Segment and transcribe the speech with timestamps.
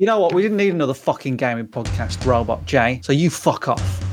[0.00, 0.32] You know what?
[0.32, 3.02] We didn't need another fucking gaming podcast, Robot J.
[3.04, 4.09] So you fuck off.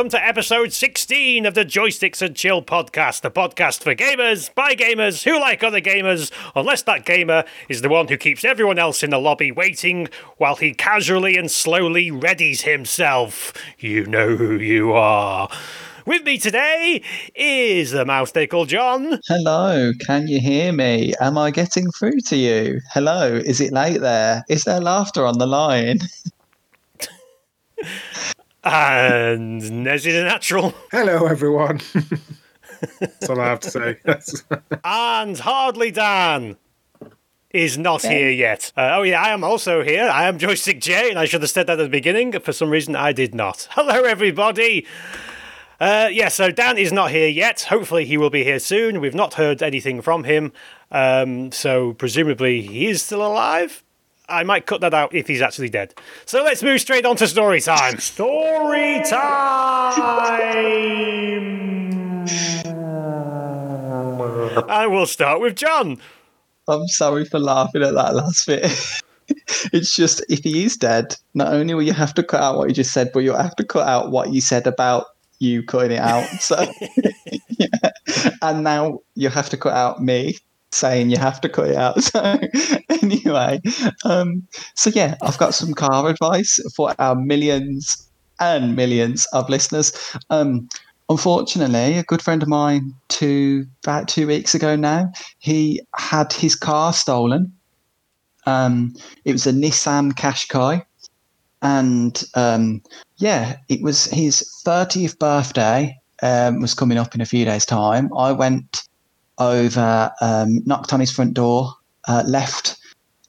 [0.00, 4.74] Welcome to episode 16 of the Joysticks and Chill podcast, the podcast for gamers, by
[4.74, 9.02] gamers, who like other gamers, unless that gamer is the one who keeps everyone else
[9.02, 13.52] in the lobby waiting while he casually and slowly readies himself.
[13.78, 15.50] You know who you are.
[16.06, 17.02] With me today
[17.34, 19.20] is the mouse they call John.
[19.28, 21.12] Hello, can you hear me?
[21.20, 22.80] Am I getting through to you?
[22.94, 24.46] Hello, is it late there?
[24.48, 25.98] Is there laughter on the line?
[28.62, 30.74] And Nezzy the Natural.
[30.90, 31.80] Hello, everyone.
[33.00, 33.96] That's all I have to say.
[34.84, 36.56] And Hardly Dan
[37.50, 38.72] is not here yet.
[38.76, 40.08] Uh, oh, yeah, I am also here.
[40.08, 42.38] I am Joystick J, and I should have said that at the beginning.
[42.38, 43.66] For some reason, I did not.
[43.70, 44.86] Hello, everybody.
[45.80, 47.62] Uh, yeah, so Dan is not here yet.
[47.62, 49.00] Hopefully, he will be here soon.
[49.00, 50.52] We've not heard anything from him.
[50.90, 53.82] Um, so, presumably, he is still alive.
[54.30, 55.94] I might cut that out if he's actually dead.
[56.24, 57.98] So let's move straight on to story time.
[57.98, 60.00] Story time!
[64.68, 65.98] And we'll start with John.
[66.68, 68.62] I'm sorry for laughing at that last bit.
[69.72, 72.68] it's just if he is dead, not only will you have to cut out what
[72.68, 75.06] you just said, but you'll have to cut out what you said about
[75.40, 76.26] you cutting it out.
[76.40, 76.66] So,
[77.48, 77.90] yeah.
[78.42, 80.36] and now you have to cut out me
[80.72, 81.98] saying you have to cut it out.
[82.10, 82.38] So,
[83.02, 83.60] anyway,
[84.04, 88.08] um, so yeah, I've got some car advice for our millions
[88.40, 89.92] and millions of listeners.
[90.30, 90.68] Um,
[91.08, 96.56] unfortunately, a good friend of mine, two about two weeks ago now, he had his
[96.56, 97.52] car stolen.
[98.46, 98.94] Um,
[99.24, 100.84] it was a Nissan Qashqai,
[101.62, 102.82] and um,
[103.18, 105.96] yeah, it was his thirtieth birthday.
[106.22, 108.10] Um, was coming up in a few days' time.
[108.14, 108.82] I went
[109.40, 111.72] over, um, knocked on his front door,
[112.06, 112.76] uh, left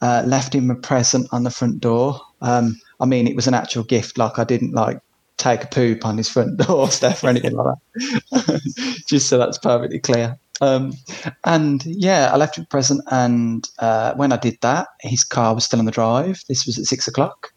[0.02, 2.20] uh, left him a present on the front door.
[2.42, 4.18] Um, I mean, it was an actual gift.
[4.18, 5.00] Like I didn't like
[5.38, 9.02] take a poop on his front doorstep or anything like that.
[9.08, 10.38] Just so that's perfectly clear.
[10.60, 10.94] Um,
[11.46, 13.02] and yeah, I left him a present.
[13.12, 16.44] And uh, when I did that, his car was still on the drive.
[16.48, 17.52] This was at six o'clock.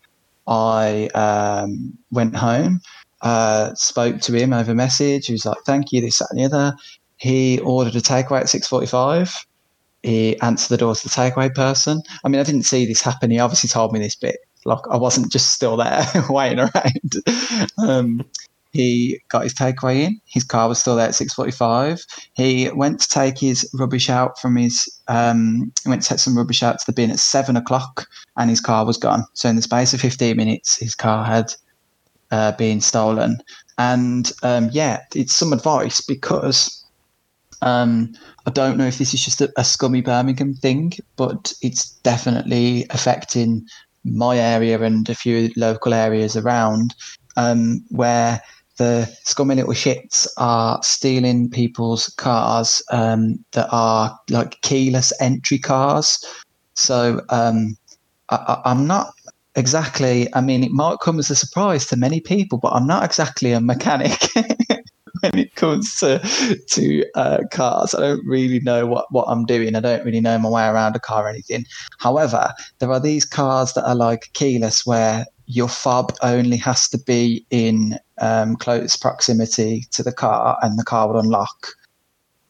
[0.47, 2.81] I um, went home,
[3.23, 5.27] uh, spoke to him over message.
[5.27, 6.77] He was like, "Thank you, this, that, and the other."
[7.17, 9.35] He ordered a takeaway at six forty-five
[10.05, 12.03] he answered the door to the takeaway person.
[12.25, 13.31] I mean, I didn't see this happen.
[13.31, 14.37] He obviously told me this bit.
[14.67, 17.15] Like I wasn't just still there waiting around.
[17.79, 18.25] Um,
[18.73, 20.21] he got his takeaway in.
[20.27, 22.03] His car was still there at six forty-five.
[22.35, 24.89] He went to take his rubbish out from his.
[25.09, 28.51] Um, he went to take some rubbish out to the bin at seven o'clock, and
[28.51, 29.25] his car was gone.
[29.33, 31.55] So in the space of fifteen minutes, his car had
[32.31, 33.39] uh, been stolen.
[33.79, 36.84] And um, yeah, it's some advice because
[37.65, 38.13] um,
[38.47, 42.87] I don't know if this is just a, a scummy Birmingham thing, but it's definitely
[42.91, 43.67] affecting
[44.05, 46.95] my area and a few local areas around
[47.37, 48.41] um, where
[48.77, 56.23] the scummy little shits are stealing people's cars um, that are like keyless entry cars.
[56.75, 57.79] So um,
[58.29, 59.09] I, I'm not
[59.57, 63.05] exactly, I mean, it might come as a surprise to many people, but I'm not
[63.05, 64.21] exactly a mechanic.
[65.33, 66.19] when it comes to
[66.69, 67.95] to uh, cars.
[67.95, 69.75] I don't really know what, what I'm doing.
[69.75, 71.65] I don't really know my way around a car or anything.
[71.99, 76.99] However, there are these cars that are like keyless where your fob only has to
[76.99, 81.69] be in um, close proximity to the car and the car will unlock.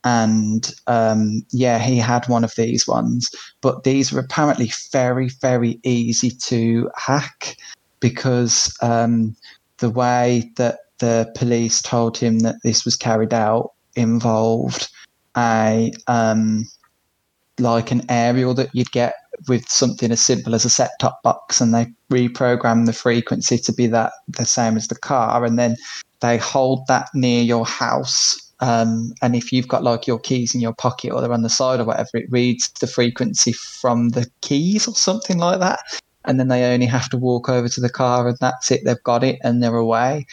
[0.05, 3.31] And um, yeah, he had one of these ones,
[3.63, 7.57] but these are apparently very, very easy to hack
[8.01, 9.35] because um,
[9.79, 14.89] the way that the police told him that this was carried out involved
[15.37, 16.65] a um,
[17.59, 19.15] like an aerial that you'd get
[19.49, 23.73] with something as simple as a set top box and they reprogram the frequency to
[23.73, 25.77] be that the same as the car and then
[26.21, 30.61] they hold that near your house um, and if you've got like your keys in
[30.61, 34.29] your pocket or they're on the side or whatever it reads the frequency from the
[34.41, 35.81] keys or something like that
[36.25, 39.03] and then they only have to walk over to the car and that's it they've
[39.03, 40.25] got it and they're away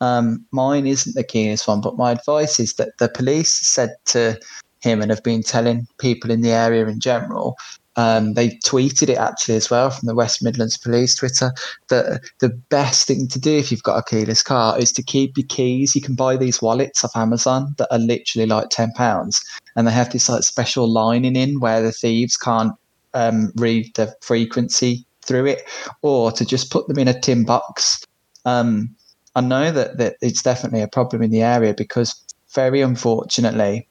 [0.00, 4.38] um, mine isn't the keenest one, but my advice is that the police said to
[4.80, 7.56] him and have been telling people in the area in general.
[7.96, 11.52] Um, they tweeted it actually as well from the West Midlands Police Twitter
[11.88, 15.36] that the best thing to do if you've got a keyless car is to keep
[15.36, 15.94] your keys.
[15.94, 19.42] You can buy these wallets off Amazon that are literally like ten pounds,
[19.76, 22.72] and they have this like special lining in where the thieves can't
[23.12, 25.68] um, read the frequency through it,
[26.00, 28.02] or to just put them in a tin box.
[28.46, 28.96] Um,
[29.34, 32.14] I know that, that it's definitely a problem in the area because
[32.54, 33.88] very unfortunately,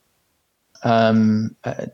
[0.84, 1.86] um, uh,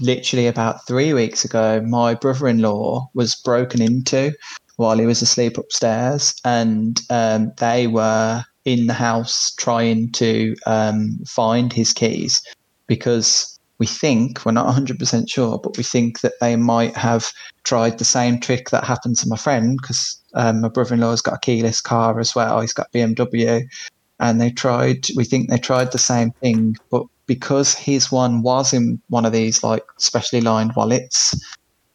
[0.00, 4.32] literally about three weeks ago, my brother-in-law was broken into
[4.76, 11.18] while he was asleep upstairs, and um, they were in the house trying to um,
[11.26, 12.42] find his keys
[12.86, 17.32] because we think we're not 100% sure but we think that they might have
[17.64, 21.40] tried the same trick that happened to my friend because um, my brother-in-law's got a
[21.40, 23.64] keyless car as well he's got bmw
[24.20, 28.72] and they tried we think they tried the same thing but because his one was
[28.72, 31.34] in one of these like specially lined wallets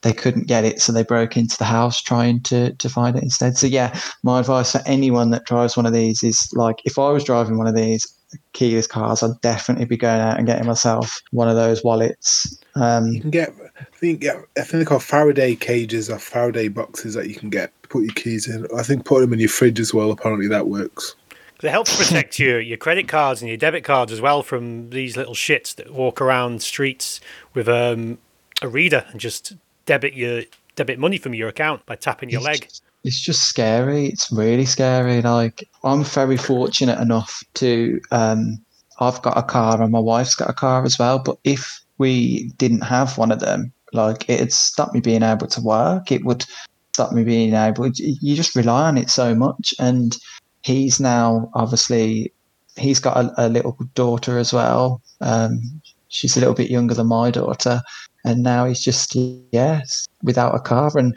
[0.02, 3.24] they couldn't get it so they broke into the house trying to to find it
[3.24, 3.58] instead.
[3.58, 7.10] So yeah my advice for anyone that drives one of these is like if i
[7.10, 8.06] was driving one of these
[8.54, 13.08] keyless cars i'd definitely be going out and getting myself one of those wallets um
[13.08, 17.14] You can get, I think, get, I think they're called Faraday cages or Faraday boxes
[17.14, 17.72] that you can get.
[17.90, 18.68] Put your keys in.
[18.76, 20.12] I think put them in your fridge as well.
[20.12, 21.16] Apparently that works.
[21.64, 25.16] It helps protect your, your credit cards and your debit cards as well from these
[25.16, 27.22] little shits that walk around streets
[27.54, 28.18] with um,
[28.62, 29.54] a reader and just
[29.86, 30.44] debit your
[30.76, 32.68] debit money from your account by tapping your leg.
[33.06, 34.08] It's just scary.
[34.08, 35.22] It's really scary.
[35.22, 38.58] Like I'm very fortunate enough to um
[39.00, 41.20] I've got a car and my wife's got a car as well.
[41.20, 45.62] But if we didn't have one of them, like it'd stop me being able to
[45.62, 46.12] work.
[46.12, 46.46] It would
[46.94, 50.18] stop me being able you just rely on it so much and
[50.64, 52.32] he's now obviously
[52.78, 55.02] he's got a, a little daughter as well.
[55.22, 57.82] Um she's a little bit younger than my daughter
[58.24, 59.16] and now he's just
[59.52, 61.16] yes without a car and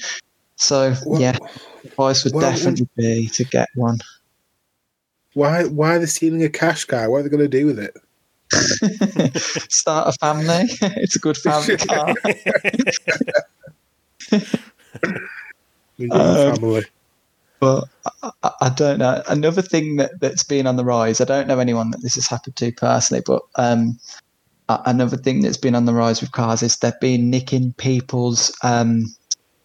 [0.58, 1.36] so What- yeah
[1.84, 3.98] advice would Well, definitely be to get one
[5.34, 5.64] Why?
[5.64, 7.08] Why are they stealing a cash car?
[7.10, 7.94] What are they going to do with it?
[9.70, 10.64] start a family
[10.96, 12.14] it's a good family car
[16.10, 16.86] Um, family.
[17.60, 17.84] but
[18.22, 21.48] I, I- I don't know another thing that, that's been on the rise i don't
[21.48, 23.98] know anyone that this has happened to personally but um
[24.68, 29.04] another thing that's been on the rise with cars is they've been nicking people's um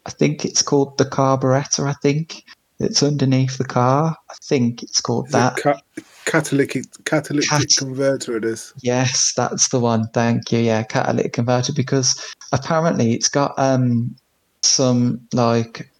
[0.06, 2.44] i think it's called the carburetor i think
[2.80, 5.80] it's underneath the car i think it's called Is it that ca-
[6.24, 8.36] catalytic catalytic Cat- converter.
[8.36, 8.72] It is.
[8.82, 10.08] Yes, that's the one.
[10.14, 10.58] Thank you.
[10.58, 14.14] Yeah, catalytic converter because apparently it's got um
[14.62, 15.90] some like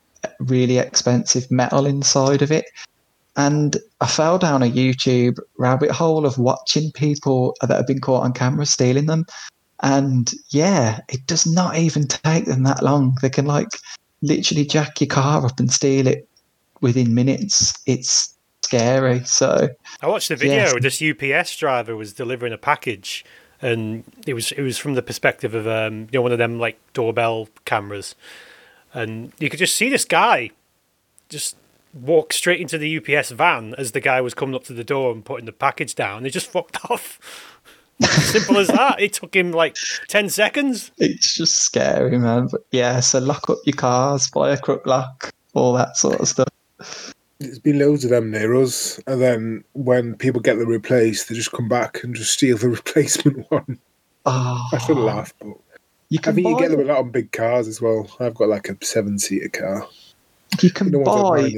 [0.41, 2.67] really expensive metal inside of it.
[3.37, 8.23] And I fell down a YouTube rabbit hole of watching people that have been caught
[8.23, 9.27] on camera stealing them.
[9.85, 13.19] And yeah, it does not even take them that long.
[13.21, 13.69] They can like
[14.23, 16.27] literally jack your car up and steal it
[16.81, 17.75] within minutes.
[17.85, 19.23] It's scary.
[19.25, 19.69] So
[20.01, 20.75] I watched the video.
[20.75, 20.75] Yes.
[20.81, 23.27] This UPS driver was delivering a package,
[23.61, 26.59] and it was it was from the perspective of um, you know one of them
[26.59, 28.15] like doorbell cameras,
[28.95, 30.51] and you could just see this guy
[31.29, 31.57] just
[31.93, 35.13] walk straight into the UPS van as the guy was coming up to the door
[35.13, 36.25] and putting the package down.
[36.25, 37.54] He just fucked off.
[38.03, 39.01] Simple as that.
[39.01, 39.77] It took him like
[40.09, 40.91] ten seconds.
[40.99, 42.49] it's just scary, man.
[42.51, 46.29] But yeah, so lock up your cars, buy a crook lock, all that sort of
[46.29, 46.49] stuff.
[47.39, 51.35] There's been loads of them near us, and then when people get them replaced, they
[51.35, 53.79] just come back and just steal the replacement one.
[54.27, 55.05] Oh, I should ah.
[55.05, 55.49] laugh, but
[56.09, 58.09] You can I can think you get them a lot on big cars as well.
[58.21, 59.89] I've got like a seven-seater car.
[60.63, 61.53] you can No buy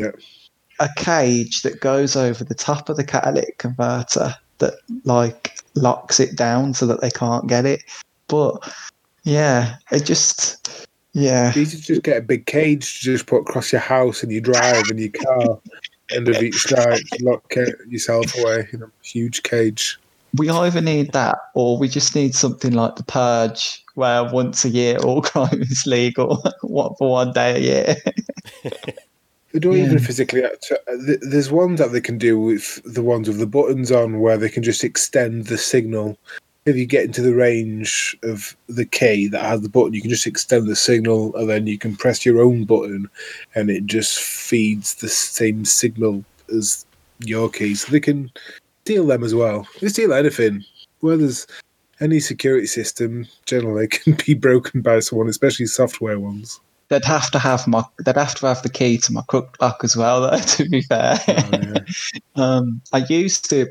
[0.79, 6.37] a cage that goes over the top of the catalytic converter that like locks it
[6.37, 7.83] down so that they can't get it.
[8.29, 8.57] But
[9.25, 11.53] yeah, it just yeah.
[11.55, 14.43] You should just get a big cage to just put across your house and your
[14.43, 15.59] drive and your car.
[16.13, 18.69] End of each night, lock it yourself away.
[18.73, 19.99] in a huge cage.
[20.37, 24.69] We either need that or we just need something like the purge where once a
[24.69, 26.43] year all crime is legal.
[26.61, 27.97] what for one day a year.
[29.57, 29.85] They don't Yeah.
[29.87, 30.45] even physically.
[30.45, 34.21] act- uh, There's ones that they can do with the ones with the buttons on,
[34.21, 36.19] where they can just extend the signal.
[36.67, 40.11] If you get into the range of the key that has the button, you can
[40.11, 43.09] just extend the signal, and then you can press your own button,
[43.55, 46.23] and it just feeds the same signal
[46.55, 46.85] as
[47.25, 47.75] your key.
[47.77, 48.31] So they can
[48.85, 49.67] steal them as well.
[49.81, 50.67] They steal anything.
[51.01, 51.47] Where there's
[52.01, 56.61] any security system, generally can be broken by someone, especially software ones.
[56.89, 59.83] They'd have to have my they'd have to have the key to my crook lock
[59.83, 61.19] as well though, to be fair.
[61.29, 61.79] Oh, yeah.
[62.37, 63.67] um I used to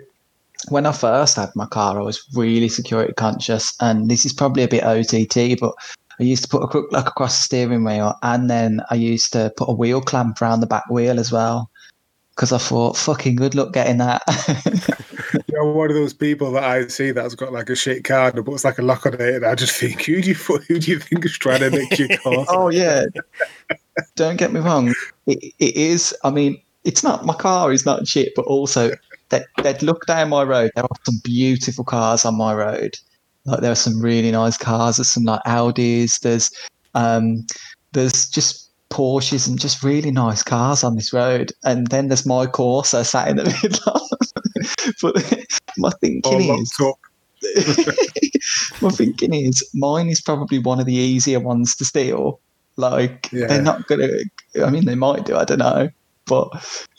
[0.70, 4.64] when I first had my car, I was really security conscious, and this is probably
[4.64, 5.74] a bit OTT, but
[6.20, 9.32] I used to put a crook lock across the steering wheel, and then I used
[9.34, 11.70] to put a wheel clamp around the back wheel as well,
[12.32, 14.24] because I thought, fucking good luck getting that.
[15.56, 18.46] You're one of those people that I see that's got like a shit car and
[18.46, 20.92] puts like a lock on it, and I just think, who do you who do
[20.92, 22.46] you think is trying to nick your car?
[22.50, 23.06] oh yeah,
[24.16, 24.94] don't get me wrong,
[25.28, 26.14] it, it is.
[26.26, 28.92] I mean, it's not my car is not shit, but also
[29.30, 30.72] that they'd look down my road.
[30.76, 32.96] There are some beautiful cars on my road.
[33.46, 34.98] Like there are some really nice cars.
[34.98, 36.20] There's some like Audis.
[36.20, 36.52] There's
[36.96, 37.46] um,
[37.94, 41.52] there's just Porsches and just really nice cars on this road.
[41.64, 44.08] And then there's my Corsa sat in the middle.
[45.02, 45.46] but
[45.78, 46.78] my thinking All is,
[48.82, 52.40] my thinking is, mine is probably one of the easier ones to steal.
[52.78, 53.48] Like Yeah.
[53.48, 54.10] they're not gonna.
[54.64, 55.36] I mean, they might do.
[55.36, 55.90] I don't know.
[56.28, 56.50] But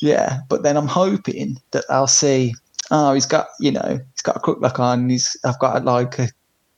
[0.01, 0.41] yeah.
[0.49, 2.55] But then I'm hoping that I'll see.
[2.91, 5.09] Oh, he's got you know he's got a crook lock on.
[5.11, 6.29] He's I've got like a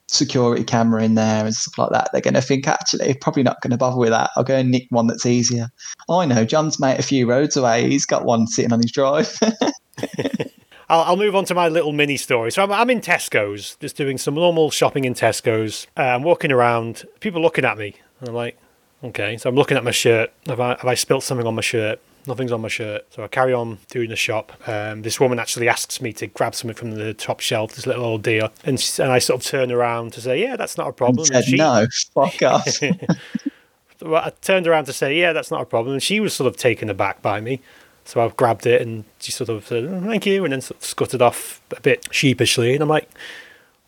[0.09, 2.11] security camera in there and stuff like that.
[2.13, 4.31] They're going to think actually probably not going to bother with that.
[4.37, 5.71] I'll go and nick one that's easier.
[6.09, 7.89] I know John's mate a few roads away.
[7.89, 9.39] He's got one sitting on his drive.
[10.91, 12.51] I'll, I'll move on to my little mini story.
[12.51, 15.87] So I'm, I'm in Tesco's, just doing some normal shopping in Tesco's.
[15.97, 17.95] Uh, I'm walking around, people looking at me.
[18.23, 18.59] I'm like,
[19.05, 19.37] okay.
[19.37, 20.33] So I'm looking at my shirt.
[20.47, 22.01] Have I, have I spilt something on my shirt?
[22.29, 23.07] Nothing's on my shirt.
[23.13, 24.53] So I carry on doing the shop.
[24.69, 28.05] Um, this woman actually asks me to grab something from the top shelf, this little
[28.05, 28.51] old dear.
[28.65, 31.25] And, she, and I sort of turn around to say, yeah, that's not a problem.
[31.25, 32.81] said she, no, fuck off.
[34.03, 35.95] well, I turned around to say, yeah, that's not a problem.
[35.95, 37.61] And she was sort of taken aback by me.
[38.05, 40.81] So I grabbed it and she sort of said, "Oh, thank you, and then sort
[40.81, 42.73] of scuttered off a bit sheepishly.
[42.73, 43.11] And I'm like,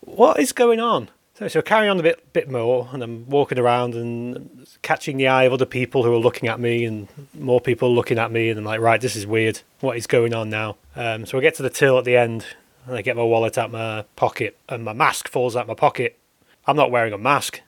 [0.01, 1.09] what is going on?
[1.49, 5.29] So, I carry on a bit, bit more, and I'm walking around and catching the
[5.29, 8.51] eye of other people who are looking at me, and more people looking at me,
[8.51, 9.61] and I'm like, right, this is weird.
[9.81, 10.77] What is going on now?
[10.97, 12.45] Um, so I get to the till at the end,
[12.87, 15.73] and I get my wallet out of my pocket, and my mask falls out my
[15.75, 16.19] pocket.
[16.67, 17.63] I'm not wearing a mask.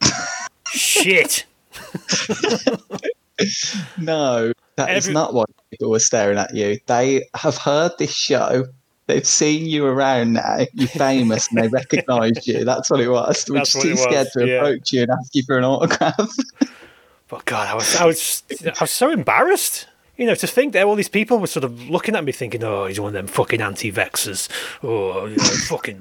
[0.68, 1.46] Shit.
[3.98, 6.78] No, that is Every- not why people were staring at you.
[6.86, 8.66] They have heard this show.
[9.10, 10.66] They've seen you around now.
[10.72, 12.64] You're famous and they recognise you.
[12.64, 13.44] That's what it was.
[13.48, 14.56] We're That's just too scared was, to yeah.
[14.58, 16.30] approach you and ask you for an autograph.
[17.30, 19.86] But God, I was, I was, I was so embarrassed.
[20.16, 22.64] You know, to think that all these people were sort of looking at me, thinking,
[22.64, 24.48] "Oh, he's one of them fucking anti-vaxxers."
[24.82, 26.00] Oh, you know, fucking.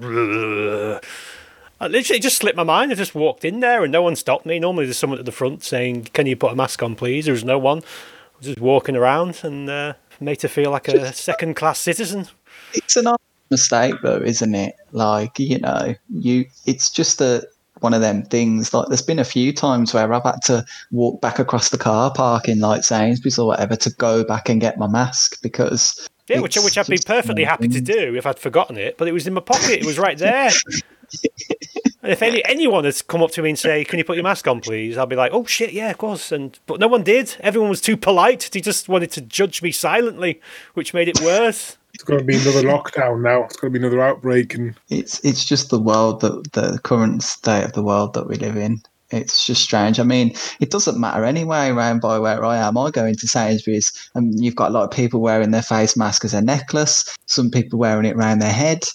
[1.80, 2.92] I literally just slipped my mind.
[2.92, 4.58] I just walked in there, and no one stopped me.
[4.58, 7.34] Normally, there's someone at the front saying, "Can you put a mask on, please?" There
[7.34, 7.78] was no one.
[7.78, 12.28] I was just walking around and uh, made to feel like a second-class citizen.
[12.74, 14.76] It's an honest mistake though, isn't it?
[14.92, 17.48] Like, you know, you it's just a
[17.82, 18.74] one of them things.
[18.74, 22.12] Like there's been a few times where I've had to walk back across the car
[22.14, 26.40] park in like Sainsbury's or whatever to go back and get my mask because Yeah,
[26.40, 29.28] which, which I'd be perfectly happy to do if I'd forgotten it, but it was
[29.28, 29.80] in my pocket.
[29.80, 30.52] It was right there.
[32.04, 34.24] and if any anyone has come up to me and say, "Can you put your
[34.24, 37.04] mask on, please?" I'd be like, "Oh shit, yeah, of course." And but no one
[37.04, 37.36] did.
[37.40, 38.50] Everyone was too polite.
[38.52, 40.40] They just wanted to judge me silently,
[40.74, 41.78] which made it worse.
[42.00, 43.44] It's going to be another lockdown now.
[43.44, 47.24] It's going to be another outbreak, and It's it's just the world that the current
[47.24, 48.82] state of the world that we live in.
[49.10, 50.00] It's just strange.
[50.00, 52.78] I mean, it doesn't matter anyway around by where I am.
[52.78, 56.24] I go into Sainsbury's and you've got a lot of people wearing their face mask
[56.24, 58.86] as a necklace, some people wearing it around their head.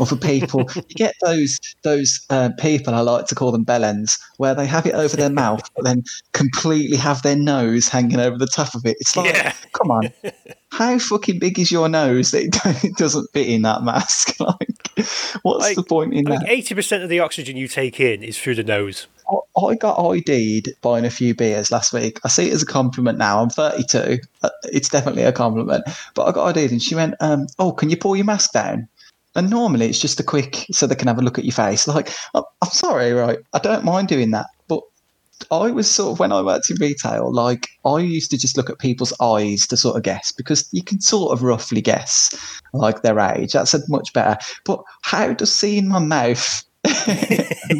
[0.00, 2.94] Other people, you get those those uh, people.
[2.94, 6.02] I like to call them bellends, where they have it over their mouth, but then
[6.32, 8.96] completely have their nose hanging over the top of it.
[9.00, 9.52] It's like, Yeah.
[9.72, 10.12] come on,
[10.72, 14.38] how fucking big is your nose that it it doesn't fit in that mask?
[14.40, 14.58] like,
[15.42, 16.48] what's Like, the point in I that?
[16.48, 19.06] eighty percent of the oxygen you take in is through the nose.
[19.30, 22.18] I- I got ID'd buying a few beers last week.
[22.24, 23.40] I see it as a compliment now.
[23.40, 24.18] I'm 32.
[24.42, 25.84] Uh, It's definitely a compliment.
[26.14, 28.88] But I got ID'd and she went, um, Oh, can you pull your mask down?
[29.34, 31.86] And normally it's just a quick so they can have a look at your face.
[31.94, 33.38] Like, I'm I'm sorry, right?
[33.52, 34.46] I don't mind doing that.
[34.68, 34.80] But
[35.50, 38.70] I was sort of, when I worked in retail, like, I used to just look
[38.70, 42.30] at people's eyes to sort of guess because you can sort of roughly guess,
[42.72, 43.52] like, their age.
[43.52, 44.36] That's a much better.
[44.64, 46.64] But how does seeing my mouth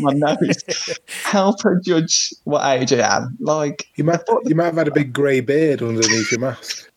[0.01, 3.37] my nose help her judge what age I am.
[3.39, 6.91] Like, you might you might have had a big grey beard underneath your mask.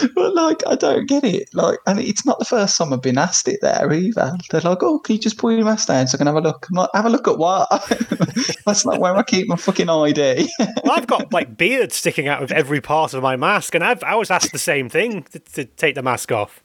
[0.14, 1.48] but like, I don't get it.
[1.54, 4.32] Like, and it's not the first time I've been asked it there either.
[4.50, 6.40] They're like, "Oh, can you just pull your mask down so I can have a
[6.40, 7.68] look?" I'm like, "Have a look at what?
[8.66, 10.48] That's not where I keep my fucking ID."
[10.84, 14.02] Well, I've got like beard sticking out of every part of my mask, and I've
[14.02, 16.62] I was asked the same thing to, to take the mask off.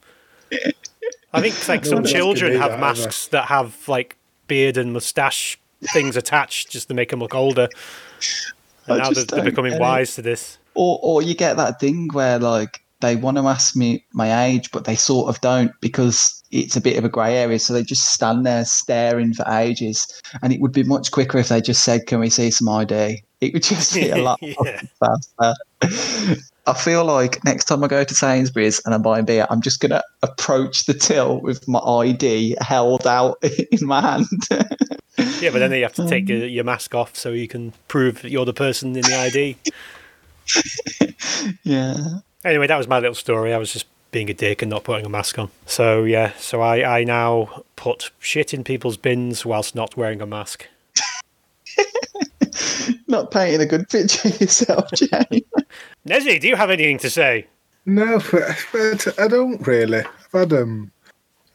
[1.34, 4.16] I think like No some one else can children have that, masks that have like
[4.48, 5.60] beard and mustache
[5.92, 7.68] things attached just to make them look older.
[8.88, 10.58] I And now they're, they're becoming wise to this.
[10.76, 14.72] or, or you get that thing where like they want to ask me my age,
[14.72, 17.60] but they sort of don't because it's a bit of a grey area.
[17.60, 20.08] So they just stand there staring for ages.
[20.42, 23.24] And it would be much quicker if they just said, "Can we see some ID?"
[23.42, 24.80] It would just be a lot Yeah.
[25.00, 25.54] faster.
[26.68, 29.82] I feel like next time I go to Sainsbury's and I'm buying beer, I'm just
[29.82, 33.38] gonna approach the till with my ID held out
[33.72, 34.26] in my hand.
[35.42, 37.74] Yeah, but then you have to take um, your, your mask off so you can
[37.88, 39.58] prove that you're the person in the ID.
[41.64, 41.96] yeah.
[42.46, 43.54] Anyway, that was my little story.
[43.54, 45.50] I was just being a dick and not putting a mask on.
[45.66, 50.28] So yeah, so I, I now put shit in people's bins whilst not wearing a
[50.28, 50.68] mask.
[53.08, 55.44] Not painting a good picture of yourself, Jay.
[56.08, 57.48] Nezzy, do you have anything to say?
[57.86, 60.00] No, but, but I don't really.
[60.00, 60.92] I've had um,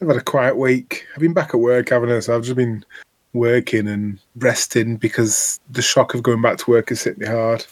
[0.01, 1.07] I've had a quiet week.
[1.15, 2.21] I've been back at work, haven't I?
[2.21, 2.85] So I've just been
[3.33, 7.65] working and resting because the shock of going back to work has hit me hard.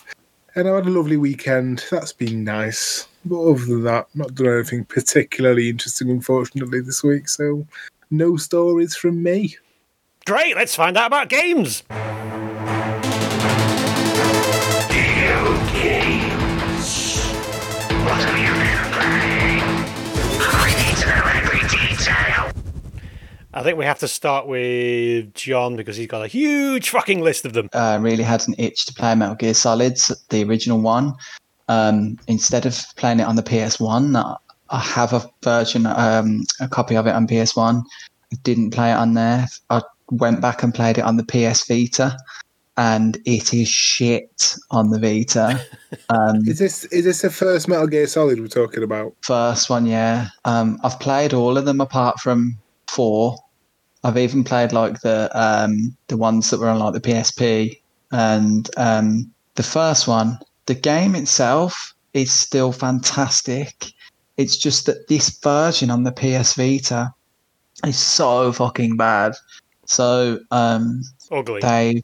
[0.59, 1.85] And I had a lovely weekend.
[1.89, 3.07] That's been nice.
[3.25, 7.29] But other than that, not done anything particularly interesting, unfortunately, this week.
[7.29, 7.65] So
[8.11, 9.57] no stories from me.
[10.27, 11.85] Great, let's find out about games.
[23.55, 27.45] I think we have to start with John because he's got a huge fucking list
[27.47, 27.69] of them.
[27.73, 31.15] uh, really had an itch to play Metal Gear Solid, the original one.
[31.69, 34.37] Um, instead of playing it on the PS1, I-
[34.71, 37.83] I have a version, um, a copy of it on PS1.
[38.33, 39.47] I didn't play it on there.
[39.71, 42.15] I went back and played it on the PS Vita,
[42.77, 45.59] and it is shit on the Vita.
[46.11, 49.15] Um, Is this is this the first Metal Gear Solid we're talking about?
[49.23, 50.29] First one, yeah.
[50.45, 53.37] Um, I've played all of them apart from four.
[54.05, 57.81] I've even played like the um, the ones that were on like the PSP,
[58.13, 60.39] and um, the first one.
[60.67, 63.93] The game itself is still fantastic.
[64.37, 67.13] It's just that this version on the PS Vita
[67.87, 69.35] is so fucking bad.
[69.87, 71.61] So um, Ugly.
[71.61, 72.03] they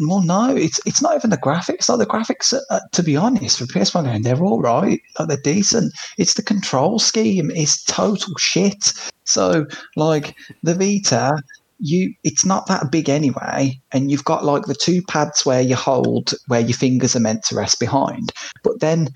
[0.00, 1.88] well no it's it's not even the graphics.
[1.88, 5.00] Like the graphics uh, to be honest for ps1 game they're all right.
[5.18, 5.92] Like they're decent.
[6.18, 7.50] It's the control scheme.
[7.50, 8.92] Is total shit.
[9.24, 9.66] So
[9.96, 11.36] like the vita
[11.78, 15.74] you it's not that big anyway and you've got like the two pads where you
[15.74, 18.32] hold where your fingers are meant to rest behind.
[18.62, 19.08] But then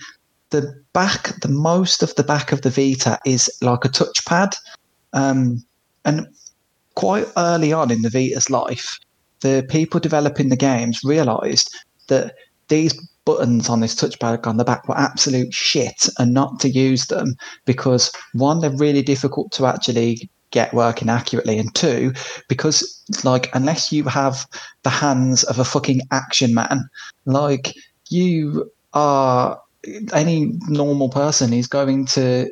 [0.50, 4.56] the back the most of the back of the vita is like a touchpad.
[5.12, 5.64] Um
[6.04, 6.26] and
[6.94, 8.98] quite early on in the vita's life
[9.44, 11.72] the people developing the games realized
[12.08, 12.34] that
[12.68, 12.94] these
[13.26, 17.36] buttons on this touchpad on the back were absolute shit and not to use them
[17.66, 22.12] because one they're really difficult to actually get working accurately and two
[22.48, 24.46] because like unless you have
[24.82, 26.88] the hands of a fucking action man
[27.26, 27.74] like
[28.08, 29.60] you are
[30.14, 32.48] any normal person is going to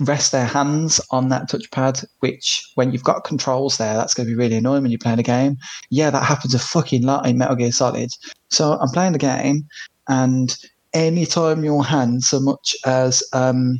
[0.00, 4.32] rest their hands on that touchpad, which when you've got controls there, that's going to
[4.32, 5.56] be really annoying when you're playing a game.
[5.90, 8.10] Yeah, that happens a fucking lot in Metal Gear Solid.
[8.50, 9.66] So I'm playing the game,
[10.08, 10.56] and
[10.92, 13.78] anytime your hand so much as um,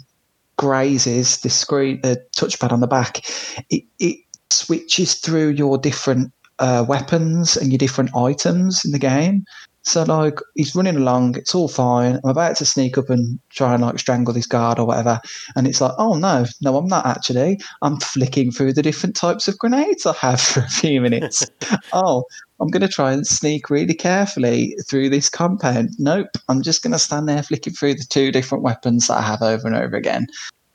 [0.56, 3.24] grazes the screen, the touchpad on the back,
[3.70, 4.18] it, it
[4.50, 9.44] switches through your different uh, weapons and your different items in the game.
[9.84, 12.18] So like he's running along, it's all fine.
[12.24, 15.20] I'm about to sneak up and try and like strangle this guard or whatever,
[15.56, 17.60] and it's like, oh no, no, I'm not actually.
[17.82, 21.44] I'm flicking through the different types of grenades I have for a few minutes.
[21.92, 22.24] oh,
[22.60, 25.90] I'm going to try and sneak really carefully through this compound.
[25.98, 29.22] Nope, I'm just going to stand there flicking through the two different weapons that I
[29.22, 30.26] have over and over again.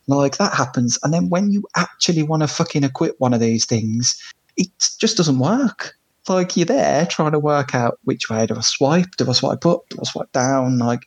[0.06, 3.64] Like that happens, and then when you actually want to fucking equip one of these
[3.64, 4.16] things,
[4.56, 4.68] it
[4.98, 5.94] just doesn't work
[6.30, 9.16] like you're there trying to work out which way do I swipe?
[9.16, 9.88] Do I swipe up?
[9.90, 10.78] Do I swipe down?
[10.78, 11.02] Like,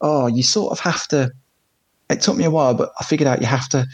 [0.00, 1.32] oh, you sort of have to.
[2.08, 3.86] It took me a while, but I figured out you have to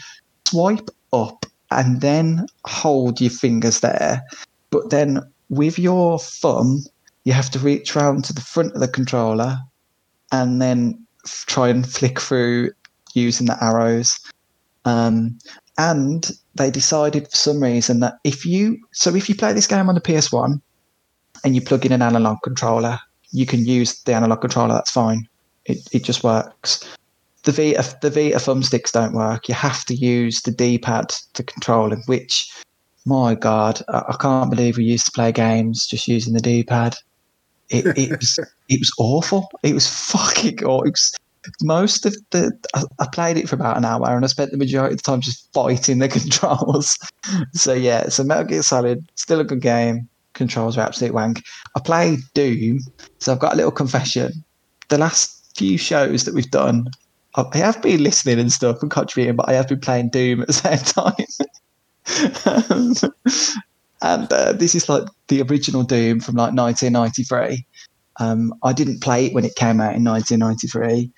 [0.47, 4.21] swipe up and then hold your fingers there.
[4.69, 5.19] But then
[5.49, 6.83] with your thumb,
[7.23, 9.57] you have to reach around to the front of the controller
[10.31, 12.71] and then f- try and flick through
[13.13, 14.19] using the arrows.
[14.85, 15.39] Um,
[15.77, 19.89] and they decided for some reason that if you so if you play this game
[19.89, 20.61] on the PS1
[21.43, 22.99] and you plug in an analog controller,
[23.31, 24.73] you can use the analog controller.
[24.75, 25.27] That's fine.
[25.65, 26.83] It it just works.
[27.43, 29.47] The Vita the Vita thumbsticks don't work.
[29.49, 31.99] You have to use the D-pad to control it.
[32.05, 32.49] Which,
[33.05, 36.95] my God, I, I can't believe we used to play games just using the D-pad.
[37.69, 39.49] It it was it was awful.
[39.63, 40.89] It was fucking awful.
[40.89, 41.17] Was,
[41.61, 44.57] most of the I, I played it for about an hour and I spent the
[44.57, 46.97] majority of the time just fighting the controls.
[47.53, 50.07] so yeah, so Metal Gear Solid, still a good game.
[50.33, 51.43] Controls are absolute wank.
[51.75, 52.79] I play Doom,
[53.19, 54.31] so I've got a little confession.
[54.89, 56.87] The last few shows that we've done,
[57.35, 60.47] I have been listening and stuff and contributing, but I have been playing Doom at
[60.47, 61.13] the same time.
[64.01, 67.65] and uh, this is like the original Doom from like 1993.
[68.19, 71.11] Um, I didn't play it when it came out in 1993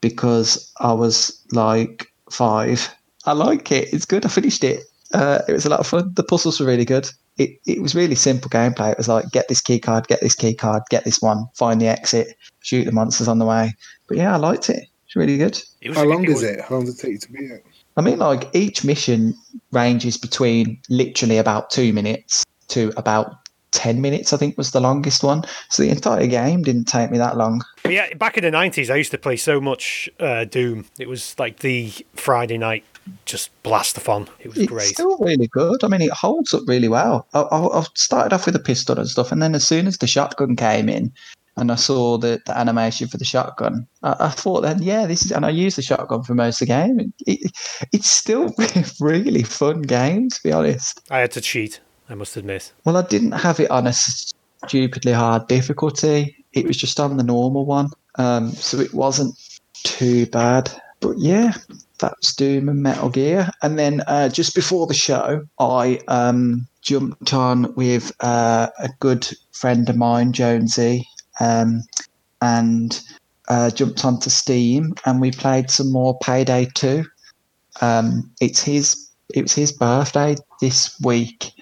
[0.00, 2.94] because I was like five.
[3.24, 3.92] I like it.
[3.92, 4.24] It's good.
[4.24, 4.82] I finished it.
[5.12, 6.12] Uh, it was a lot of fun.
[6.14, 7.10] The puzzles were really good.
[7.38, 8.92] It, it was really simple gameplay.
[8.92, 11.80] It was like get this key card, get this key card, get this one, find
[11.80, 13.72] the exit, shoot the monsters on the way.
[14.08, 14.84] But yeah, I liked it.
[15.06, 15.60] It's really good.
[15.80, 16.60] It was, How long it is was- it?
[16.60, 17.64] How long does it take you to beat it?
[17.96, 19.34] I mean, like each mission
[19.72, 23.34] ranges between literally about two minutes to about
[23.72, 25.42] 10 minutes, I think was the longest one.
[25.68, 27.60] So the entire game didn't take me that long.
[27.82, 30.86] But yeah, back in the nineties, I used to play so much uh, Doom.
[30.98, 32.84] It was like the Friday night
[33.24, 34.28] just blast-a-thon.
[34.40, 34.86] It was It's great.
[34.86, 35.82] still really good.
[35.84, 37.26] I mean, it holds up really well.
[37.34, 39.98] I, I, I started off with a pistol and stuff, and then as soon as
[39.98, 41.12] the shotgun came in,
[41.56, 45.24] and I saw the, the animation for the shotgun, I, I thought then, yeah, this
[45.24, 47.12] is, and I used the shotgun for most of the game.
[47.26, 47.52] It,
[47.92, 48.54] it's still
[49.00, 51.00] really fun game, to be honest.
[51.10, 51.80] I had to cheat.
[52.08, 52.72] I must admit.
[52.84, 56.44] Well, I didn't have it on a stupidly hard difficulty.
[56.52, 59.34] It was just on the normal one, um, so it wasn't
[59.84, 60.70] too bad.
[61.00, 61.54] But yeah,
[61.98, 63.50] that was Doom and Metal Gear.
[63.62, 69.28] And then uh, just before the show, I um, jumped on with uh, a good
[69.52, 71.06] friend of mine, Jonesy,
[71.40, 71.82] um,
[72.40, 73.00] and
[73.48, 77.04] uh, jumped onto Steam, and we played some more Payday Two.
[77.80, 79.08] Um, it's his.
[79.34, 81.52] It was his birthday this week,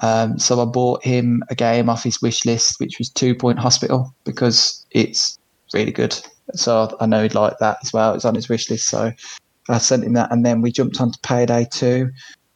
[0.00, 3.58] um, so I bought him a game off his wish list, which was Two Point
[3.58, 5.38] Hospital, because it's
[5.72, 6.18] really good.
[6.54, 8.14] So I know he'd like that as well.
[8.14, 9.12] It's on his wish list, so
[9.68, 12.10] I sent him that, and then we jumped onto Payday Two.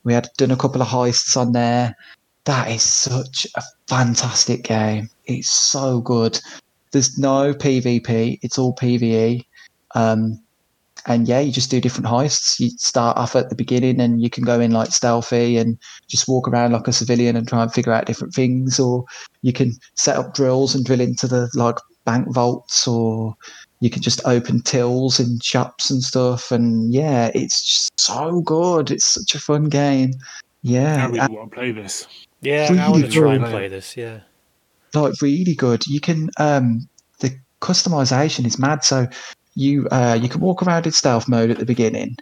[0.04, 1.96] We had done a couple of heists on there.
[2.44, 5.08] That is such a fantastic game.
[5.26, 6.40] It's so good.
[6.90, 8.38] There's no PvP.
[8.42, 9.44] It's all PvE.
[9.94, 10.42] Um,
[11.06, 12.60] and yeah, you just do different heists.
[12.60, 16.28] You start off at the beginning and you can go in like stealthy and just
[16.28, 19.04] walk around like a civilian and try and figure out different things, or
[19.42, 23.34] you can set up drills and drill into the like bank vaults, or
[23.82, 26.52] you can just open tills in shops and stuff.
[26.52, 28.92] And yeah, it's just so good.
[28.92, 30.12] It's such a fun game.
[30.62, 32.06] Yeah, I really want to play this.
[32.42, 33.96] Yeah, I want to Really try and play this.
[33.96, 34.20] Yeah.
[34.94, 35.84] like really good.
[35.88, 38.84] You can um the customization is mad.
[38.84, 39.08] So
[39.56, 42.18] you uh you can walk around in stealth mode at the beginning,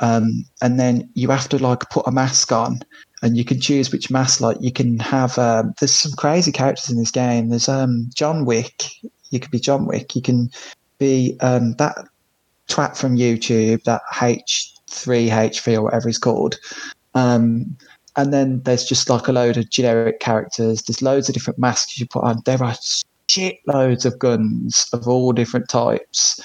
[0.00, 2.80] um, and then you have to like put a mask on,
[3.22, 4.40] and you can choose which mask.
[4.40, 7.50] Like you can have um, there's some crazy characters in this game.
[7.50, 8.84] There's um John Wick.
[9.28, 10.16] You could be John Wick.
[10.16, 10.50] You can
[11.02, 11.96] be um that
[12.68, 16.58] twat from YouTube, that H3H3 or whatever he's called.
[17.14, 17.76] Um,
[18.16, 20.82] and then there's just like a load of generic characters.
[20.82, 22.42] There's loads of different masks you put on.
[22.44, 22.76] There are
[23.28, 26.40] shitloads of guns of all different types.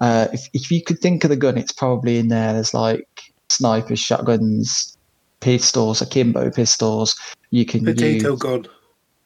[0.00, 2.54] Uh, if, if you could think of the gun, it's probably in there.
[2.54, 3.06] There's like
[3.50, 4.96] snipers, shotguns,
[5.40, 7.18] pistols, akimbo pistols.
[7.50, 8.40] You can Potato use.
[8.40, 8.66] gun.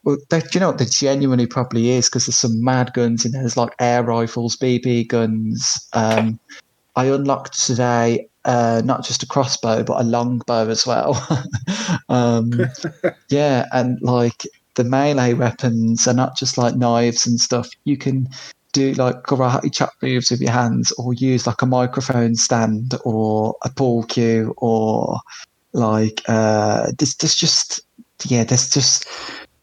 [0.05, 0.79] Well, do you know what?
[0.79, 3.43] There genuinely probably is because there's some mad guns in there.
[3.43, 5.88] There's like air rifles, BB guns.
[5.95, 6.38] Um,
[6.97, 11.17] I unlocked today uh, not just a crossbow but a longbow as well.
[12.09, 12.53] um,
[13.31, 14.43] yeah, and like
[14.75, 17.69] the melee weapons are not just like knives and stuff.
[17.85, 18.29] You can
[18.73, 23.57] do like karate chop moves with your hands, or use like a microphone stand, or
[23.64, 25.21] a pool cue, or
[25.73, 27.81] like uh, there's, there's just
[28.27, 29.07] yeah, there's just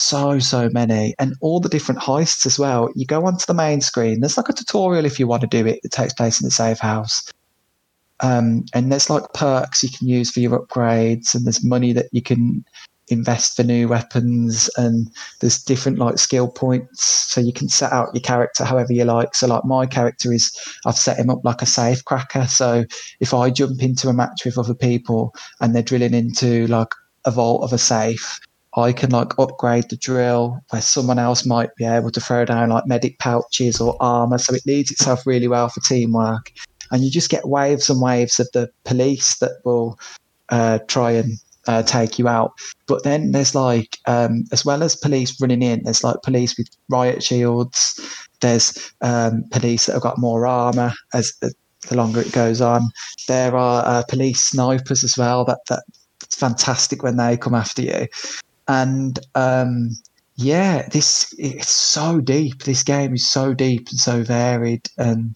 [0.02, 2.90] so so many and all the different heists as well.
[2.96, 4.20] You go onto the main screen.
[4.20, 6.52] There's like a tutorial if you want to do it that takes place in the
[6.52, 7.32] safe house.
[8.22, 12.08] Um, and there's like perks you can use for your upgrades and there's money that
[12.12, 12.64] you can
[13.10, 15.08] invest for new weapons and
[15.40, 17.04] there's different like skill points.
[17.04, 19.36] So you can set out your character however you like.
[19.36, 20.52] So like my character is
[20.86, 22.48] i've set him up like a safe cracker.
[22.48, 22.86] So
[23.20, 26.94] if i jump into a match with other people and they're drilling into like
[27.26, 28.40] a vault of a safe
[28.76, 32.70] I can like upgrade the drill where someone else might be able to throw down
[32.70, 34.38] like medic pouches or armor.
[34.38, 36.52] So it leads itself really well for teamwork.
[36.90, 40.00] And you just get waves and waves of the police that will
[40.50, 42.54] uh, try and uh, take you out.
[42.88, 46.70] But then there's like, um, as well as police running in, there's like police with
[46.90, 48.28] riot shields.
[48.40, 51.54] There's um, police that have got more armor as the,
[51.92, 52.90] longer it goes on.
[53.28, 55.44] There are uh, police snipers as well.
[55.44, 55.84] That that
[56.24, 58.08] it's fantastic when they come after you
[58.72, 59.90] and um,
[60.36, 62.64] yeah, this it's so deep.
[62.64, 65.36] This game is so deep and so varied, and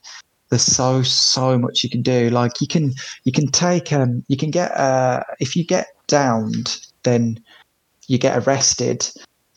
[0.50, 2.30] there's so so much you can do.
[2.30, 2.94] Like you can
[3.26, 7.38] you can take um you can get uh if you get downed, then
[8.08, 9.06] you get arrested,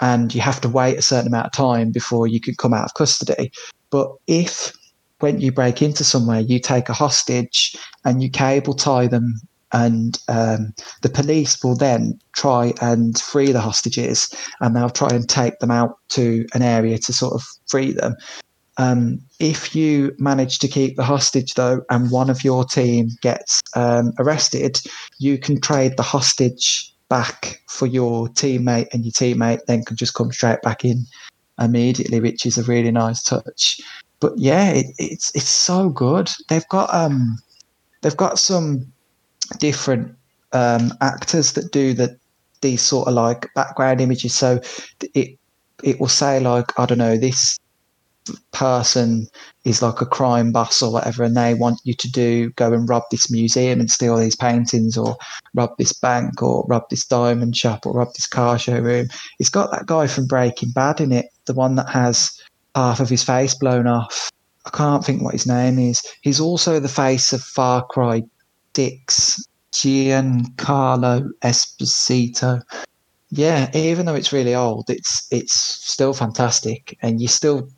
[0.01, 2.85] and you have to wait a certain amount of time before you can come out
[2.85, 3.53] of custody.
[3.91, 4.73] But if
[5.21, 9.35] when you break into somewhere, you take a hostage and you cable tie them,
[9.73, 15.29] and um, the police will then try and free the hostages, and they'll try and
[15.29, 18.17] take them out to an area to sort of free them.
[18.79, 23.61] Um, if you manage to keep the hostage though, and one of your team gets
[23.75, 24.81] um, arrested,
[25.19, 30.15] you can trade the hostage back for your teammate, and your teammate then can just
[30.15, 31.05] come straight back in
[31.59, 33.81] immediately, which is a really nice touch.
[34.21, 36.29] But yeah, it, it's it's so good.
[36.49, 37.39] They've got um,
[38.03, 38.93] they've got some
[39.59, 40.15] different
[40.53, 42.19] um, actors that do the
[42.61, 44.35] these sort of like background images.
[44.35, 44.61] So
[45.15, 45.39] it
[45.83, 47.59] it will say like I don't know this
[48.53, 49.27] person
[49.65, 52.89] is like a crime boss or whatever, and they want you to do go and
[52.89, 55.17] rob this museum and steal these paintings, or
[55.55, 59.09] rob this bank, or rob this diamond shop, or rob this car showroom.
[59.39, 62.31] It's got that guy from Breaking Bad in it, the one that has
[62.75, 64.31] half of his face blown off.
[64.67, 66.03] I can't think what his name is.
[66.21, 68.23] He's also the face of Far Cry
[68.79, 72.63] Dix, Giancarlo Esposito.
[73.31, 77.69] Yeah, even though it's really old, it's it's still fantastic, and you still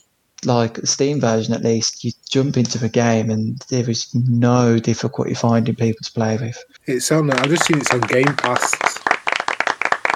[0.44, 2.04] like the Steam version at least.
[2.04, 6.62] You jump into the game, and there is no difficulty finding people to play with.
[6.84, 7.30] It's on.
[7.30, 8.76] I've just seen it's on Game Pass,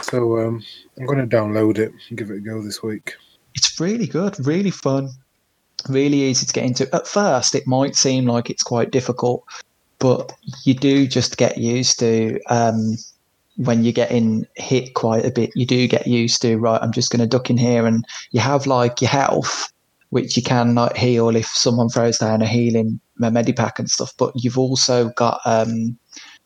[0.02, 0.62] so um,
[0.98, 3.14] I'm going to download it and give it a go this week.
[3.54, 5.08] It's really good, really fun,
[5.88, 6.94] really easy to get into.
[6.94, 9.44] At first, it might seem like it's quite difficult,
[10.04, 12.38] but you do just get used to.
[12.50, 12.98] Um,
[13.56, 16.78] when you're getting hit quite a bit, you do get used to right.
[16.82, 19.72] I'm just going to duck in here, and you have like your health,
[20.10, 24.12] which you can like heal if someone throws down a healing a medipack and stuff.
[24.18, 25.96] But you've also got um,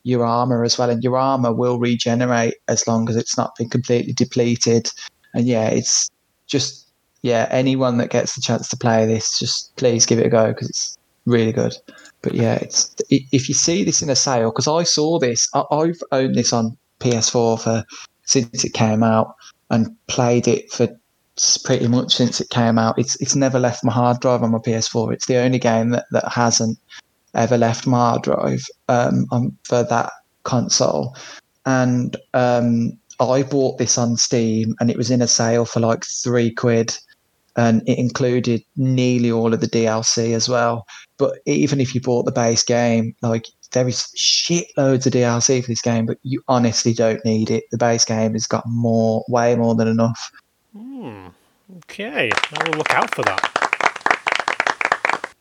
[0.05, 3.69] your armor as well, and your armor will regenerate as long as it's not been
[3.69, 4.89] completely depleted.
[5.35, 6.09] And yeah, it's
[6.47, 6.87] just
[7.23, 7.49] yeah.
[7.51, 10.71] Anyone that gets the chance to play this, just please give it a go because
[10.71, 11.75] it's really good.
[12.23, 15.63] But yeah, it's if you see this in a sale, because I saw this, I,
[15.71, 17.85] I've owned this on PS4 for
[18.25, 19.35] since it came out
[19.71, 20.89] and played it for
[21.65, 22.99] pretty much since it came out.
[22.99, 25.13] It's it's never left my hard drive on my PS4.
[25.13, 26.79] It's the only game that, that hasn't
[27.35, 31.17] ever left my hard drive um, on, for that console.
[31.67, 36.05] And um, I bought this on Steam, and it was in a sale for like
[36.05, 36.97] three quid,
[37.59, 40.87] and it included nearly all of the DLC as well.
[41.19, 45.67] But even if you bought the base game, like there is shitloads of DLC for
[45.67, 47.65] this game, but you honestly don't need it.
[47.73, 50.31] The base game has got more, way more than enough.
[51.85, 53.55] Okay, I will look out for that.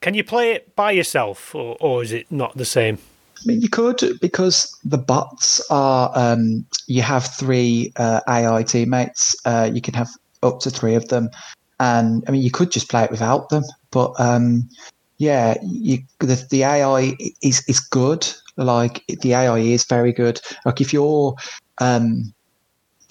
[0.02, 2.98] Can you play it by yourself, or, or is it not the same?
[3.38, 6.12] I mean, you could because the bots are.
[6.16, 9.36] Um, you have three uh, AI teammates.
[9.46, 10.10] Uh, you can have
[10.44, 11.30] up to three of them,
[11.80, 13.64] and I mean, you could just play it without them.
[13.92, 14.70] But um,
[15.18, 18.28] yeah, you, the the AI is is good.
[18.58, 20.40] Like the AI is very good.
[20.66, 21.36] Like if you're,
[21.80, 22.34] um,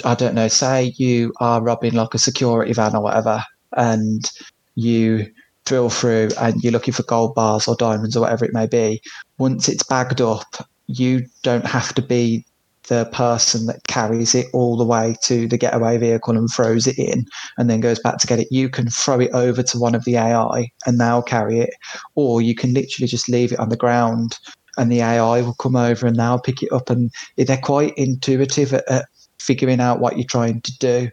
[0.05, 3.45] I don't know, say you are robbing like a security van or whatever,
[3.77, 4.29] and
[4.75, 5.27] you
[5.65, 9.01] drill through and you're looking for gold bars or diamonds or whatever it may be,
[9.39, 10.47] once it's bagged up,
[10.87, 12.45] you don't have to be
[12.89, 16.99] the person that carries it all the way to the getaway vehicle and throws it
[16.99, 17.27] in
[17.59, 18.49] and then goes back to get it.
[18.51, 21.71] You can throw it over to one of the AI and they'll carry it,
[22.15, 24.39] or you can literally just leave it on the ground
[24.77, 26.91] and the AI will come over and they'll pick it up.
[26.91, 29.07] And they're quite intuitive at, at
[29.39, 31.11] figuring out what you're trying to do.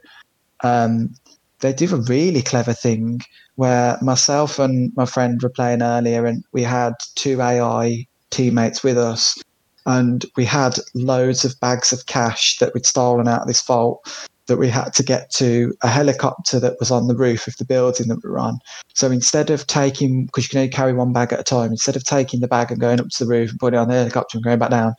[0.64, 1.16] Um,
[1.60, 3.22] they do a really clever thing
[3.56, 8.98] where myself and my friend were playing earlier, and we had two AI teammates with
[8.98, 9.38] us,
[9.86, 14.28] and we had loads of bags of cash that we'd stolen out of this vault
[14.48, 17.66] that we had to get to a helicopter that was on the roof of the
[17.66, 18.60] building that we were on.
[18.94, 21.96] So instead of taking, because you can only carry one bag at a time, instead
[21.96, 23.94] of taking the bag and going up to the roof and putting it on the
[23.94, 24.96] helicopter and going back down,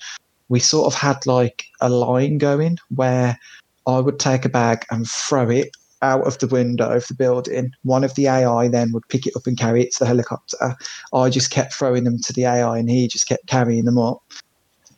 [0.48, 3.38] we sort of had like a line going where
[3.86, 5.70] I would take a bag and throw it
[6.00, 7.70] out of the window of the building.
[7.82, 10.76] One of the AI then would pick it up and carry it to the helicopter.
[11.12, 14.22] I just kept throwing them to the AI, and he just kept carrying them up.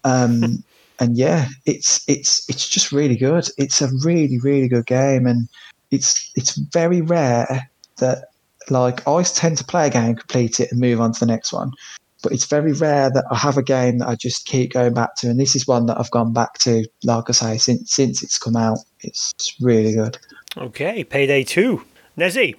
[0.07, 0.63] Um,
[0.99, 3.49] and yeah, it's it's it's just really good.
[3.59, 5.49] It's a really really good game, and
[5.91, 8.27] it's it's very rare that
[8.71, 11.53] like I tend to play a game, complete it, and move on to the next
[11.53, 11.73] one.
[12.23, 15.17] But it's very rare that I have a game that I just keep going back
[15.17, 16.85] to, and this is one that I've gone back to.
[17.05, 20.19] Like I say, since since it's come out, it's, it's really good.
[20.57, 21.85] Okay, Payday 2.
[22.17, 22.57] Nezzy.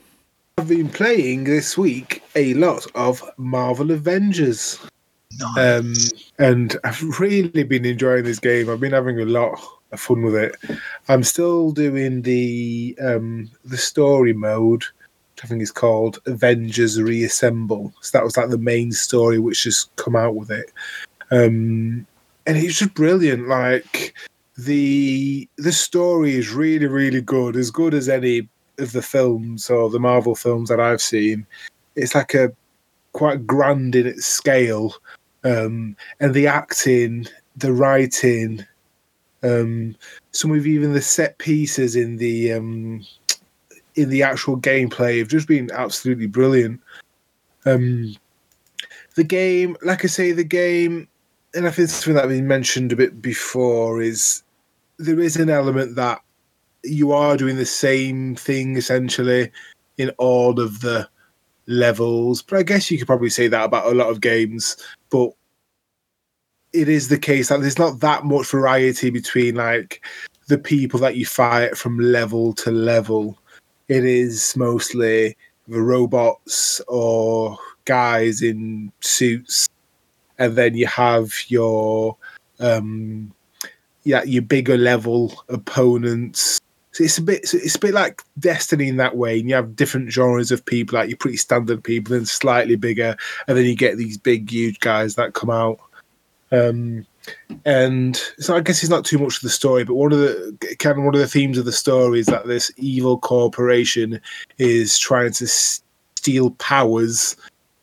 [0.60, 4.80] I've been playing this week a lot of Marvel Avengers.
[5.58, 5.94] Um,
[6.40, 8.70] and I've really been enjoying this game.
[8.70, 9.60] I've been having a lot
[9.92, 10.56] of fun with it.
[11.08, 17.94] I'm still doing the um, the story mode, which I think is called Avengers Reassemble.
[18.02, 20.72] So that was like the main story which has come out with it.
[21.32, 22.06] Um,
[22.46, 23.48] and it's just brilliant.
[23.48, 24.16] Like
[24.58, 28.48] the the story is really, really good, as good as any
[28.80, 31.46] of the films or the Marvel films that I've seen.
[31.96, 32.52] It's like a
[33.14, 34.94] quite grand in its scale.
[35.44, 38.66] Um, and the acting, the writing,
[39.44, 39.96] um,
[40.32, 43.06] some of even the set pieces in the um,
[43.96, 46.82] in the actual gameplay have just been absolutely brilliant.
[47.66, 48.16] Um,
[49.16, 51.08] the game, like I say, the game,
[51.54, 54.44] and I think something that been mentioned a bit before is
[54.98, 56.22] there is an element that
[56.84, 59.52] you are doing the same thing essentially
[59.98, 61.08] in all of the
[61.66, 62.42] levels.
[62.42, 64.78] But I guess you could probably say that about a lot of games.
[65.10, 65.32] But
[66.74, 70.06] it is the case that there's not that much variety between like
[70.48, 73.38] the people that you fight from level to level.
[73.88, 79.68] It is mostly the robots or guys in suits,
[80.40, 82.18] and then you have your
[82.60, 83.34] um,
[84.04, 86.60] yeah your bigger level opponents.
[86.98, 89.76] So it's a bit it's a bit like Destiny in that way, and you have
[89.76, 93.16] different genres of people, like your pretty standard people, and slightly bigger,
[93.48, 95.80] and then you get these big huge guys that come out.
[96.52, 97.06] Um,
[97.66, 100.58] and so I guess it's not too much of the story, but one of the
[100.80, 104.20] kind of one of the themes of the story is that this evil corporation
[104.58, 107.36] is trying to steal powers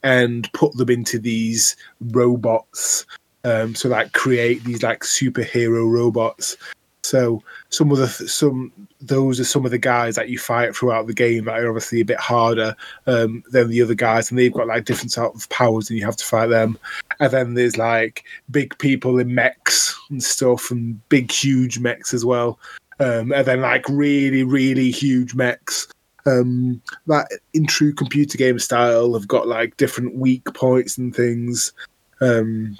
[0.03, 3.07] and put them into these robots.
[3.44, 6.57] Um, so like create these like superhero robots.
[7.05, 11.07] So some of the some those are some of the guys that you fight throughout
[11.07, 12.75] the game that are obviously a bit harder
[13.07, 16.05] um, than the other guys, and they've got like different sort of powers, and you
[16.05, 16.79] have to fight them.
[17.21, 22.25] And then there's like big people in mechs and stuff, and big huge mechs as
[22.25, 22.59] well.
[23.01, 25.88] Um, and then like really really huge mechs
[26.27, 31.73] um, that in true computer game style have got like different weak points and things.
[32.21, 32.79] Um,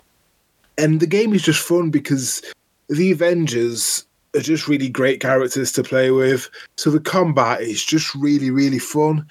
[0.79, 2.43] and the game is just fun because
[2.89, 6.49] the Avengers are just really great characters to play with.
[6.77, 9.27] So the combat is just really, really fun.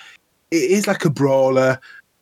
[0.52, 1.80] It is like a brawler,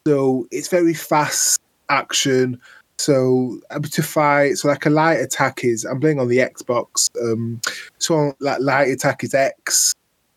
[0.08, 2.60] so it's very fast action.
[2.98, 7.10] So able to fight, so like a light attack is I'm playing on the Xbox.
[7.22, 7.60] Um,
[7.98, 9.94] so like light attack is X,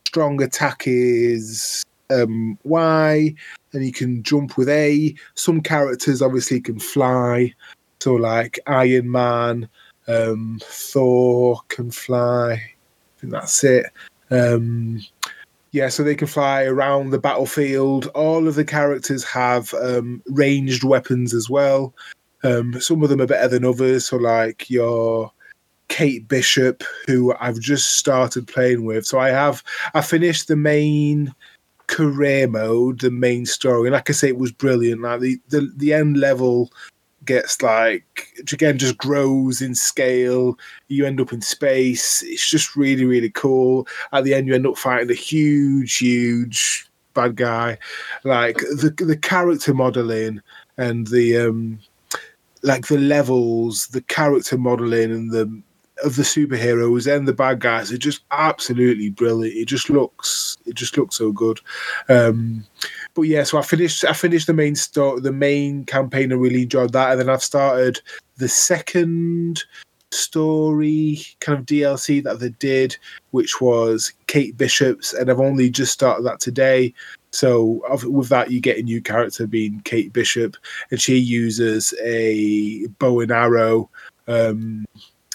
[0.06, 3.34] strong attack is um, Y,
[3.72, 5.14] and you can jump with A.
[5.34, 7.52] Some characters obviously can fly,
[8.00, 9.68] so like Iron Man,
[10.08, 12.52] um, Thor can fly.
[12.52, 13.86] I think that's it.
[14.30, 15.00] Um,
[15.72, 18.06] yeah, so they can fly around the battlefield.
[18.08, 21.94] All of the characters have um, ranged weapons as well.
[22.44, 24.06] Um, some of them are better than others.
[24.06, 25.32] So, like your
[25.88, 29.06] Kate Bishop, who I've just started playing with.
[29.06, 29.62] So I have
[29.94, 31.34] I finished the main
[31.86, 33.88] career mode, the main story.
[33.88, 35.02] And like I say, it was brilliant.
[35.02, 36.70] Like the the, the end level
[37.24, 40.58] gets like again just grows in scale.
[40.88, 42.22] You end up in space.
[42.22, 43.86] It's just really really cool.
[44.12, 47.78] At the end you end up fighting a huge huge bad guy.
[48.24, 50.40] Like the the character modeling
[50.76, 51.78] and the um
[52.62, 55.62] like the levels the character modeling and the
[56.02, 59.56] of the superheroes and the bad guys are just absolutely brilliant.
[59.56, 61.60] It just looks it just looks so good.
[62.08, 62.64] Um
[63.14, 66.32] but yeah, so I finished I finished the main story, the main campaign.
[66.32, 68.00] I really enjoyed that, and then I've started
[68.36, 69.64] the second
[70.10, 72.96] story kind of DLC that they did,
[73.30, 76.92] which was Kate Bishop's, and I've only just started that today.
[77.30, 80.56] So with that, you get a new character being Kate Bishop,
[80.90, 83.90] and she uses a bow and arrow.
[84.26, 84.84] Um,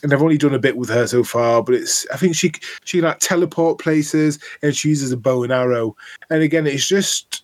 [0.01, 2.53] and I've only done a bit with her so far, but it's I think she
[2.85, 5.95] she like teleport places and she uses a bow and arrow.
[6.29, 7.43] And again, it's just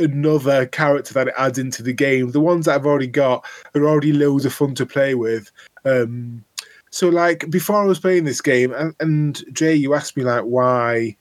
[0.00, 2.30] another character that it adds into the game.
[2.30, 5.50] The ones that I've already got are already loads of fun to play with.
[5.84, 6.44] Um,
[6.90, 10.42] so, like before I was playing this game, and, and Jay, you asked me like
[10.42, 11.16] why,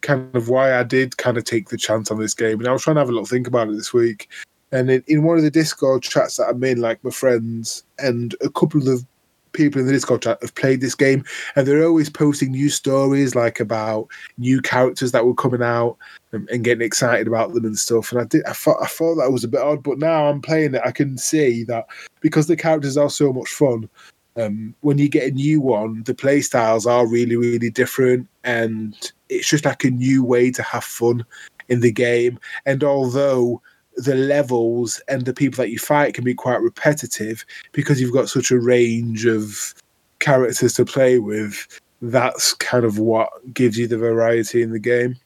[0.00, 2.72] kind of why I did kind of take the chance on this game, and I
[2.72, 4.28] was trying to have a little think about it this week.
[4.70, 8.34] And in, in one of the Discord chats that I'm in, like my friends and
[8.42, 9.04] a couple of
[9.52, 11.24] people in the Discord chat have played this game,
[11.56, 15.96] and they're always posting new stories like about new characters that were coming out
[16.32, 18.12] and, and getting excited about them and stuff.
[18.12, 20.40] And I did, I thought, I thought that was a bit odd, but now I'm
[20.40, 21.86] playing it, I can see that
[22.20, 23.88] because the characters are so much fun.
[24.36, 28.94] Um, when you get a new one, the play styles are really, really different, and
[29.28, 31.24] it's just like a new way to have fun
[31.68, 32.38] in the game.
[32.64, 33.60] And although
[33.98, 38.28] the levels and the people that you fight can be quite repetitive because you've got
[38.28, 39.74] such a range of
[40.20, 41.66] characters to play with.
[42.00, 45.16] That's kind of what gives you the variety in the game.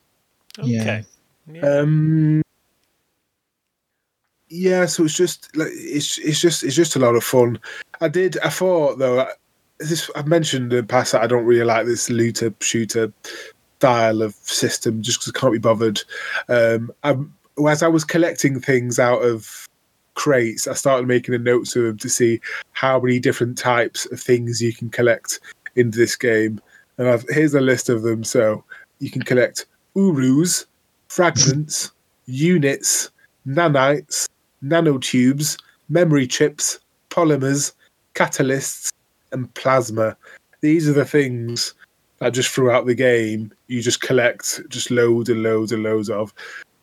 [0.59, 0.69] Okay.
[0.71, 1.03] Yeah.
[1.51, 1.61] Yeah.
[1.67, 2.43] Um,
[4.49, 7.59] yeah, so it's just like it's it's just it's just a lot of fun.
[8.01, 8.39] I did.
[8.41, 9.33] I thought though, I-
[9.79, 13.13] this I've mentioned in the past that I don't really like this looter shooter
[13.79, 16.01] style of system just because I can't be bothered.
[16.49, 17.35] Um, I'm,
[17.69, 19.69] as I was collecting things out of
[20.15, 22.41] crates, I started making a note to them to see
[22.73, 25.41] how many different types of things you can collect
[25.75, 26.61] in this game.
[26.99, 28.25] And I've, here's a list of them.
[28.25, 28.65] So
[28.99, 30.67] you can collect urus,
[31.09, 31.93] fragments,
[32.27, 33.11] units,
[33.47, 34.29] nanites,
[34.63, 36.79] nanotubes, memory chips,
[37.11, 37.73] polymers,
[38.15, 38.93] catalysts,
[39.33, 40.17] and plasma.
[40.61, 41.75] These are the things
[42.19, 46.33] that just throughout the game you just collect just loads and loads and loads of.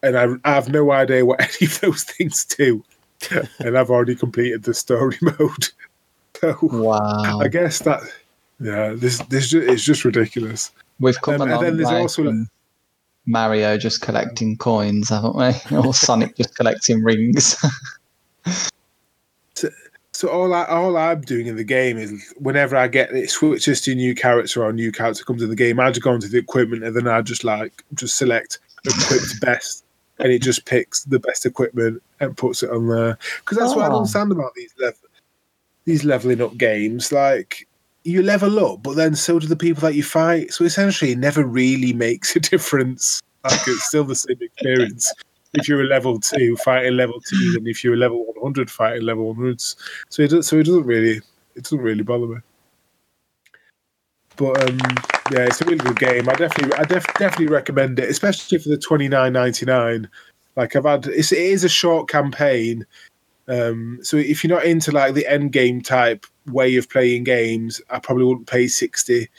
[0.01, 2.83] And I, I have no idea what any of those things do.
[3.59, 5.67] and I've already completed the story mode.
[6.39, 7.39] So Wow.
[7.41, 8.01] I guess that
[8.61, 10.71] yeah, this this it's just ridiculous.
[10.99, 12.47] We've come Um, and then there's also- from
[13.25, 15.53] Mario just collecting coins, haven't we?
[15.77, 17.55] Or Sonic just collecting rings.
[20.13, 23.79] So all I all I'm doing in the game is whenever I get it switches
[23.81, 26.13] to a new character or a new character comes in the game, I just go
[26.13, 29.85] into the equipment and then I just like just select equipped best,
[30.19, 33.17] and it just picks the best equipment and puts it on there.
[33.39, 33.97] Because that's what I don't Oh.
[33.99, 34.99] understand about these level
[35.85, 37.11] these leveling up games.
[37.11, 37.67] Like
[38.03, 40.53] you level up, but then so do the people that you fight.
[40.53, 43.21] So essentially, it never really makes a difference.
[43.43, 45.11] Like it's still the same experience.
[45.53, 48.69] If you're a level two fighting level two, than if you're a level one hundred
[48.69, 49.75] fighting level one hundreds.
[50.09, 51.21] So it does, so it doesn't really
[51.55, 52.37] it doesn't really bother me.
[54.39, 54.77] But um,
[55.31, 56.29] yeah, it's a really good game.
[56.29, 60.09] I definitely I def- definitely recommend it, especially for the twenty nine ninety nine.
[60.55, 62.85] Like I've had, it's, it is a short campaign.
[63.49, 67.81] Um, so if you're not into like the end game type way of playing games,
[67.89, 69.29] I probably wouldn't pay sixty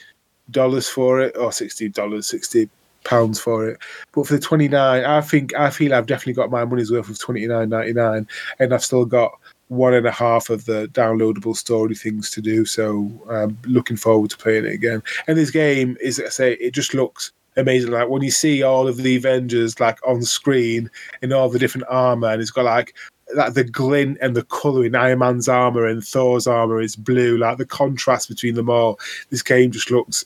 [0.51, 2.69] dollars for it or sixty dollars, sixty
[3.05, 3.79] pounds for it.
[4.13, 7.09] But for the twenty nine, I think I feel I've definitely got my money's worth
[7.09, 8.29] of twenty nine ninety nine,
[8.59, 9.33] and I've still got
[9.71, 12.65] one and a half of the downloadable story things to do.
[12.65, 15.01] So I'm looking forward to playing it again.
[15.29, 17.93] And this game is, I say, it just looks amazing.
[17.93, 20.91] Like when you see all of the Avengers like on screen
[21.23, 22.95] in all the different armor, and it's got like
[23.37, 27.39] like the glint and the color in Iron Man's armor and Thor's armor is blue.
[27.39, 28.99] Like the contrast between them all.
[29.31, 30.25] This game just looks.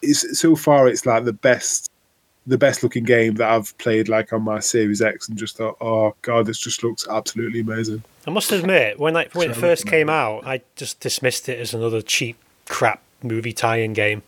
[0.00, 0.88] It's so far.
[0.88, 1.90] It's like the best.
[2.46, 5.76] The best looking game that I've played, like on my Series X, and just thought,
[5.80, 8.04] oh god, this just looks absolutely amazing.
[8.26, 11.74] I must admit, when I, when it first came out, I just dismissed it as
[11.74, 12.36] another cheap
[12.68, 14.22] crap movie tie-in game.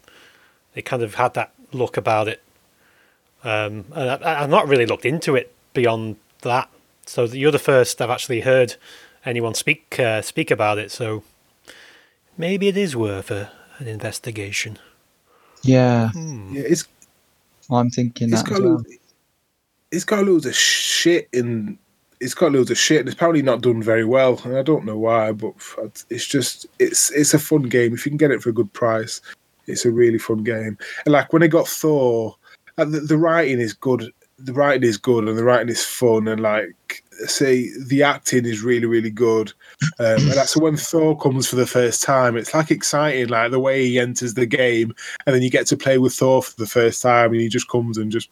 [0.74, 2.42] It kind of had that look about it,
[3.44, 6.68] um, and I, I've not really looked into it beyond that.
[7.06, 8.74] So you're the first I've actually heard
[9.24, 10.90] anyone speak uh, speak about it.
[10.90, 11.22] So
[12.36, 14.78] maybe it is worth a, an investigation.
[15.62, 16.86] yeah, Yeah, it's
[17.70, 18.48] I'm thinking it's that.
[18.48, 18.70] got as well.
[18.72, 18.98] loads,
[19.90, 21.78] it's got loads of shit in
[22.20, 24.84] it's got loads of shit and it's probably not done very well and I don't
[24.84, 25.54] know why but
[26.10, 28.72] it's just it's it's a fun game if you can get it for a good
[28.72, 29.20] price
[29.66, 32.36] it's a really fun game and like when I got Thor
[32.76, 36.28] uh, the, the writing is good the writing is good and the writing is fun
[36.28, 39.52] and like say the acting is really really good.
[39.98, 42.36] Um, and that's when Thor comes for the first time.
[42.36, 44.94] It's like exciting like the way he enters the game
[45.26, 47.68] and then you get to play with Thor for the first time and he just
[47.68, 48.30] comes and just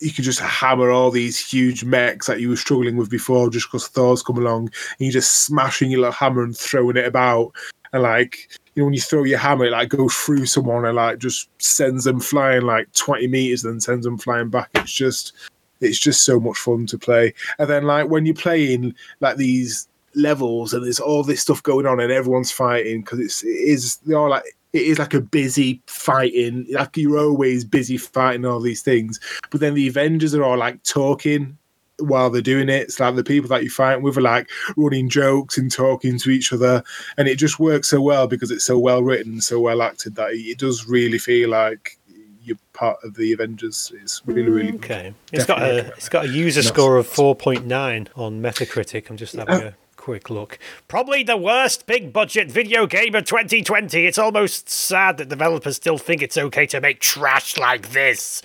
[0.00, 3.68] you can just hammer all these huge mechs that you were struggling with before just
[3.68, 7.52] because Thor's come along and you're just smashing your little hammer and throwing it about
[7.92, 10.96] and like you know when you throw your hammer it like goes through someone and
[10.96, 14.70] like just sends them flying like 20 meters then sends them flying back.
[14.74, 15.32] It's just
[15.80, 17.34] it's just so much fun to play.
[17.58, 21.86] And then like when you're playing like these levels and there's all this stuff going
[21.86, 25.20] on and everyone's fighting because it's it is they're all like it is like a
[25.20, 29.18] busy fighting like you're always busy fighting all these things.
[29.50, 31.56] But then the avengers are all like talking
[32.00, 35.08] while they're doing it it's like the people that you fight with are like running
[35.08, 36.82] jokes and talking to each other
[37.16, 40.30] and it just works so well because it's so well written so well acted that
[40.32, 41.98] it does really feel like
[42.42, 44.90] you're part of the avengers it's really really mm, good.
[44.90, 49.10] Okay, it's got a it's got a user score of four point nine on Metacritic.
[49.10, 49.66] I'm just having Yeah.
[49.68, 50.58] a quick look.
[50.88, 54.06] Probably the worst big budget video game of 2020.
[54.06, 58.40] It's almost sad that developers still think it's okay to make trash like this.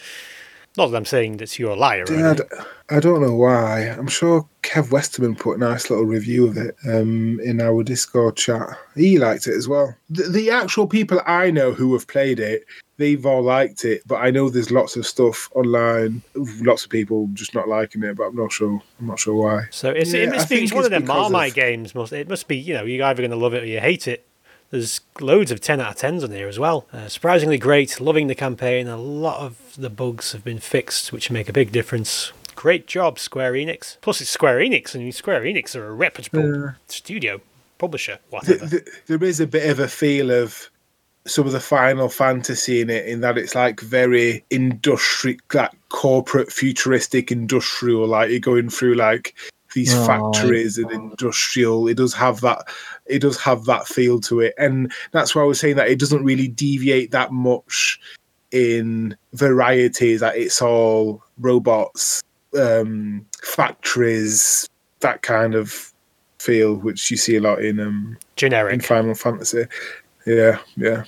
[0.78, 2.04] Not that I'm saying that you're a liar.
[2.10, 2.48] Yeah, I anything.
[2.52, 3.82] d- I don't know why.
[3.88, 8.36] I'm sure Kev Westerman put a nice little review of it um, in our Discord
[8.36, 8.68] chat.
[8.96, 9.96] He liked it as well.
[10.10, 12.66] The, the actual people I know who have played it,
[12.98, 14.02] they've all liked it.
[14.06, 18.18] But I know there's lots of stuff online, lots of people just not liking it.
[18.18, 18.82] But I'm not sure.
[19.00, 19.64] I'm not sure why.
[19.72, 21.96] So it's, Yeah, it must be it's one of them Marmite of- games.
[21.96, 24.08] Must it must be you know you're either going to love it or you hate
[24.08, 24.28] it.
[24.72, 26.88] There's loads of 10 out of 10s on here as well.
[26.92, 28.88] Uh, surprisingly great, loving the campaign.
[28.88, 32.32] A lot of the bugs have been fixed, which make a big difference.
[32.56, 33.98] Great job, Square Enix.
[34.02, 37.40] Plus, it's Square Enix, and Square Enix are a reputable studio,
[37.78, 38.68] publisher, whatever.
[38.68, 40.70] Th- th- there is a bit of a feel of
[41.28, 46.52] some of the Final Fantasy in it, in that it's like very industrial, like corporate,
[46.52, 48.08] futuristic, industrial.
[48.08, 49.36] Like you're going through like
[49.74, 50.08] these Right.
[50.08, 51.88] factories and industrial.
[51.88, 52.68] It does have that.
[53.06, 56.00] It does have that feel to it, and that's why I was saying that it
[56.00, 58.00] doesn't really deviate that much
[58.52, 60.18] in variety.
[60.18, 62.24] That it's all robots,
[62.58, 64.68] um, factories,
[65.02, 65.94] that kind of
[66.40, 68.84] feel, which you see a lot in um, in Generic.
[68.84, 69.66] Final Fantasy.
[70.26, 71.04] Yeah, yeah.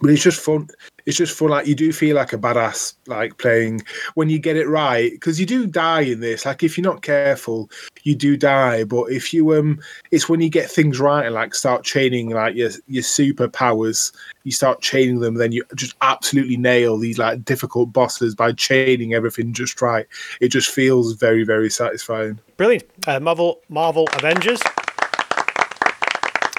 [0.00, 0.68] But it's just fun.
[1.10, 1.48] It's just fun.
[1.48, 3.82] Like you do feel like a badass, like playing
[4.14, 6.46] when you get it right, because you do die in this.
[6.46, 7.68] Like if you're not careful,
[8.04, 8.84] you do die.
[8.84, 9.80] But if you um,
[10.12, 14.12] it's when you get things right and like start chaining like your your superpowers,
[14.44, 19.12] you start chaining them, then you just absolutely nail these like difficult bosses by chaining
[19.12, 20.06] everything just right.
[20.40, 22.38] It just feels very very satisfying.
[22.56, 22.84] Brilliant.
[23.08, 24.60] Uh, Marvel Marvel Avengers.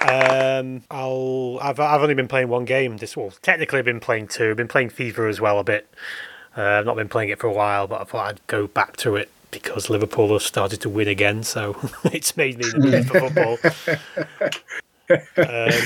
[0.02, 1.60] Um, I'll.
[1.62, 2.98] I've I've only been playing one game.
[2.98, 4.52] This well, technically I've been playing two.
[4.52, 5.88] I've been playing FIFA as well a bit.
[6.58, 8.98] Uh, I've not been playing it for a while, but I thought I'd go back
[8.98, 11.44] to it because Liverpool have started to win again.
[11.44, 13.58] So it's made me the mood for football.
[15.38, 15.82] um,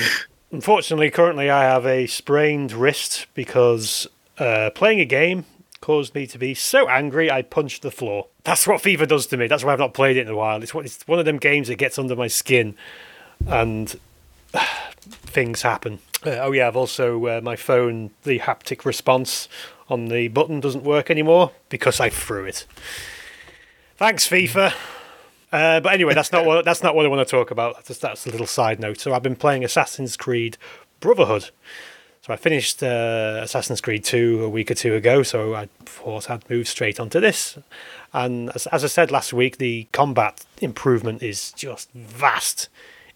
[0.50, 4.06] unfortunately, currently I have a sprained wrist because
[4.38, 5.44] uh, playing a game
[5.80, 8.26] caused me to be so angry I punched the floor.
[8.44, 9.46] That's what FIFA does to me.
[9.46, 10.62] That's why I've not played it in a while.
[10.62, 12.74] It's it's one of them games that gets under my skin,
[13.46, 13.94] and
[15.00, 16.00] things happen.
[16.24, 18.10] Uh, oh yeah, I've also uh, my phone.
[18.24, 19.48] The haptic response
[19.88, 22.66] on the button doesn't work anymore because I threw it.
[23.96, 24.74] Thanks, FIFA.
[25.52, 27.76] Uh, but anyway, that's not what that's not what I want to talk about.
[27.86, 29.00] That's, that's a little side note.
[29.00, 30.58] So I've been playing Assassin's Creed
[31.00, 31.50] Brotherhood.
[32.26, 36.28] So I finished uh, Assassin's Creed 2 a week or two ago, so I thought
[36.28, 37.56] I'd move straight onto this.
[38.12, 42.68] And as, as I said last week, the combat improvement is just vast.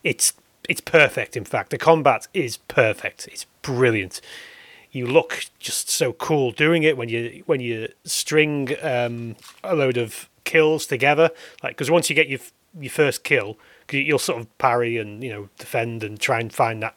[0.04, 0.32] It's
[0.68, 1.36] it's perfect.
[1.36, 3.28] In fact, the combat is perfect.
[3.28, 4.20] It's brilliant.
[4.92, 9.96] You look just so cool doing it when you when you string um, a load
[9.96, 11.30] of kills together.
[11.62, 12.40] Like because once you get your
[12.78, 13.56] your first kill,
[13.90, 16.96] you'll sort of parry and you know defend and try and find that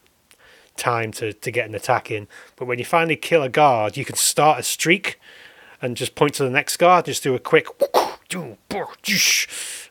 [0.76, 2.28] time to, to get an attack in.
[2.56, 5.20] But when you finally kill a guard, you can start a streak
[5.82, 7.68] and just point to the next guard, just do a quick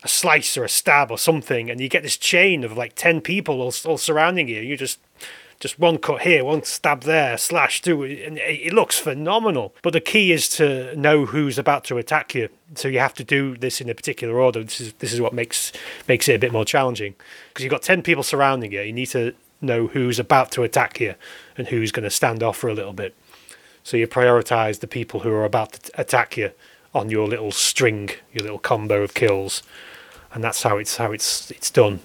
[0.02, 3.20] a slice or a stab or something, and you get this chain of like ten
[3.20, 4.60] people all, all surrounding you.
[4.60, 4.98] You just
[5.60, 9.74] just one cut here, one stab there, slash through, and it it looks phenomenal.
[9.82, 12.48] But the key is to know who's about to attack you.
[12.74, 14.64] So you have to do this in a particular order.
[14.64, 15.72] This is this is what makes
[16.08, 17.14] makes it a bit more challenging
[17.48, 18.80] because you've got ten people surrounding you.
[18.80, 21.14] You need to know who's about to attack you
[21.56, 23.14] and who's going to stand off for a little bit.
[23.84, 26.50] So you prioritize the people who are about to attack you
[26.94, 29.62] on your little string, your little combo of kills,
[30.32, 32.00] and that's how it's how it's it's done.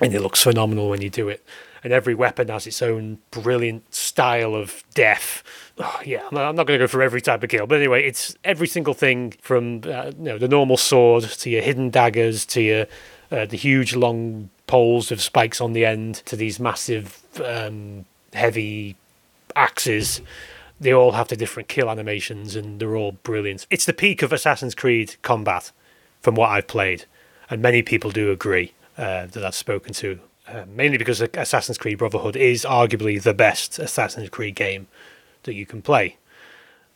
[0.00, 1.44] And it looks phenomenal when you do it.
[1.82, 5.42] And every weapon has its own brilliant style of death.
[5.78, 8.34] Oh, yeah, I'm not, going to go for every type of kill, but anyway, it's
[8.42, 12.62] every single thing from uh, you know the normal sword to your hidden daggers to
[12.62, 12.86] your
[13.30, 18.96] uh, the huge long poles with spikes on the end to these massive um, heavy
[19.56, 20.20] axes.
[20.80, 23.66] They all have the different kill animations and they're all brilliant.
[23.70, 25.72] It's the peak of Assassin's Creed combat
[26.20, 27.04] from what I've played,
[27.48, 30.20] and many people do agree uh, that I've spoken to.
[30.46, 34.88] Uh, mainly because Assassin's Creed Brotherhood is arguably the best Assassin's Creed game
[35.44, 36.16] that you can play.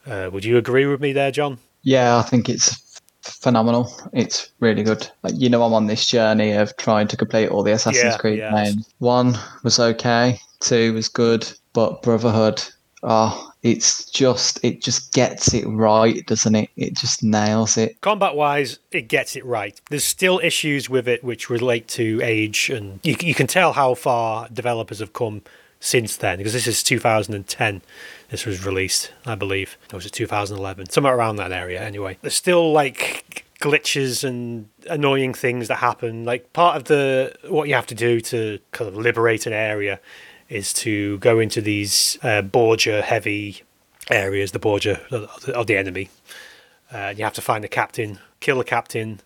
[0.05, 1.57] Uh, would you agree with me there, John?
[1.81, 3.91] Yeah, I think it's phenomenal.
[4.13, 5.09] It's really good.
[5.23, 8.17] Like, you know, I'm on this journey of trying to complete all the Assassin's Yeah,
[8.17, 8.51] Creed yeah.
[8.51, 8.87] games.
[8.99, 12.61] One was okay, two was good, but Brotherhood,
[13.03, 16.69] oh, it's just it just gets it right, doesn't it?
[16.77, 17.99] It just nails it.
[18.01, 19.79] Combat wise, it gets it right.
[19.89, 23.95] There's still issues with it which relate to age, and you, you can tell how
[23.95, 25.41] far developers have come
[25.81, 27.81] since then because this is 2010.
[28.29, 29.77] This was released, I believe.
[29.91, 30.89] Or was it 2011?
[30.89, 32.17] Somewhere around that area, anyway.
[32.21, 36.23] There's still like glitches and annoying things that happen.
[36.23, 39.99] Like part of the what you have to do to kind of liberate an area
[40.49, 43.61] is to go into these uh, Borgia heavy
[44.09, 46.09] areas, the Borgia of the- enemy,
[46.91, 49.19] uh, you have to find the captain, kill the captain,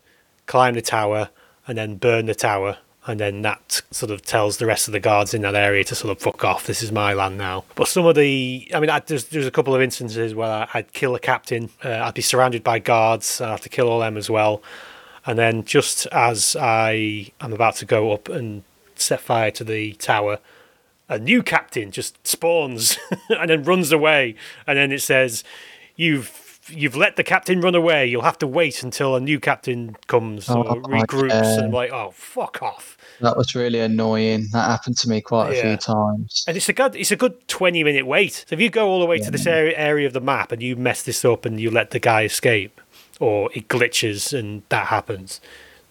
[0.46, 1.30] climb the tower,
[1.68, 2.78] and then burn the tower.
[3.06, 5.96] And then that sort of tells the rest of the guards in that area to
[5.96, 6.68] sort of fuck off.
[6.68, 7.66] This is my land now.
[7.76, 10.68] But some of the, I mean, I, there's there's a couple of instances where I-
[10.74, 11.70] I'd kill a captain.
[11.84, 13.42] Uh, I'd be surrounded by guards.
[13.42, 14.62] I'd have to kill all them as well.
[15.26, 18.64] And then just as I am about to go up and
[18.96, 20.40] set fire to the tower,
[21.10, 22.98] a new captain just spawns
[23.30, 24.36] and then runs away
[24.68, 25.44] and then it says
[25.96, 26.40] you've
[26.70, 28.06] you've let the captain run away.
[28.08, 31.28] You'll have to wait until a new captain comes or Oh, regroups.
[31.30, 31.56] yeah.
[31.56, 32.98] And I'm like, oh, fuck off.
[33.20, 34.48] That was really annoying.
[34.54, 36.46] That happened to me quite a few times.
[36.48, 38.46] And it's a good, it's a good twenty minute wait.
[38.48, 40.64] So if you go all the way to this area, area of the map and
[40.64, 42.80] you mess this up and you let the guy escape,
[43.20, 45.42] or it glitches and that happens,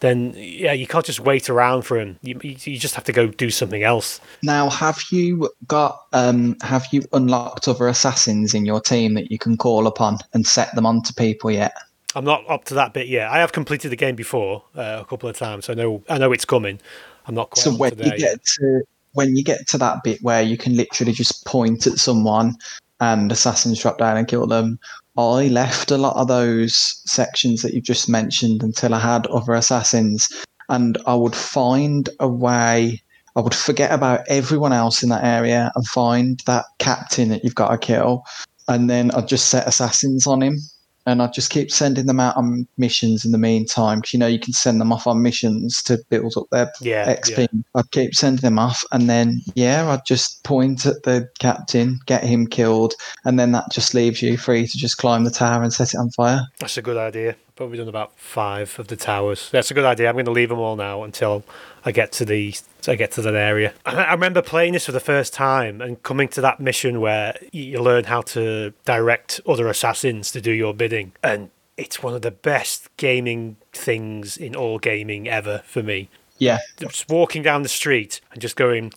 [0.02, 2.18] then yeah, you can't just wait around for him.
[2.22, 4.20] You, you just have to go do something else.
[4.42, 9.38] Now, have you got um have you unlocked other assassins in your team that you
[9.38, 11.72] can call upon and set them onto people yet?
[12.14, 13.30] I'm not up to that bit yet.
[13.30, 15.66] I have completed the game before uh, a couple of times.
[15.66, 16.80] So I know I know it's coming.
[17.26, 18.18] I'm not quite So when you yet.
[18.18, 18.82] get to
[19.12, 22.56] when you get to that bit where you can literally just point at someone
[23.00, 24.78] and assassins drop down and kill them,
[25.16, 29.52] I left a lot of those sections that you've just mentioned until I had other
[29.52, 30.28] assassins,
[30.68, 33.02] and I would find a way.
[33.36, 37.54] I would forget about everyone else in that area and find that captain that you've
[37.54, 38.24] got to kill,
[38.68, 40.56] and then I'd just set assassins on him,
[41.06, 44.02] and I'd just keep sending them out on missions in the meantime.
[44.02, 47.14] Cause, you know you can send them off on missions to build up their Yeah,
[47.14, 47.48] XP.
[47.74, 52.24] I'd keep sending them off, and then yeah, I'd just point at the captain, get
[52.24, 52.94] him killed,
[53.24, 55.98] and then that just leaves you free to just climb the tower and set it
[55.98, 56.46] on fire.
[56.58, 57.36] That's a good idea.
[57.54, 59.50] Probably done about five of the towers.
[59.50, 60.08] That's a good idea.
[60.08, 61.44] I'm going to leave them all now until
[61.84, 62.54] I get to the
[62.88, 63.74] I get to that area.
[63.84, 67.36] I I remember playing this for the first time and coming to that mission where
[67.52, 72.22] you learn how to direct other assassins to do your bidding, and it's one of
[72.22, 76.08] the best gaming things in all gaming ever for me.
[76.38, 78.92] Yeah, Just walking down the street and just going,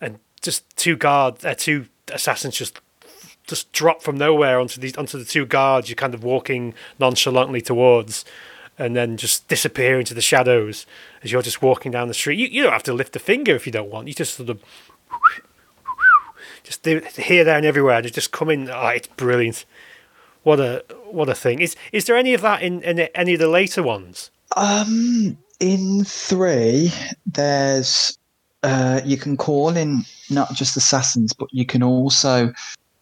[0.00, 2.80] and just two guards, uh, two assassins just
[3.46, 7.60] just drop from nowhere onto the onto the two guards you're kind of walking nonchalantly
[7.60, 8.24] towards
[8.78, 10.86] and then just disappear into the shadows
[11.22, 12.38] as you're just walking down the street.
[12.38, 14.08] You, you don't have to lift a finger if you don't want.
[14.08, 14.60] You just sort of
[16.64, 16.86] just
[17.16, 18.70] here there and everywhere just just come in.
[18.70, 19.64] Oh, it's brilliant.
[20.42, 21.60] What a what a thing.
[21.60, 24.30] Is is there any of that in, in any of the later ones?
[24.56, 26.92] Um, in three,
[27.26, 28.18] there's
[28.62, 32.52] uh, you can call in not just assassins, but you can also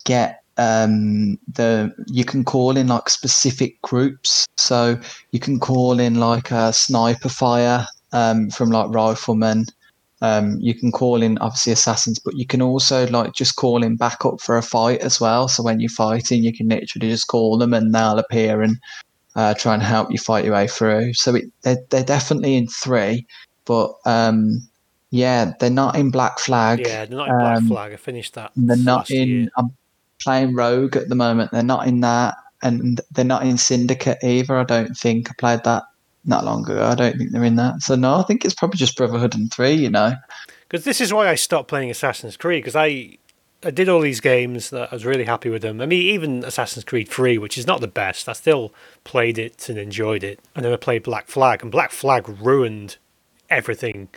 [0.05, 4.46] get um the you can call in like specific groups.
[4.57, 4.98] So
[5.32, 9.66] you can call in like a sniper fire um from like riflemen.
[10.22, 13.96] Um, you can call in obviously assassins, but you can also like just call in
[13.96, 15.48] backup for a fight as well.
[15.48, 18.76] So when you're fighting, you can literally just call them and they'll appear and
[19.34, 21.14] uh, try and help you fight your way through.
[21.14, 23.26] So it, they're, they're definitely in three,
[23.64, 24.61] but um,
[25.11, 26.80] yeah, they're not in Black Flag.
[26.80, 29.28] yeah they're not in black um, flag i finished that They're not in.
[29.28, 29.48] year.
[29.57, 29.70] I'm
[30.20, 31.50] playing Rogue at the moment.
[31.50, 34.58] They're not in that, and they're not in Syndicate either.
[34.58, 35.84] I don't think I played that
[36.24, 36.84] not long ago.
[36.84, 37.82] I don't think they're in that.
[37.82, 39.72] So no, I think it's probably just Brotherhood and three.
[39.72, 40.14] You know.
[40.68, 43.18] because this is why I stopped playing Assassin's Creed because I
[43.62, 45.80] I did all these games that I was really happy with them.
[45.80, 48.72] I mean, even Assassin's Creed Three, which is not the best, I still
[49.04, 50.40] played it and enjoyed it.
[50.54, 52.96] And then I played Black Flag, and Black Flag ruined
[53.50, 54.08] everything,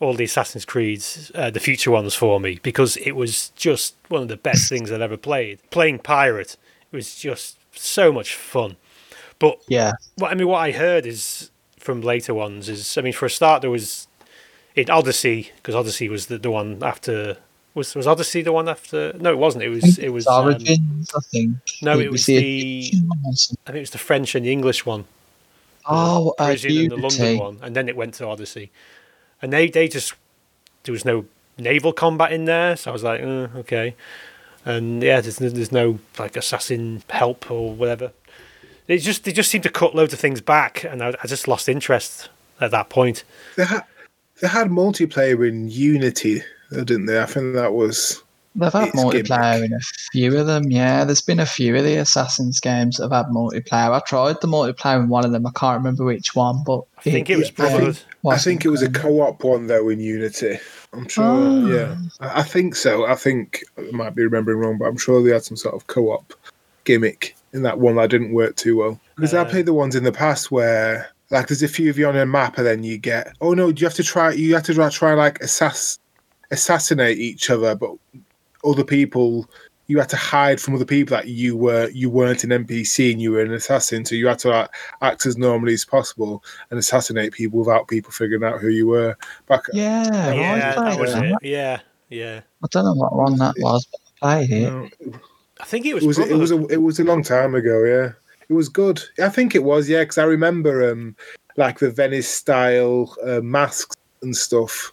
[0.00, 4.22] all the Assassin's Creeds, uh, the future ones for me because it was just one
[4.22, 5.58] of the best things I'd ever played.
[5.70, 6.56] Playing pirate,
[6.92, 8.76] it was just so much fun.
[9.38, 9.92] But Yeah.
[10.16, 13.30] what I mean, what I heard is from later ones is, I mean, for a
[13.30, 14.06] start, there was
[14.74, 17.38] in Odyssey because Odyssey was the, the one after.
[17.74, 19.12] Was was Odyssey the one after?
[19.18, 19.64] No, it wasn't.
[19.64, 21.10] It was it was um, Origins.
[21.14, 21.56] I think.
[21.82, 23.58] no, it was the the Egyptian one or something.
[23.66, 25.04] I think it was the French and the English one.
[25.86, 28.70] Oh, uh, Parisian and the London one, and then it went to Odyssey,
[29.42, 30.14] and they they just
[30.84, 31.26] there was no
[31.58, 33.94] naval combat in there, so I was like, uh, okay,
[34.64, 38.12] and yeah, there's there's no like assassin help or whatever.
[38.86, 41.48] They just they just seemed to cut loads of things back, and I, I just
[41.48, 42.28] lost interest
[42.60, 43.24] at that point.
[43.56, 43.84] They had
[44.40, 47.20] they had multiplayer in Unity, didn't they?
[47.20, 48.22] I think that was
[48.58, 49.70] They've had It's multiplayer gimmick.
[49.70, 49.80] in a
[50.12, 50.70] few of them.
[50.70, 53.92] Yeah, there's been a few of the Assassin's games that have had multiplayer.
[53.92, 55.46] I tried the multiplayer in one of them.
[55.46, 58.70] I can't remember which one, but I think it was I think- I think it
[58.70, 60.58] was a co-op one though in Unity.
[60.92, 61.68] I'm sure.
[61.72, 63.04] Yeah, I I think so.
[63.06, 65.86] I think I might be remembering wrong, but I'm sure they had some sort of
[65.86, 66.32] co-op
[66.84, 69.00] gimmick in that one that didn't work too well.
[69.16, 71.98] Because I Uh, played the ones in the past where, like, there's a few of
[71.98, 74.54] you on a map, and then you get, oh no, you have to try, you
[74.54, 75.98] have to try, try like assass,
[76.50, 77.90] assassinate each other, but
[78.66, 79.48] other people.
[79.88, 83.22] You had to hide from other people that you were you weren't an NPC and
[83.22, 86.78] you were an assassin, so you had to like, act as normally as possible and
[86.78, 89.16] assassinate people without people figuring out who you were.
[89.46, 91.34] Back, Yeah, I Yeah, that was it.
[91.42, 92.40] Yeah, yeah.
[92.64, 94.72] I don't know what one that was, but I played it.
[94.72, 94.88] No,
[95.60, 96.02] I think it was.
[96.04, 97.84] it was it was a, it was a long time ago.
[97.84, 98.12] Yeah,
[98.48, 99.00] it was good.
[99.22, 99.88] I think it was.
[99.88, 101.16] Yeah, because I remember um
[101.56, 104.92] like the Venice style uh, masks and stuff.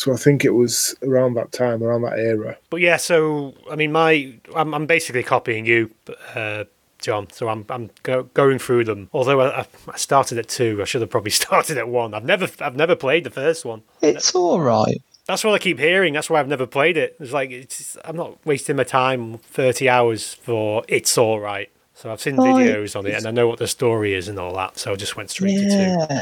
[0.00, 2.56] So I think it was around that time, around that era.
[2.70, 5.90] But yeah, so I mean, my I'm, I'm basically copying you,
[6.34, 6.64] uh,
[7.00, 7.28] John.
[7.30, 9.10] So I'm I'm go, going through them.
[9.12, 12.14] Although I, I started at two, I should have probably started at one.
[12.14, 13.82] I've never I've never played the first one.
[14.00, 15.02] It's all right.
[15.26, 16.14] That's what I keep hearing.
[16.14, 17.16] That's why I've never played it.
[17.20, 21.70] It's like it's, I'm not wasting my time thirty hours for it's all right.
[21.92, 24.38] So I've seen Oh, videos on it and I know what the story is and
[24.38, 24.78] all that.
[24.78, 25.68] So I just went straight to
[26.08, 26.20] two.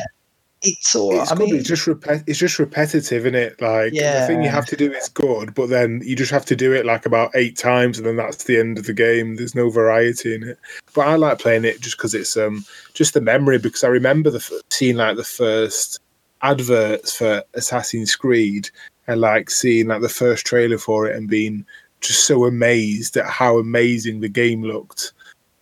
[0.62, 1.22] It's all right.
[1.22, 3.60] It's I mean, it's just repet- It's just repetitive, isn't it?
[3.60, 4.20] Like yeah.
[4.20, 6.72] the thing you have to do is good, but then you just have to do
[6.72, 9.36] it like about eight times, and then that's the end of the game.
[9.36, 10.58] There's no variety in it.
[10.94, 13.58] But I like playing it just because it's um just the memory.
[13.58, 16.00] Because I remember the f- seeing like the first
[16.42, 18.68] adverts for Assassin's Creed,
[19.06, 21.64] and like seeing like the first trailer for it, and being
[22.00, 25.12] just so amazed at how amazing the game looked.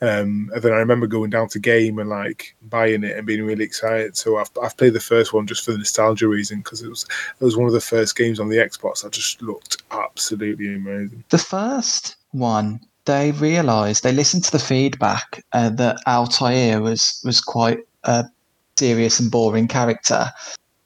[0.02, 3.44] Um, and then I remember going down to game and like buying it and being
[3.44, 4.16] really excited.
[4.16, 7.06] So I've, I've played the first one just for the nostalgia reason because it was
[7.40, 11.24] it was one of the first games on the Xbox that just looked absolutely amazing.
[11.30, 17.40] the first one, they realised they listened to the feedback uh, that Altair was was
[17.40, 18.26] quite a
[18.78, 20.26] serious and boring character.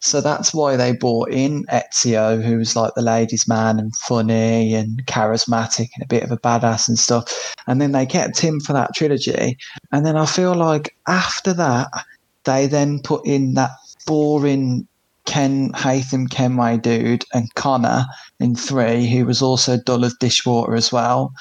[0.00, 4.74] So that's why they brought in Ezio, who was like the ladies' man and funny
[4.74, 7.54] and charismatic and a bit of a badass and stuff.
[7.66, 9.58] And then they kept him for that trilogy.
[9.92, 11.88] And then I feel like after that,
[12.44, 13.72] they then put in that
[14.06, 14.88] boring
[15.26, 18.06] Ken Haytham Kenway dude and Connor
[18.40, 21.32] in three, who was also dull as dishwater as well.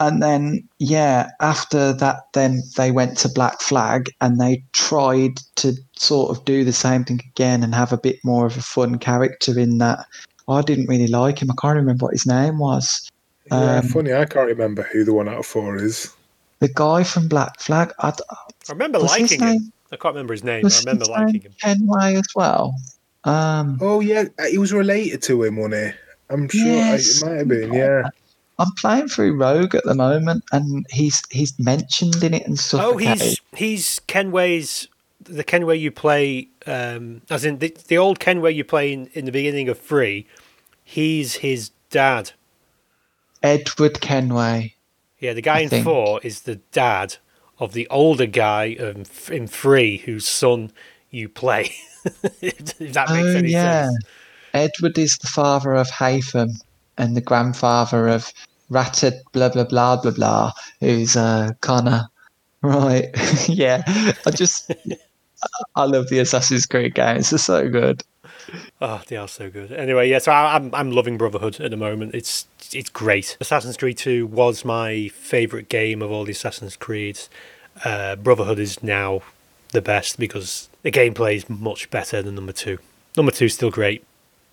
[0.00, 5.74] And then, yeah, after that, then they went to Black Flag and they tried to
[5.96, 8.98] sort of do the same thing again and have a bit more of a fun
[8.98, 10.04] character in that.
[10.48, 11.50] I didn't really like him.
[11.50, 13.08] I can't remember what his name was.
[13.50, 14.12] Yeah, Um, funny.
[14.12, 16.12] I can't remember who the one out of four is.
[16.58, 17.92] The guy from Black Flag.
[18.00, 18.12] I
[18.68, 19.52] remember was his liking him.
[19.62, 21.52] name, I can't remember his name, but I remember his liking name him.
[21.60, 22.74] Kenway as well.
[23.24, 25.98] Um, Oh yeah, he was related to him, wasn't he?
[26.30, 27.22] I'm sure Yes.
[27.22, 27.72] it might have been.
[27.72, 28.08] Yeah.
[28.58, 32.82] I'm playing through Rogue at the moment, and he's he's mentioned in it and stuff.
[32.82, 34.88] Oh, he's he's Kenway's
[35.20, 39.24] the Kenway you play, um, as in the, the old Kenway you play in, in
[39.24, 40.26] the beginning of Free.
[40.84, 42.32] He's his dad.
[43.42, 44.74] Edward Kenway.
[45.18, 45.84] Yeah, the guy I in think.
[45.84, 47.16] four is the dad
[47.58, 50.70] of the older guy um, in Free, whose son
[51.10, 51.74] you play.
[52.40, 54.04] if that makes Oh any yeah, sense.
[54.52, 56.50] Edward is the father of Haytham
[56.98, 58.32] and the grandfather of
[58.70, 62.08] Ratted blah blah blah blah blah, who's uh, Connor.
[62.62, 63.10] Right?
[63.46, 63.82] yeah,
[64.24, 64.72] I just
[65.76, 67.28] I love the Assassin's Creed games.
[67.28, 68.02] They're so good.
[68.80, 69.70] Oh, they are so good.
[69.70, 72.14] Anyway, yeah, so I, I'm I'm loving Brotherhood at the moment.
[72.14, 73.36] It's it's great.
[73.40, 77.28] Assassin's Creed Two was my favorite game of all the Assassin's Creeds.
[77.84, 79.20] Uh, Brotherhood is now
[79.72, 82.78] the best because the gameplay is much better than number two.
[83.16, 84.04] Number two is still great.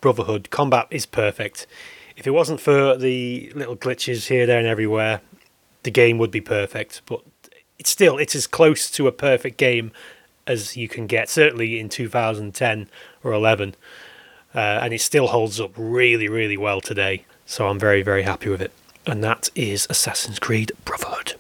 [0.02, 1.68] Brotherhood combat is perfect.
[2.22, 5.22] If it wasn't for the little glitches here, there, and everywhere,
[5.82, 7.02] the game would be perfect.
[7.08, 7.22] But
[7.80, 9.92] it's still it's as close to a perfect game
[10.46, 11.30] as you can get.
[11.30, 12.88] Certainly in 2010
[13.24, 13.74] or 11
[14.54, 17.26] uh, and it still holds up really, really well today.
[17.48, 18.72] So I'm very, very happy with it.
[19.08, 21.34] And that is Assassin's Creed Brotherhood.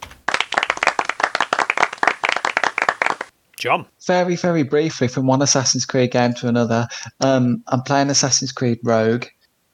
[3.59, 6.88] John, Very very briefly from one Assassin's Creed game to another.
[7.19, 9.25] Um, I'm playing Assassin's Creed Rogue.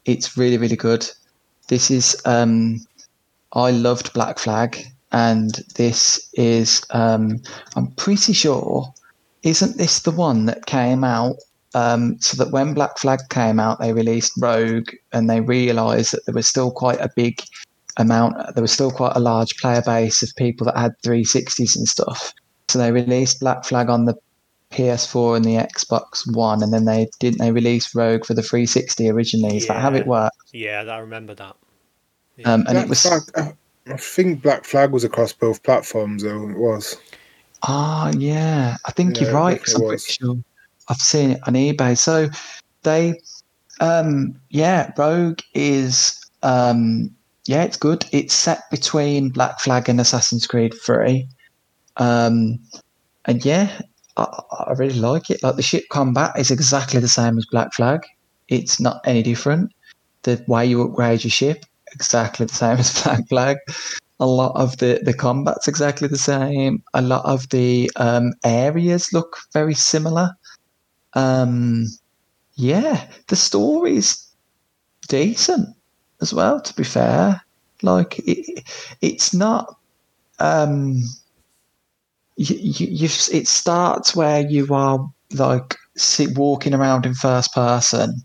[0.07, 1.07] It's really really good.
[1.67, 2.79] This is um,
[3.53, 4.79] I loved Black Flag,
[5.11, 7.41] and this is um,
[7.75, 8.91] I'm pretty sure
[9.43, 11.35] isn't this the one that came out
[11.73, 16.25] um, so that when Black Flag came out, they released Rogue, and they realised that
[16.25, 17.41] there was still quite a big
[17.97, 18.35] amount.
[18.55, 22.33] There was still quite a large player base of people that had 360s and stuff.
[22.69, 24.15] So they released Black Flag on the
[24.71, 29.09] PS4 and the Xbox One, and then they didn't they release Rogue for the 360
[29.09, 29.57] originally.
[29.57, 30.35] Is that how it worked?
[30.51, 31.55] yeah, I remember that.
[32.45, 36.23] Um, and Black it was Flag, I, I think Black Flag was across both platforms,
[36.23, 36.49] though.
[36.49, 36.97] It was.
[37.63, 38.77] Ah, yeah.
[38.85, 39.61] I think Yeah, you're right.
[39.75, 40.37] I'm pretty sure
[40.87, 41.97] I've seen it on eBay.
[41.97, 42.29] So
[42.83, 43.19] they,
[43.79, 47.09] um, yeah, Rogue is, um,
[47.45, 48.05] yeah, it's good.
[48.11, 51.27] It's set between Black Flag and Assassin's Creed 3.
[51.97, 52.59] Um,
[53.25, 53.81] and yeah,
[54.17, 55.41] I, I really like it.
[55.43, 58.01] Like the ship combat is exactly the same as Black Flag.
[58.47, 59.71] It's not any different.
[60.23, 63.57] The way you upgrade your ship, exactly the same as Black Flag
[64.19, 69.13] a lot of the the combat's exactly the same a lot of the um areas
[69.13, 70.31] look very similar
[71.13, 71.85] um
[72.55, 74.27] yeah the story's
[75.07, 75.67] decent
[76.21, 77.41] as well to be fair
[77.83, 78.63] like it,
[79.01, 79.75] it's not
[80.39, 81.01] um
[82.37, 84.99] you, you, you it starts where you are
[85.33, 85.75] like
[86.35, 88.21] walking around in first person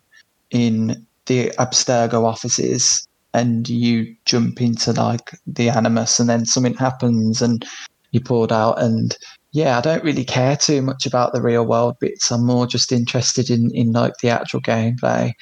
[0.50, 7.40] in the abstergo offices and you jump into like the animus and then something happens
[7.40, 7.64] and
[8.12, 8.80] you pulled out.
[8.80, 9.16] And
[9.52, 12.30] yeah, I don't really care too much about the real world bits.
[12.30, 15.32] I'm more just interested in in like the actual gameplay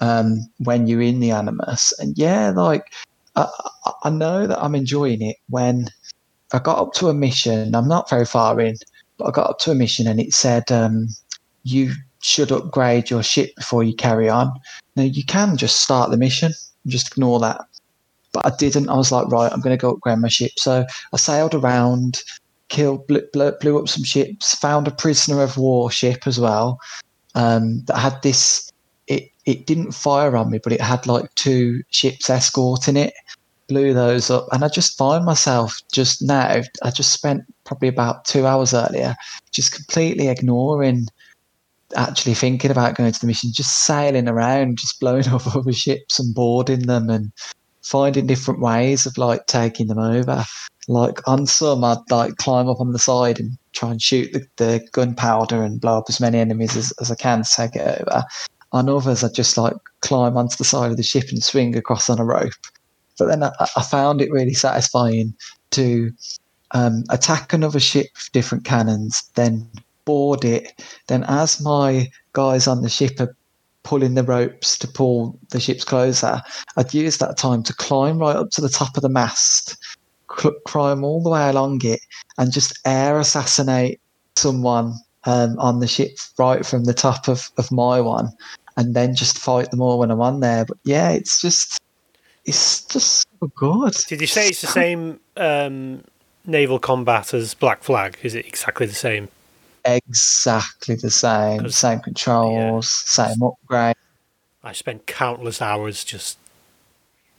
[0.00, 1.92] um, when you're in the Animus.
[1.98, 2.84] And yeah, like
[3.36, 3.48] I-
[4.04, 5.88] I know that I'm enjoying it when
[6.52, 7.74] I got up to a mission.
[7.74, 8.76] I'm not very far in,
[9.18, 11.08] but I got up to a mission and it said um,
[11.62, 14.52] you should upgrade your ship before you carry on.
[14.96, 16.52] Now you can just start the mission,
[16.86, 17.60] just ignore that.
[18.32, 18.88] But I didn't.
[18.88, 20.52] I was like, right, I'm going to go upgrade my ship.
[20.56, 22.20] So I sailed around,
[22.68, 26.78] killed, blew, blew, up some ships, found a prisoner of war ship as well
[27.34, 28.70] um, that had this.
[29.06, 33.14] It it didn't fire on me, but it had like two ships escorting it.
[33.68, 36.62] Blew those up, and I just find myself just now.
[36.82, 39.14] I just spent probably about two hours earlier,
[39.52, 41.06] just completely ignoring
[41.96, 46.18] actually thinking about going to the mission, just sailing around, just blowing up other ships
[46.18, 47.32] and boarding them and
[47.82, 50.44] finding different ways of like taking them over.
[50.88, 54.46] Like on some, I'd like climb up on the side and try and shoot the,
[54.56, 58.00] the gunpowder and blow up as many enemies as, as I can to take it
[58.00, 58.24] over.
[58.72, 62.08] On others, I'd just like climb onto the side of the ship and swing across
[62.08, 62.52] on a rope.
[63.18, 65.34] But then I, I found it really satisfying
[65.72, 66.12] to
[66.72, 69.68] um, attack another ship with different cannons, then
[70.04, 70.72] board it.
[71.08, 73.36] Then, as my guys on the ship are
[73.82, 76.40] pulling the ropes to pull the ships closer,
[76.76, 79.76] I'd use that time to climb right up to the top of the mast,
[80.38, 82.00] cl- climb all the way along it,
[82.38, 84.00] and just air assassinate
[84.36, 84.94] someone
[85.24, 88.28] um, on the ship right from the top of, of my one,
[88.76, 90.64] and then just fight them all when I'm on there.
[90.64, 91.78] But yeah, it's just.
[92.48, 93.94] It's just so good.
[94.08, 96.02] Did you say it's the same um,
[96.46, 98.18] naval combat as Black Flag?
[98.22, 99.28] Is it exactly the same?
[99.84, 101.68] exactly the same.
[101.70, 103.96] Same controls, same upgrade.
[104.62, 106.38] I spent countless hours just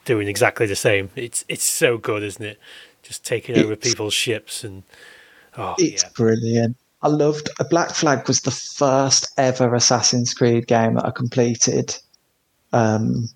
[0.05, 1.09] doing exactly the same.
[1.15, 2.59] It's it's so good, isn't it?
[3.03, 4.83] Just taking over people's ships and
[5.57, 6.77] oh It's yeah, brilliant.
[7.01, 11.95] I loved a Black Flag was the first ever Assassin's Creed game that I completed.
[12.73, 13.29] Um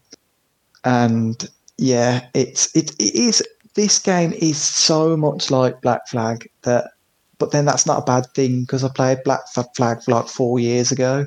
[0.83, 3.43] and yeah, it's it, it is
[3.75, 6.91] this game is so much like Black Flag that
[7.39, 9.41] but then that's not a bad thing because I played Black
[9.75, 11.25] Flag for like four years ago.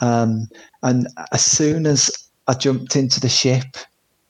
[0.00, 0.48] Um,
[0.82, 2.10] and as soon as
[2.48, 3.76] I jumped into the ship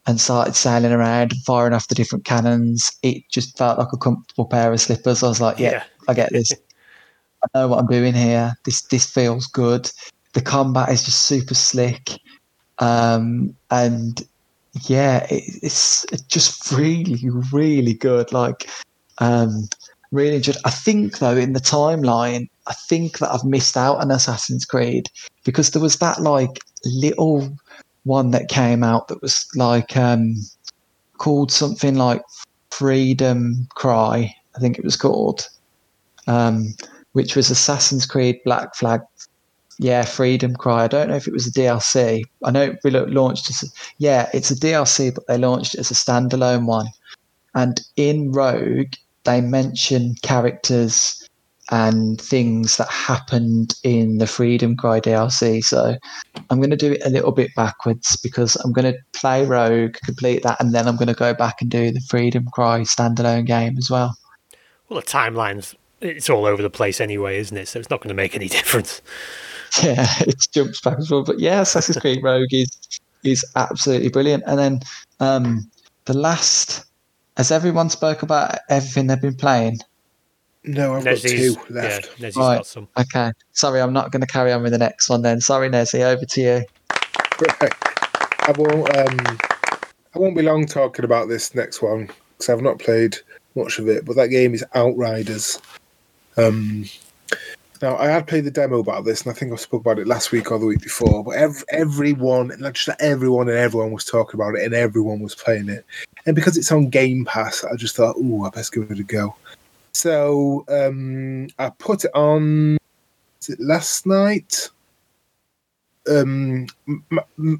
[0.06, 4.44] and started sailing around firing off the different cannons, it just felt like a comfortable
[4.44, 5.22] pair of slippers.
[5.22, 5.84] I was like, yeah, Yeah.
[6.08, 6.52] I get this.
[7.42, 8.52] I know what I'm doing here.
[8.64, 9.90] This this feels good.
[10.34, 12.20] The combat is just super slick.
[12.80, 14.26] Um, and
[14.82, 18.32] yeah, it, it's it's just really, really good.
[18.32, 18.68] Like,
[19.18, 19.68] um,
[20.10, 20.56] really enjoyed.
[20.64, 25.08] I think though in the timeline, I think that I've missed out on Assassin's Creed
[25.44, 27.56] because there was that like little
[28.04, 30.34] one that came out that was like um
[31.18, 32.22] called something like
[32.70, 35.48] Freedom Cry, I think it was called,
[36.26, 36.74] um,
[37.12, 39.00] which was Assassin's Creed Black Flag.
[39.78, 40.84] Yeah, Freedom Cry.
[40.84, 42.22] I don't know if it was a DLC.
[42.44, 43.66] I know it relo- launched as a,
[43.98, 46.86] yeah, it's a DLC, but they launched it as a standalone one.
[47.54, 48.94] And in Rogue,
[49.24, 51.28] they mention characters
[51.70, 55.64] and things that happened in the Freedom Cry DLC.
[55.64, 55.96] So
[56.50, 59.94] I'm going to do it a little bit backwards because I'm going to play Rogue,
[60.04, 63.46] complete that, and then I'm going to go back and do the Freedom Cry standalone
[63.46, 64.16] game as well.
[64.88, 67.66] well the timelines it's all over the place anyway, isn't it?
[67.66, 69.00] So it's not going to make any difference.
[69.82, 71.22] Yeah, it jumps back as well.
[71.24, 72.70] But yeah, Assassin's Creed Rogue is
[73.24, 74.44] is absolutely brilliant.
[74.46, 74.80] And then
[75.20, 75.70] um,
[76.04, 76.84] the last,
[77.36, 79.78] has everyone spoke about everything they've been playing?
[80.64, 82.10] No, I've got Nezzy's- two left.
[82.18, 82.56] Yeah, Nezzy's Right.
[82.58, 82.88] got some.
[82.96, 85.40] Okay, sorry, I'm not going to carry on with the next one then.
[85.40, 86.64] Sorry, Nezzy, over to you.
[87.60, 87.72] Right.
[88.46, 88.96] I won't.
[88.96, 89.38] Um,
[90.14, 92.08] I won't be long talking about this next one
[92.38, 93.16] because I've not played
[93.56, 94.04] much of it.
[94.04, 95.60] But that game is Outriders.
[96.36, 96.84] Um,
[97.84, 100.06] now I had played the demo about this, and I think I spoke about it
[100.06, 101.22] last week or the week before.
[101.22, 105.34] But ev- everyone, like just everyone and everyone was talking about it, and everyone was
[105.34, 105.84] playing it.
[106.26, 109.02] And because it's on Game Pass, I just thought, "Ooh, I best give it a
[109.02, 109.36] go."
[109.92, 112.78] So um, I put it on.
[113.46, 114.70] It last night?
[116.06, 116.66] um,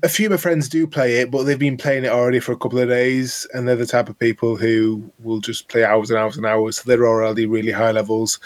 [0.08, 2.56] few of my friends do play it, but they've been playing it already for a
[2.56, 6.18] couple of days, and they're the type of people who will just play hours and
[6.18, 6.76] hours and hours.
[6.76, 8.38] So they're already really high levels.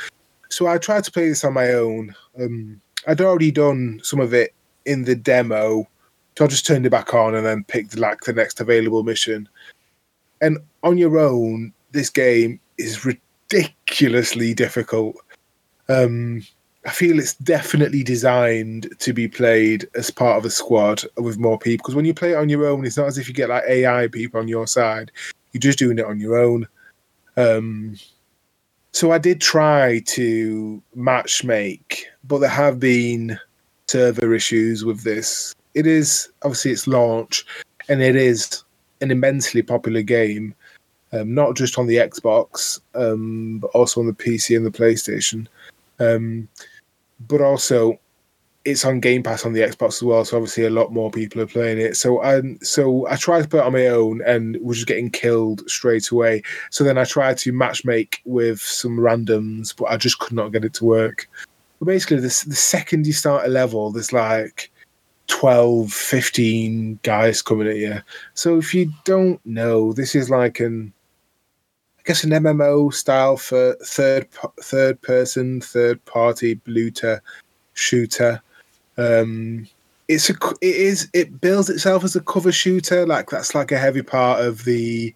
[0.49, 2.15] So I tried to play this on my own.
[2.41, 4.55] Um, I'd already done some of it
[4.87, 5.87] in the demo,
[6.37, 9.49] so I just turned it back on and then picked like the next available mission.
[10.41, 15.17] And on your own, this game is ridiculously difficult.
[15.89, 16.43] Um,
[16.87, 21.59] I feel it's definitely designed to be played as part of a squad with more
[21.59, 21.83] people.
[21.83, 23.65] Because when you play it on your own, it's not as if you get like
[23.69, 25.11] AI people on your side.
[25.53, 26.67] You're just doing it on your own.
[27.37, 27.97] Um,
[28.93, 33.39] so I did try to match make, but there have been
[33.87, 35.55] server issues with this.
[35.75, 37.45] It is obviously its launch,
[37.89, 38.65] and it is
[39.01, 40.55] an immensely popular game,
[41.13, 45.47] um, not just on the Xbox, um, but also on the PC and the PlayStation.
[46.01, 46.49] Um,
[47.29, 47.99] but also,
[48.71, 51.41] it's on Game Pass on the Xbox as well, so obviously a lot more people
[51.41, 51.97] are playing it.
[51.97, 55.11] So I so I tried to put it on my own and was just getting
[55.11, 56.43] killed straight away.
[56.71, 60.65] So then I tried to matchmake with some randoms, but I just could not get
[60.65, 61.29] it to work.
[61.79, 64.71] But basically, the second you start a level, there's like
[65.29, 68.01] 12, 15 guys coming at you.
[68.35, 70.93] So if you don't know, this is like an
[71.99, 74.29] I guess an MMO style for third
[74.63, 77.23] third person, third party looter
[77.75, 78.43] shooter.
[78.99, 79.67] Um,
[80.09, 83.07] it's a it is it builds itself as a cover shooter.
[83.07, 85.15] Like that's like a heavy part of the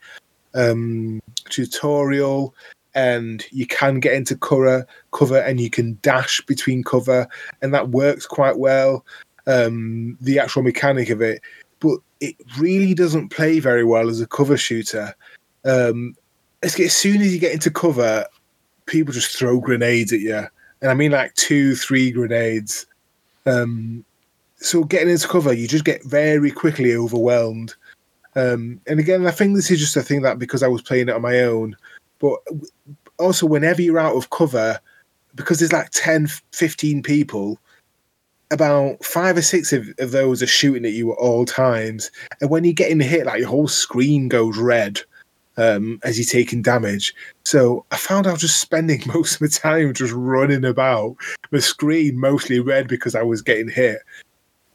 [0.54, 2.54] um, tutorial,
[2.94, 7.26] and you can get into cover cover and you can dash between cover,
[7.62, 9.04] and that works quite well.
[9.46, 11.40] Um, the actual mechanic of it,
[11.80, 15.12] but it really doesn't play very well as a cover shooter.
[15.64, 16.14] Um,
[16.62, 18.24] as, as soon as you get into cover,
[18.86, 20.46] people just throw grenades at you,
[20.82, 22.86] and I mean like two, three grenades
[23.46, 24.04] um,
[24.56, 27.74] so getting into cover, you just get very quickly overwhelmed.
[28.34, 31.08] Um, and again, I think this is just a thing that because I was playing
[31.08, 31.76] it on my own,
[32.18, 32.38] but
[33.18, 34.80] also whenever you're out of cover,
[35.34, 37.58] because there's like 10, 15 people,
[38.50, 42.10] about five or six of, of those are shooting at you at all times.
[42.40, 45.00] And when you're getting hit, like your whole screen goes red
[45.56, 47.14] um, as you're taking damage.
[47.44, 51.16] So I found I was just spending most of the time just running about,
[51.50, 54.00] the screen mostly red because I was getting hit.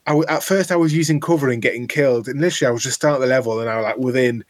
[0.05, 2.27] I w- at first, I was using cover and getting killed.
[2.27, 4.45] And literally, I was just starting the level, and I was like, within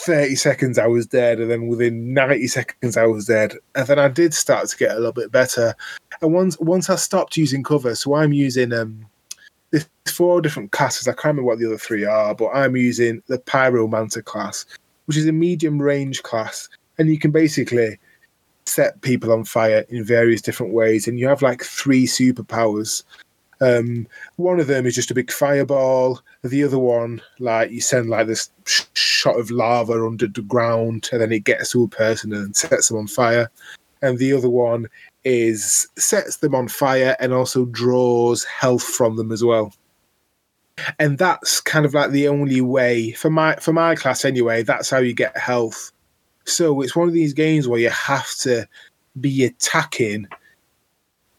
[0.00, 1.40] 30 seconds, I was dead.
[1.40, 3.54] And then within 90 seconds, I was dead.
[3.74, 5.74] And then I did start to get a little bit better.
[6.20, 9.06] And once once I stopped using cover, so I'm using um,
[9.70, 11.06] there's four different classes.
[11.06, 14.66] I can't remember what the other three are, but I'm using the Pyromancer class,
[15.08, 17.98] which is a medium range class, and you can basically
[18.66, 21.08] set people on fire in various different ways.
[21.08, 23.02] And you have like three superpowers.
[23.62, 24.06] Um,
[24.36, 26.20] one of them is just a big fireball.
[26.44, 31.08] The other one, like you send like this sh- shot of lava under the ground,
[31.10, 33.50] and then it gets to a person and sets them on fire.
[34.02, 34.88] And the other one
[35.24, 39.72] is sets them on fire and also draws health from them as well
[40.98, 44.90] and that's kind of like the only way for my for my class anyway that's
[44.90, 45.92] how you get health.
[46.44, 48.66] So it's one of these games where you have to
[49.20, 50.26] be attacking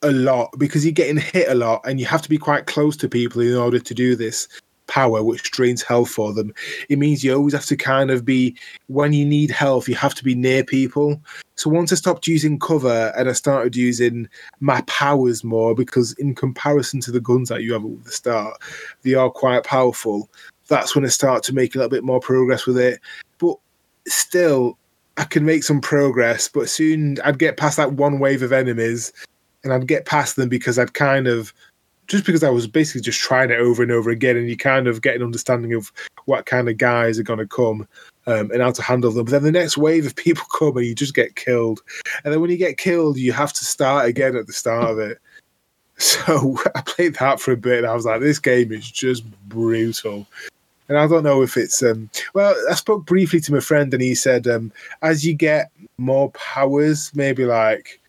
[0.01, 2.95] a lot because you're getting hit a lot and you have to be quite close
[2.97, 4.47] to people in order to do this
[4.89, 6.53] power which drains health for them.
[6.89, 10.15] It means you always have to kind of be when you need health you have
[10.15, 11.21] to be near people.
[11.55, 14.27] So once i stopped using cover and i started using
[14.59, 18.57] my powers more because in comparison to the guns that you have at the start
[19.03, 20.29] they are quite powerful
[20.67, 22.99] that's when i start to make a little bit more progress with it.
[23.37, 23.57] But
[24.07, 24.77] still
[25.17, 29.11] i can make some progress but soon i'd get past that one wave of enemies
[29.63, 31.53] and i'd get past them because i'd kind of
[32.09, 34.87] just because I was basically just trying it over and over again, and you kind
[34.87, 35.93] of get an understanding of
[36.25, 37.87] what kind of guys are going to come
[38.27, 39.25] um, and how to handle them.
[39.25, 41.81] But then the next wave of people come and you just get killed.
[42.23, 44.99] And then when you get killed, you have to start again at the start of
[44.99, 45.19] it.
[45.97, 49.29] So I played that for a bit and I was like, this game is just
[49.47, 50.27] brutal.
[50.87, 54.01] And I don't know if it's um well, I spoke briefly to my friend and
[54.01, 54.71] he said um
[55.03, 57.99] as you get more powers, maybe like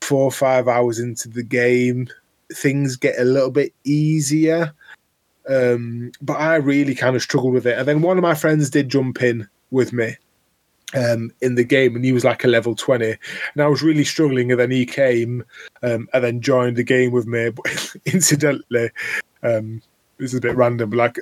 [0.00, 2.08] four or five hours into the game,
[2.52, 4.72] things get a little bit easier.
[5.48, 7.78] Um, but I really kind of struggled with it.
[7.78, 10.16] And then one of my friends did jump in with me
[10.94, 13.06] um, in the game, and he was like a level 20.
[13.06, 14.50] And I was really struggling.
[14.50, 15.44] And then he came
[15.82, 17.50] um, and then joined the game with me.
[17.54, 18.90] But incidentally,
[19.42, 19.82] um,
[20.18, 21.18] this is a bit random, like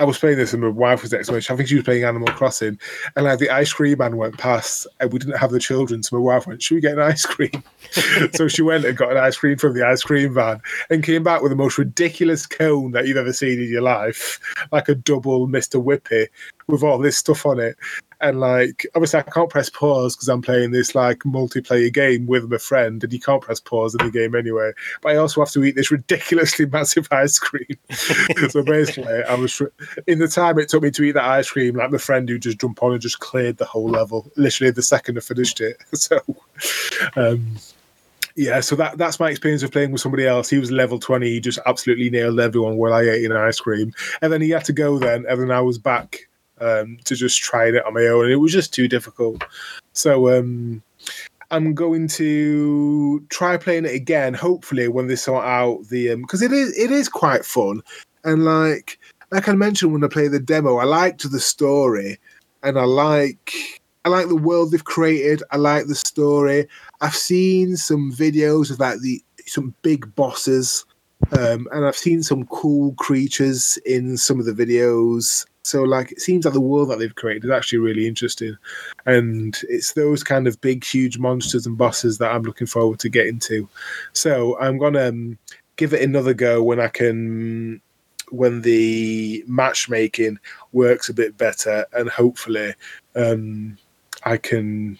[0.00, 1.38] I was playing this and my wife was next to me.
[1.38, 2.78] I think she was playing Animal Crossing,
[3.14, 6.16] and like the ice cream man went past, and we didn't have the children, so
[6.16, 7.62] my wife went, "Should we get an ice cream?"
[8.32, 11.22] so she went and got an ice cream from the ice cream van, and came
[11.22, 14.40] back with the most ridiculous cone that you've ever seen in your life,
[14.72, 16.28] like a double Mister Whippy
[16.66, 17.76] with all this stuff on it.
[18.20, 22.50] And like, obviously, I can't press pause because I'm playing this like multiplayer game with
[22.50, 24.72] my friend, and you can't press pause in the game anyway.
[25.00, 27.78] But I also have to eat this ridiculously massive ice cream.
[28.50, 29.62] so basically, I was
[30.06, 32.38] in the time it took me to eat that ice cream, like my friend who
[32.38, 35.78] just jumped on and just cleared the whole level, literally the second I finished it.
[36.00, 36.18] So,
[37.14, 37.56] um,
[38.34, 40.48] yeah, so that that's my experience of playing with somebody else.
[40.48, 43.92] He was level twenty, he just absolutely nailed everyone while I ate an ice cream,
[44.22, 46.29] and then he had to go then, and then I was back
[46.60, 49.42] um, to just try it on my own, and it was just too difficult.
[49.92, 50.82] So um,
[51.50, 54.34] I'm going to try playing it again.
[54.34, 57.82] Hopefully, when they sort out the because it is it is quite fun,
[58.24, 58.98] and like
[59.30, 62.18] like I mentioned when I played the demo, I liked the story,
[62.62, 63.54] and I like
[64.04, 65.42] I like the world they've created.
[65.50, 66.66] I like the story.
[67.00, 70.84] I've seen some videos of like the some big bosses,
[71.38, 75.46] um, and I've seen some cool creatures in some of the videos.
[75.62, 78.56] So like it seems like the world that they've created is actually really interesting,
[79.06, 83.08] and it's those kind of big, huge monsters and bosses that I'm looking forward to
[83.08, 83.68] getting to.
[84.12, 85.38] So I'm gonna um,
[85.76, 87.80] give it another go when I can,
[88.30, 90.38] when the matchmaking
[90.72, 92.74] works a bit better, and hopefully
[93.14, 93.76] um,
[94.24, 94.98] I can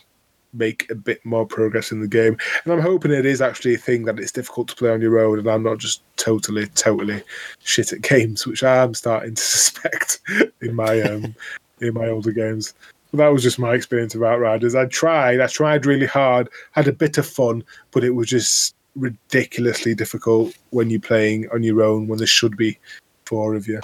[0.52, 2.36] make a bit more progress in the game.
[2.64, 5.18] And I'm hoping it is actually a thing that it's difficult to play on your
[5.18, 7.22] own, and I'm not just totally, totally
[7.62, 10.20] shit at games, which I am starting to suspect
[10.60, 11.34] in my um,
[11.80, 12.74] in my older games.
[13.10, 14.74] But that was just my experience of Outriders.
[14.74, 18.76] I tried, I tried really hard, had a bit of fun, but it was just
[18.94, 22.78] ridiculously difficult when you're playing on your own when there should be
[23.24, 23.80] four of you.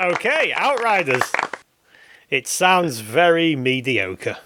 [0.00, 1.22] Okay, Outriders.
[2.28, 4.38] It sounds very mediocre.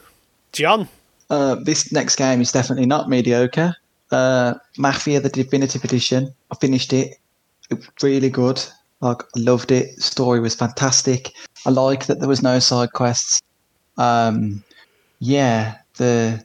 [0.56, 0.88] John?
[1.28, 3.74] Uh, this next game is definitely not mediocre.
[4.10, 6.32] Uh, Mafia, the definitive edition.
[6.50, 7.16] I finished it.
[7.70, 8.62] It really good.
[9.00, 10.00] Like, I loved it.
[10.00, 11.32] Story was fantastic.
[11.66, 13.42] I like that there was no side quests.
[13.98, 14.62] Um,
[15.18, 16.44] yeah, the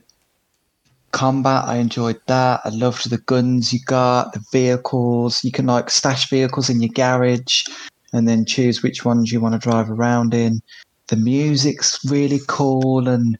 [1.12, 2.60] combat, I enjoyed that.
[2.64, 5.44] I loved the guns you got, the vehicles.
[5.44, 7.64] You can like stash vehicles in your garage
[8.12, 10.60] and then choose which ones you want to drive around in.
[11.08, 13.38] The music's really cool and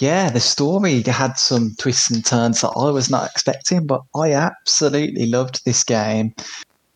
[0.00, 4.32] yeah, the story had some twists and turns that I was not expecting, but I
[4.32, 6.34] absolutely loved this game.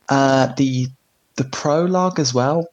[0.09, 0.88] Uh, the
[1.36, 2.66] the prologue as well,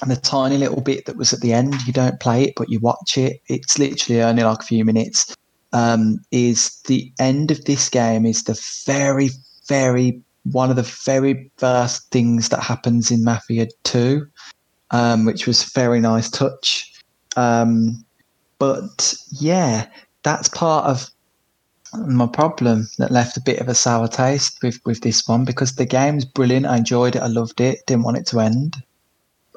[0.00, 1.74] and the tiny little bit that was at the end.
[1.86, 3.40] You don't play it, but you watch it.
[3.46, 5.36] It's literally only like a few minutes.
[5.72, 9.30] Um, is the end of this game is the very
[9.68, 14.26] very one of the very first things that happens in Mafia Two,
[14.90, 16.92] um, which was a very nice touch.
[17.36, 18.04] Um,
[18.62, 19.88] but yeah,
[20.22, 21.10] that's part of
[22.06, 25.74] my problem that left a bit of a sour taste with, with this one because
[25.74, 26.66] the game's brilliant.
[26.66, 27.22] I enjoyed it.
[27.22, 27.80] I loved it.
[27.88, 28.76] Didn't want it to end.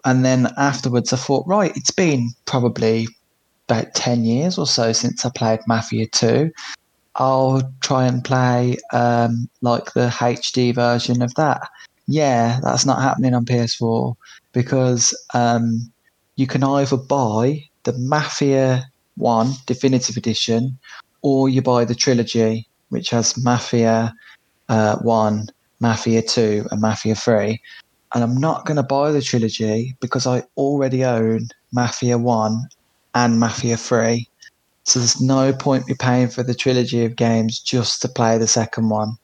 [0.06, 3.08] And then afterwards, I thought, right, it's been probably
[3.70, 6.50] about 10 years or so since I played Mafia 2.
[7.18, 11.62] I'll try and play um, like the HD version of that.
[12.08, 14.16] Yeah, that's not happening on PS4
[14.52, 15.92] because um,
[16.38, 20.78] you can either buy the Mafia 1 Definitive Edition
[21.22, 24.14] or you buy the trilogy, which has Mafia
[24.70, 25.48] uh, 1,
[25.80, 27.60] Mafia 2, and Mafia 3.
[28.14, 32.62] And I'm not going to buy the trilogy because I already own Mafia 1
[33.16, 34.28] and Mafia 3.
[34.84, 38.48] So there's no point me paying for the trilogy of games just to play the
[38.48, 39.18] second one.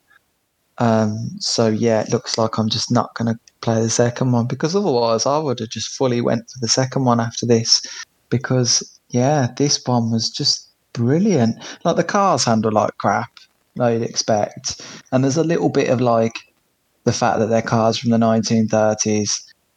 [0.78, 4.46] Um, so yeah, it looks like I'm just not going to play the second one
[4.46, 7.80] because otherwise I would have just fully went for the second one after this
[8.28, 11.56] because yeah, this one was just brilliant.
[11.84, 13.30] Like the cars handle like crap,
[13.76, 14.80] like you'd expect,
[15.12, 16.34] and there's a little bit of like
[17.04, 19.30] the fact that they're cars from the 1930s,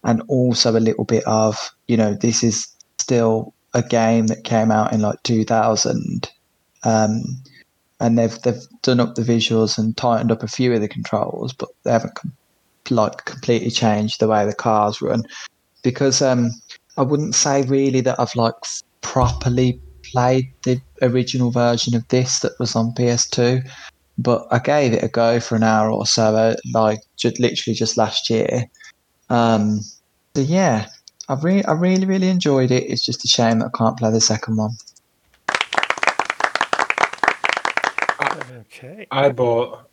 [0.03, 2.67] and also a little bit of you know this is
[2.97, 6.29] still a game that came out in like 2000,
[6.83, 7.23] um,
[7.99, 11.51] and they've they've done up the visuals and tightened up a few of the controls,
[11.53, 12.33] but they haven't com-
[12.89, 15.23] like completely changed the way the cars run.
[15.83, 16.51] Because um,
[16.97, 18.55] I wouldn't say really that I've like
[19.05, 19.79] properly
[20.11, 23.69] played the original version of this that was on PS2,
[24.17, 27.75] but I gave it a go for an hour or so, uh, like just literally
[27.75, 28.65] just last year.
[29.29, 29.81] Um,
[30.35, 30.87] so yeah,
[31.29, 32.89] I really, I really, really enjoyed it.
[32.89, 34.71] It's just a shame that I can't play the second one.
[38.57, 39.05] Okay.
[39.11, 39.87] I bought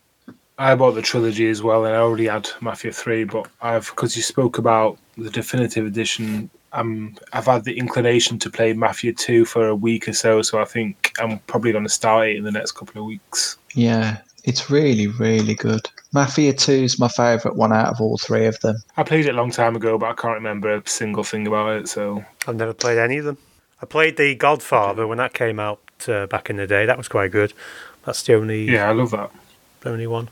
[0.59, 3.25] I bought the trilogy as well, and I already had Mafia Three.
[3.25, 8.51] But I've because you spoke about the definitive edition, um, I've had the inclination to
[8.51, 10.43] play Mafia Two for a week or so.
[10.43, 13.57] So I think I'm probably going to start it in the next couple of weeks.
[13.74, 15.89] Yeah, it's really, really good.
[16.12, 18.77] Mafia 2 is my favourite one out of all three of them.
[18.99, 21.77] I played it a long time ago, but I can't remember a single thing about
[21.77, 21.89] it.
[21.89, 23.39] So I've never played any of them.
[23.81, 26.85] I played The Godfather when that came out uh, back in the day.
[26.85, 27.55] That was quite good.
[28.05, 29.31] That's the only yeah, I love that.
[29.86, 30.28] only one.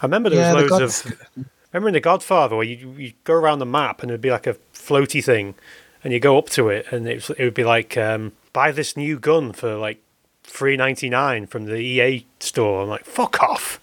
[0.00, 1.46] I remember there Yeah, was The loads of.
[1.72, 4.46] Remember in The Godfather where you you go around the map and it'd be like
[4.46, 5.54] a floaty thing,
[6.02, 8.96] and you go up to it and it, it would be like um, buy this
[8.96, 10.02] new gun for like
[10.42, 12.82] three ninety nine from the EA store.
[12.82, 13.80] I'm like fuck off.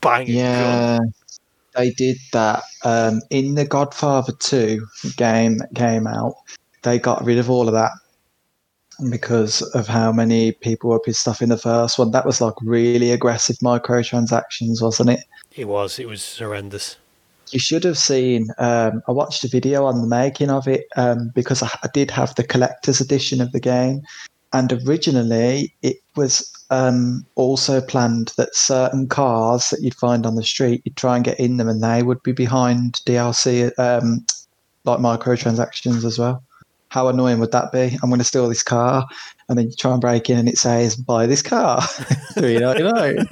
[0.00, 0.34] Buying a gun.
[0.34, 0.98] Yeah,
[1.76, 4.84] they did that um, in the Godfather 2
[5.16, 6.34] game that came out.
[6.82, 7.92] They got rid of all of that.
[9.10, 12.10] Because of how many people were pissed off in the first one.
[12.10, 15.20] That was like really aggressive microtransactions, wasn't it?
[15.54, 15.98] It was.
[15.98, 16.96] It was horrendous.
[17.50, 18.48] You should have seen.
[18.58, 22.10] Um, I watched a video on the making of it um, because I, I did
[22.10, 24.02] have the collector's edition of the game,
[24.52, 30.42] and originally it was um, also planned that certain cars that you'd find on the
[30.42, 34.24] street, you'd try and get in them, and they would be behind DLC, um,
[34.84, 36.42] like microtransactions as well.
[36.88, 37.98] How annoying would that be?
[38.02, 39.06] I'm going to steal this car,
[39.48, 41.82] and then you try and break in, and it says, "Buy this car."
[42.34, 43.26] Three ninety nine.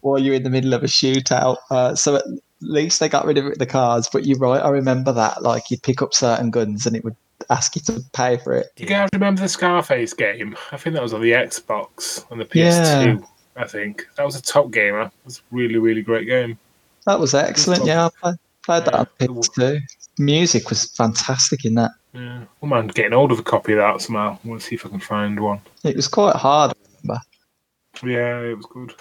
[0.00, 2.24] While you're in the middle of a shootout, uh, so at
[2.60, 4.08] least they got rid of the cars.
[4.12, 4.62] But you're right.
[4.62, 5.42] I remember that.
[5.42, 7.16] Like you'd pick up certain guns, and it would
[7.50, 8.68] ask you to pay for it.
[8.76, 10.56] You guys remember the Scarface game?
[10.72, 13.26] I think that was on the Xbox and the PS2.
[13.56, 15.02] I think that was a top gamer.
[15.02, 16.58] It was a really, really great game.
[17.06, 17.86] That was excellent.
[17.86, 19.80] Yeah, I played, played that on PS2.
[20.18, 21.92] Music was fantastic in that.
[22.12, 24.38] Yeah, I mind getting hold of a copy of that somehow.
[24.44, 25.60] We'll see if I can find one.
[25.84, 26.72] It was quite hard.
[26.72, 27.22] I remember.
[28.02, 28.94] Yeah, it was good.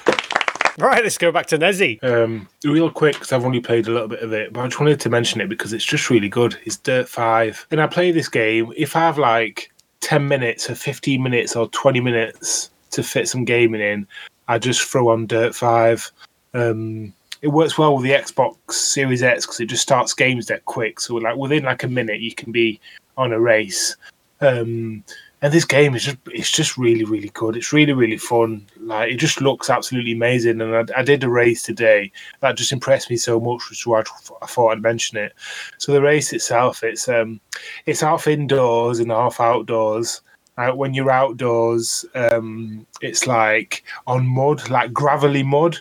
[0.78, 2.04] Right, let's go back to Nezzy.
[2.04, 4.80] Um, real quick, because I've only played a little bit of it, but I just
[4.80, 6.60] wanted to mention it because it's just really good.
[6.66, 7.68] It's Dirt 5.
[7.72, 9.72] And I play this game, if I have like
[10.02, 14.06] 10 minutes or 15 minutes or 20 minutes to fit some gaming in,
[14.50, 16.12] I just throw on Dirt 5.
[16.54, 17.14] Um,
[17.46, 21.00] it works well with the Xbox Series X because it just starts games that quick.
[21.00, 22.80] So, like, within like a minute, you can be
[23.18, 23.96] on a race.
[24.42, 25.04] Um,
[25.44, 27.56] and this game is just it's just really really good.
[27.56, 28.66] It's really really fun.
[28.80, 30.60] Like it just looks absolutely amazing.
[30.60, 33.86] And i, I did a race today that just impressed me so much which is
[33.86, 34.02] why
[34.42, 35.34] i thought i'd mention it.
[35.78, 37.40] So the race itself it's um
[37.86, 40.22] it's half indoors and half outdoors.
[40.58, 45.78] Uh, when you're outdoors um it's like on mud like gravelly mud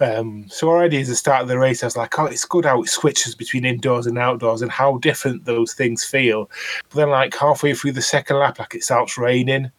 [0.00, 2.64] um, so already as the start of the race, I was like, "Oh, it's good
[2.64, 6.50] how it switches between indoors and outdoors, and how different those things feel."
[6.88, 9.70] But then, like halfway through the second lap, like it starts raining.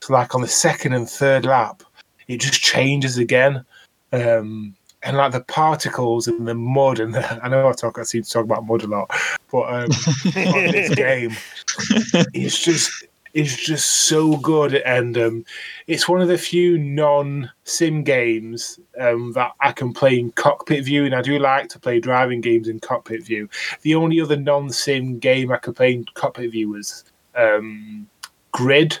[0.00, 1.82] So, like on the second and third lap,
[2.26, 3.64] it just changes again.
[4.12, 8.02] Um, and like the particles and the mud, and the, I know I talk, I
[8.02, 9.10] seem to talk about mud a lot,
[9.52, 9.90] but um,
[10.36, 11.36] on this game,
[12.34, 13.04] it's just
[13.34, 15.44] it's just so good, and um,
[15.86, 21.04] it's one of the few non-sim games um, that I can play in cockpit view,
[21.04, 23.48] and I do like to play driving games in cockpit view.
[23.82, 27.04] The only other non-sim game I could play in cockpit view was
[27.36, 28.08] um,
[28.52, 28.98] Grid.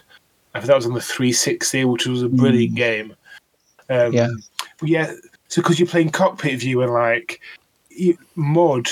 [0.54, 3.14] I think that was on the 360, which was a brilliant game.
[3.88, 4.28] Um, Yeah.
[4.82, 5.12] yeah.
[5.48, 7.40] So because you're playing cockpit view and like
[7.88, 8.86] you, mud,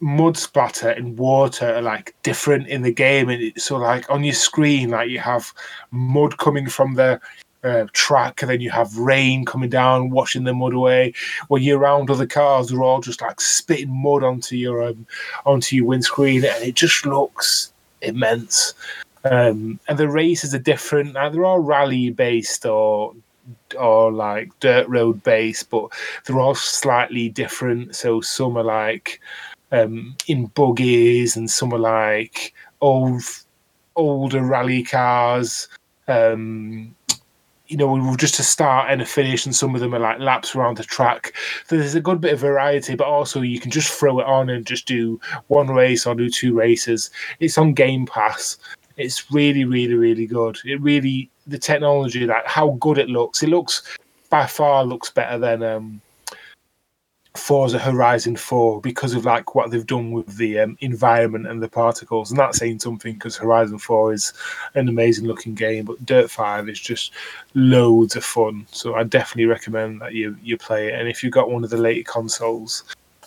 [0.00, 4.34] mud splatter and water are like different in the game, and so like on your
[4.34, 5.52] screen, like you have
[5.90, 7.20] mud coming from the
[7.62, 11.12] uh, track, and then you have rain coming down, washing the mud away.
[11.48, 15.06] When you're around other cars, they're all just like spitting mud onto your um,
[15.44, 17.72] onto your windscreen, and it just looks
[18.02, 18.74] immense.
[19.24, 21.12] Um, and the races are different.
[21.12, 23.14] Like, they're all rally based or
[23.78, 25.88] or like dirt road based, but
[26.24, 27.94] they're all slightly different.
[27.96, 29.20] So some are like
[29.72, 33.22] um, in buggies, and some are like old
[33.96, 35.68] older rally cars.
[36.08, 36.94] Um,
[37.66, 40.56] you know, just a start and a finish, and some of them are like laps
[40.56, 41.34] around the track.
[41.66, 44.50] So there's a good bit of variety, but also you can just throw it on
[44.50, 47.10] and just do one race or do two races.
[47.38, 48.58] It's on Game Pass.
[48.96, 50.58] It's really, really, really good.
[50.64, 53.42] It really the technology, like how good it looks.
[53.42, 53.82] It looks
[54.30, 56.00] by far looks better than um,
[57.36, 61.68] Forza Horizon 4 because of like what they've done with the um, environment and the
[61.68, 62.30] particles.
[62.30, 64.32] And that's saying something because Horizon 4 is
[64.74, 67.12] an amazing looking game, but Dirt 5 is just
[67.54, 68.66] loads of fun.
[68.72, 70.98] So I definitely recommend that you you play it.
[70.98, 72.82] And if you've got one of the later consoles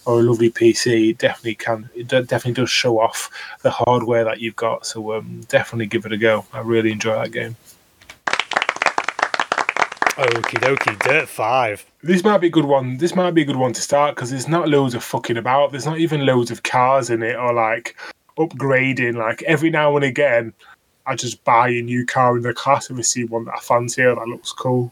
[0.05, 1.89] or a lovely PC, definitely can.
[1.95, 3.29] It definitely does show off
[3.61, 4.85] the hardware that you've got.
[4.85, 6.45] So um, definitely give it a go.
[6.51, 7.55] I really enjoy that game.
[10.15, 11.85] Okie dokie, Dirt 5.
[12.03, 12.97] This might be a good one.
[12.97, 15.71] This might be a good one to start because there's not loads of fucking about.
[15.71, 17.95] There's not even loads of cars in it or like
[18.37, 19.15] upgrading.
[19.17, 20.53] Like every now and again,
[21.07, 23.59] I just buy a new car in the class if I see one that I
[23.59, 24.91] fancy or that looks cool.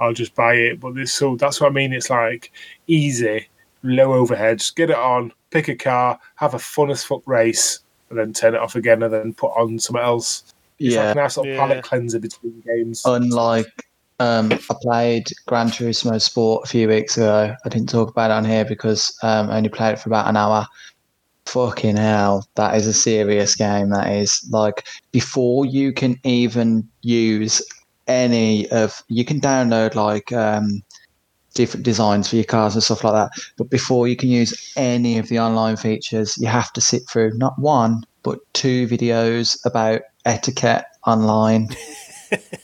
[0.00, 0.80] I'll just buy it.
[0.80, 1.92] But this so that's what I mean.
[1.92, 2.50] It's like
[2.86, 3.48] easy,
[3.82, 4.60] low overhead.
[4.60, 8.32] Just get it on, pick a car, have a fun as fuck race, and then
[8.32, 10.44] turn it off again, and then put on something else.
[10.78, 11.08] It's Yeah.
[11.08, 11.58] like a nice little Yeah.
[11.60, 13.02] palate cleanser between games.
[13.04, 13.66] Unlike,
[14.22, 17.56] um, I played Gran Turismo Sport a few weeks ago.
[17.64, 20.28] I didn't talk about it on here because um, I only played it for about
[20.28, 20.66] an hour.
[21.46, 23.90] Fucking hell, that is a serious game.
[23.90, 27.60] That is like before you can even use
[28.06, 30.82] any of you can download like um,
[31.54, 33.42] different designs for your cars and stuff like that.
[33.56, 37.32] But before you can use any of the online features, you have to sit through
[37.38, 41.70] not one but two videos about etiquette online.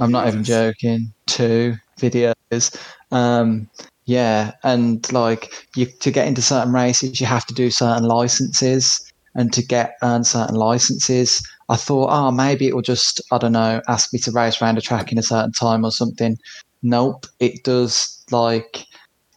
[0.00, 1.12] I'm not even joking.
[1.26, 2.76] Two videos.
[3.10, 3.68] Um,
[4.06, 9.00] yeah, and like you to get into certain races, you have to do certain licenses,
[9.34, 13.52] and to get earn certain licenses, I thought, oh, maybe it will just I don't
[13.52, 16.36] know, ask me to race around a track in a certain time or something.
[16.82, 18.22] Nope, it does.
[18.30, 18.84] Like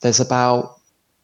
[0.02, 0.80] there's about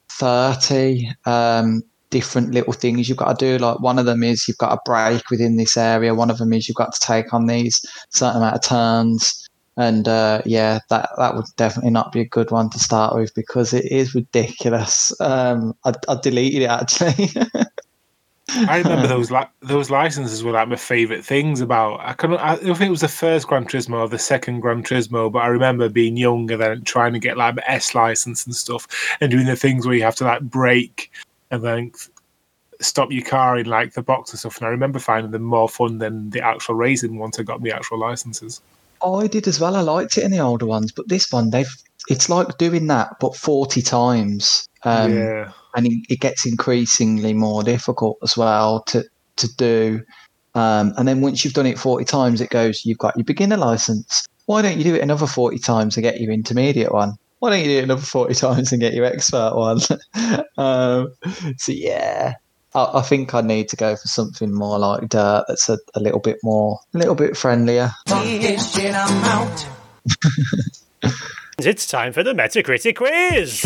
[0.09, 1.83] thirty um,
[2.13, 3.57] different little things you've got to do.
[3.57, 6.13] Like one of them is you've got to break within this area.
[6.13, 9.49] One of them is you've got to take on these certain amount of turns.
[9.77, 13.33] And uh, yeah, that that would definitely not be a good one to start with
[13.33, 15.11] because it is ridiculous.
[15.19, 17.31] Um, I, I deleted it actually.
[18.69, 21.99] I remember those li- those licenses were like my favourite things about.
[22.01, 22.37] I couldn't.
[22.37, 25.39] I don't think it was the first Gran Turismo or the second Gran Turismo, but
[25.39, 28.85] I remember being younger then trying to get like my S license and stuff,
[29.19, 31.09] and doing the things where you have to like brake
[31.53, 31.91] and then
[32.81, 34.57] stop your car in like the box and stuff.
[34.57, 37.71] And I remember finding them more fun than the actual racing once I got the
[37.71, 38.59] actual licenses.
[39.05, 39.75] I did as well.
[39.75, 41.71] I liked it in the older ones, but this one they've
[42.09, 44.67] it's like doing that but forty times.
[44.83, 49.03] Um, yeah, and it, it gets increasingly more difficult as well to
[49.35, 50.01] to do.
[50.55, 52.83] Um, and then once you've done it forty times, it goes.
[52.83, 54.27] You've got your beginner license.
[54.47, 57.13] Why don't you do it another forty times to get your intermediate one?
[57.43, 59.79] Why don't you do it another forty times and get your expert one?
[60.57, 61.13] um,
[61.57, 62.35] so yeah,
[62.73, 65.99] I, I think I need to go for something more like dirt that's a, a
[65.99, 67.91] little bit more, a little bit friendlier.
[71.59, 73.63] It's time for the Metacritic quiz.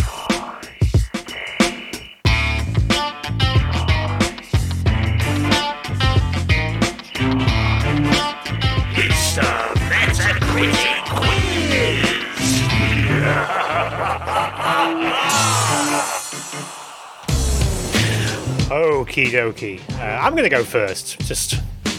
[18.77, 19.81] Okie dokie.
[19.97, 21.55] Uh, I'm going to go first, just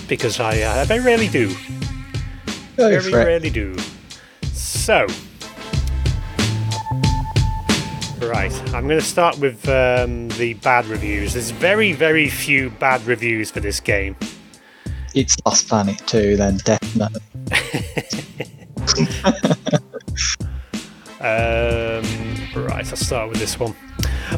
[0.06, 1.48] because I, uh, I very rarely do.
[2.76, 3.76] Go Very rarely do.
[4.52, 5.05] So,
[8.20, 11.32] right, I'm going to start with um, the bad reviews.
[11.32, 14.14] There's very, very few bad reviews for this game.
[15.16, 17.22] It's Lost Planet 2, then definitely.
[21.20, 22.05] Um,
[22.55, 23.74] right, I'll start with this one.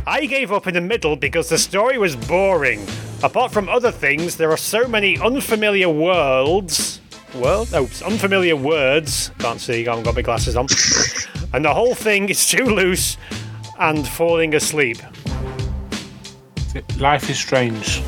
[0.06, 2.86] I gave up in the middle because the story was boring.
[3.22, 7.00] Apart from other things, there are so many unfamiliar worlds.
[7.34, 7.70] World?
[7.74, 9.30] Oh, unfamiliar words.
[9.38, 10.66] Can't see, I haven't got my glasses on.
[11.52, 13.16] and the whole thing is too loose
[13.78, 14.98] and falling asleep.
[16.98, 18.02] life is strange.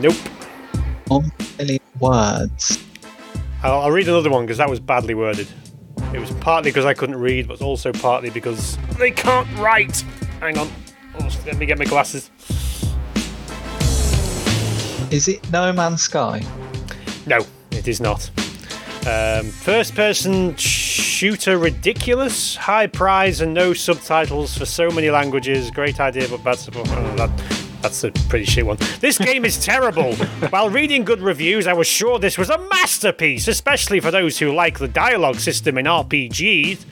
[0.00, 0.16] Nope.
[1.10, 2.84] Unfamiliar words.
[3.62, 5.48] I'll, I'll read another one because that was badly worded.
[6.14, 10.00] It was partly because I couldn't read, but also partly because they can't write.
[10.40, 10.70] Hang on.
[11.44, 12.30] Let me get my glasses.
[15.10, 16.42] Is it No Man's Sky?
[17.26, 17.38] No,
[17.70, 18.30] it is not.
[19.06, 25.70] Um, first person shooter ridiculous, high prize and no subtitles for so many languages.
[25.70, 26.88] Great idea, but bad support.
[27.86, 28.76] Oh, that, that's a pretty shit one.
[29.00, 30.14] This game is terrible.
[30.50, 34.52] While reading good reviews, I was sure this was a masterpiece, especially for those who
[34.52, 36.84] like the dialogue system in RPGs.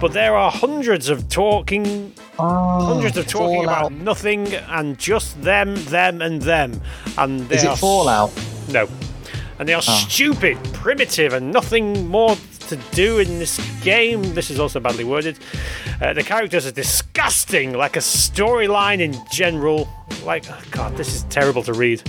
[0.00, 3.90] But there are hundreds of talking Oh, hundreds of talking Fallout.
[3.90, 6.80] about nothing and just them, them, and them.
[7.16, 8.30] And they Is are it Fallout?
[8.68, 8.88] no.
[9.58, 10.06] And they are oh.
[10.08, 12.36] stupid, primitive, and nothing more
[12.68, 14.22] to do in this game.
[14.34, 15.38] This is also badly worded.
[16.00, 19.88] Uh, the characters are disgusting, like a storyline in general.
[20.24, 22.02] Like, oh God, this is terrible to read.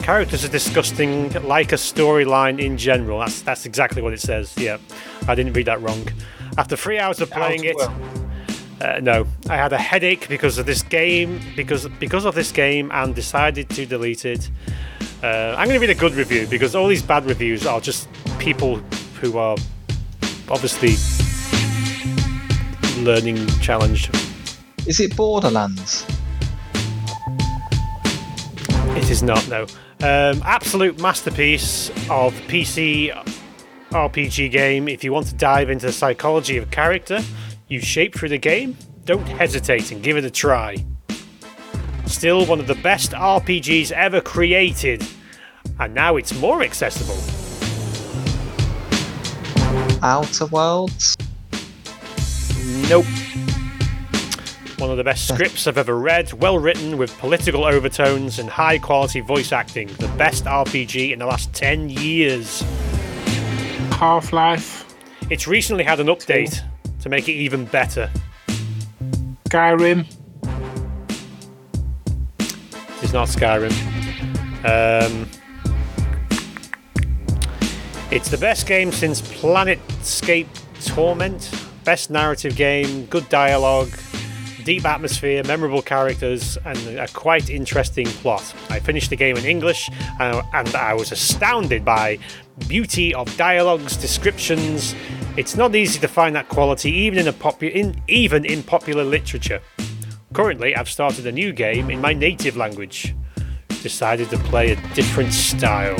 [0.00, 3.20] Characters are disgusting, like a storyline in general.
[3.20, 4.54] That's that's exactly what it says.
[4.58, 4.78] Yeah,
[5.26, 6.06] I didn't read that wrong.
[6.58, 7.76] After three hours of playing it,
[8.80, 12.90] uh, no, I had a headache because of this game, because because of this game,
[12.92, 14.50] and decided to delete it.
[15.22, 18.08] Uh, I'm going to read a good review because all these bad reviews are just
[18.38, 18.76] people
[19.20, 19.56] who are
[20.50, 20.94] obviously
[23.04, 24.10] learning challenge.
[24.86, 26.06] Is it Borderlands?
[28.96, 29.62] It is not, no.
[30.02, 33.12] Um, absolute masterpiece of PC
[33.90, 34.88] RPG game.
[34.88, 37.20] If you want to dive into the psychology of character
[37.68, 40.76] you shape through the game, don't hesitate and give it a try.
[42.06, 45.06] Still one of the best RPGs ever created,
[45.78, 47.16] and now it's more accessible.
[50.02, 51.16] Outer Worlds?
[52.88, 53.06] Nope.
[54.78, 58.78] One of the best scripts I've ever read, well written with political overtones and high
[58.78, 59.88] quality voice acting.
[59.98, 62.62] The best RPG in the last 10 years.
[63.92, 64.86] Half Life,
[65.28, 66.62] It's recently had an update
[67.00, 68.10] to make it even better.
[69.48, 70.06] Skyrim,
[73.02, 73.72] It's not Skyrim.
[74.64, 75.28] Um,
[78.10, 80.48] It's the best game since Planescape
[80.86, 81.50] Torment.
[81.90, 83.90] Best narrative game, good dialogue,
[84.62, 88.54] deep atmosphere, memorable characters, and a quite interesting plot.
[88.68, 89.90] I finished the game in English,
[90.20, 92.20] uh, and I was astounded by
[92.68, 94.94] beauty of dialogues, descriptions.
[95.36, 99.02] It's not easy to find that quality, even in a popu- in, even in popular
[99.02, 99.60] literature.
[100.32, 103.16] Currently, I've started a new game in my native language.
[103.82, 105.98] Decided to play a different style.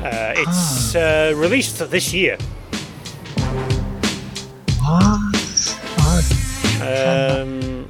[0.00, 2.38] Uh, it's uh, released this year.
[4.90, 5.76] What?
[6.82, 7.88] Oh, Um,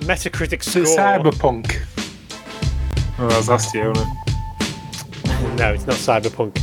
[0.00, 0.96] Metacritic So score.
[0.96, 1.82] Cyberpunk.
[3.18, 5.54] Oh, that was last year, wasn't it?
[5.58, 6.60] No, it's not Cyberpunk.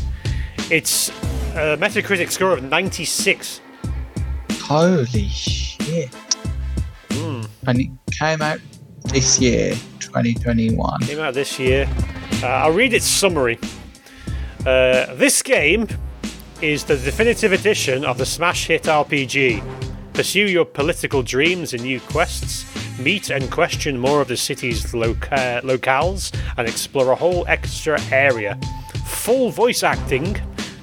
[0.72, 1.10] It's
[1.56, 3.62] a Metacritic score of 96.
[4.62, 6.10] holy shit.
[7.68, 7.90] And it
[8.20, 8.60] came out
[9.06, 11.02] this year, 2021.
[11.02, 11.88] Came out this year.
[12.42, 13.60] Uh, I'll read its summary.
[14.66, 15.88] Uh, this game
[16.62, 19.64] is the definitive edition of the smash hit RPG.
[20.14, 22.66] Pursue your political dreams and new quests,
[23.00, 28.60] meet and question more of the city's loca- locales, and explore a whole extra area.
[29.06, 30.38] Full voice acting,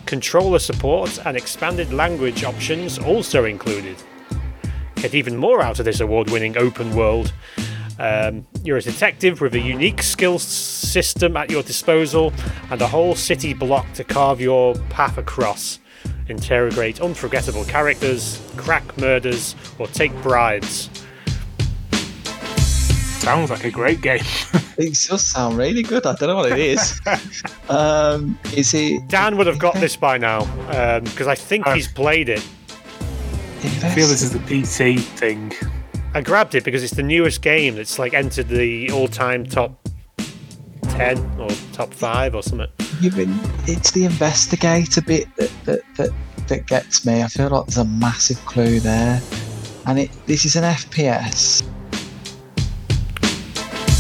[0.07, 3.97] controller support, and expanded language options also included.
[4.97, 7.35] Get even more out of this award winning open world.
[7.99, 12.33] Um, you're a detective with a unique skill system at your disposal
[12.71, 15.79] and a whole city block to carve your path across.
[16.29, 20.91] Interrogate unforgettable characters, crack murders, or take bribes.
[23.21, 24.23] Sounds like a great game.
[24.79, 26.05] It does sound really good.
[26.05, 27.01] I don't know what it is.
[27.71, 30.45] um, is it Dan would have got this by now
[31.01, 32.47] because I think he's played it.
[33.65, 35.51] I feel this is the PC thing.
[36.17, 39.79] I grabbed it because it's the newest game that's like entered the all-time top
[40.85, 42.69] ten or top five or something.
[43.03, 46.11] Even it's the investigator bit that, that that
[46.49, 47.23] that gets me.
[47.23, 49.21] I feel like there's a massive clue there,
[49.85, 51.61] and it this is an FPS.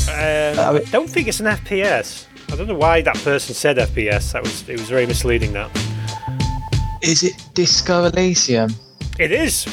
[0.08, 2.24] Um, I mean- don't think it's an FPS.
[2.50, 4.32] I don't know why that person said FPS.
[4.32, 5.52] That was it was very misleading.
[5.52, 5.68] That
[7.02, 8.70] Is it Disco Elysium?
[9.18, 9.66] it is.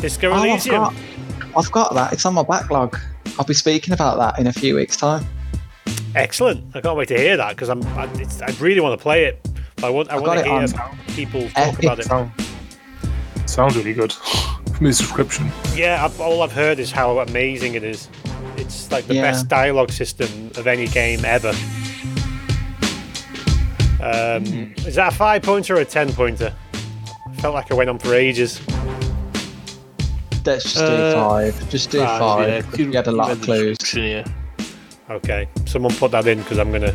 [0.00, 0.76] Disco Oh, Elysium.
[0.76, 0.94] got,
[1.56, 2.12] I've got that.
[2.12, 2.98] It's on my backlog.
[3.38, 5.24] I'll be speaking about that in a few weeks' time.
[6.14, 6.74] Excellent.
[6.76, 7.82] I can't wait to hear that because I'm.
[7.98, 9.46] I, it's, I really want to play it.
[9.76, 10.10] But I want.
[10.10, 12.04] I I've want to hear on people talk Epic about it.
[12.06, 12.32] Sound,
[13.46, 14.12] sounds really good.
[14.74, 15.50] From his description.
[15.74, 18.08] Yeah, I've, all I've heard is how amazing it is.
[18.56, 19.22] It's like the Yeah.
[19.22, 21.52] best dialogue system of any game ever.
[24.02, 24.72] Um, Hmm.
[24.86, 26.52] Is that a five pointer or a ten pointer?
[27.28, 28.60] I felt like I went on for ages.
[30.44, 31.70] Let's just do Uh, five.
[31.70, 32.78] Just do five, five.
[32.78, 33.76] yeah, we had a lot of clues.
[33.94, 34.24] Yeah.
[35.10, 36.94] Okay, someone put that in because I'm gonna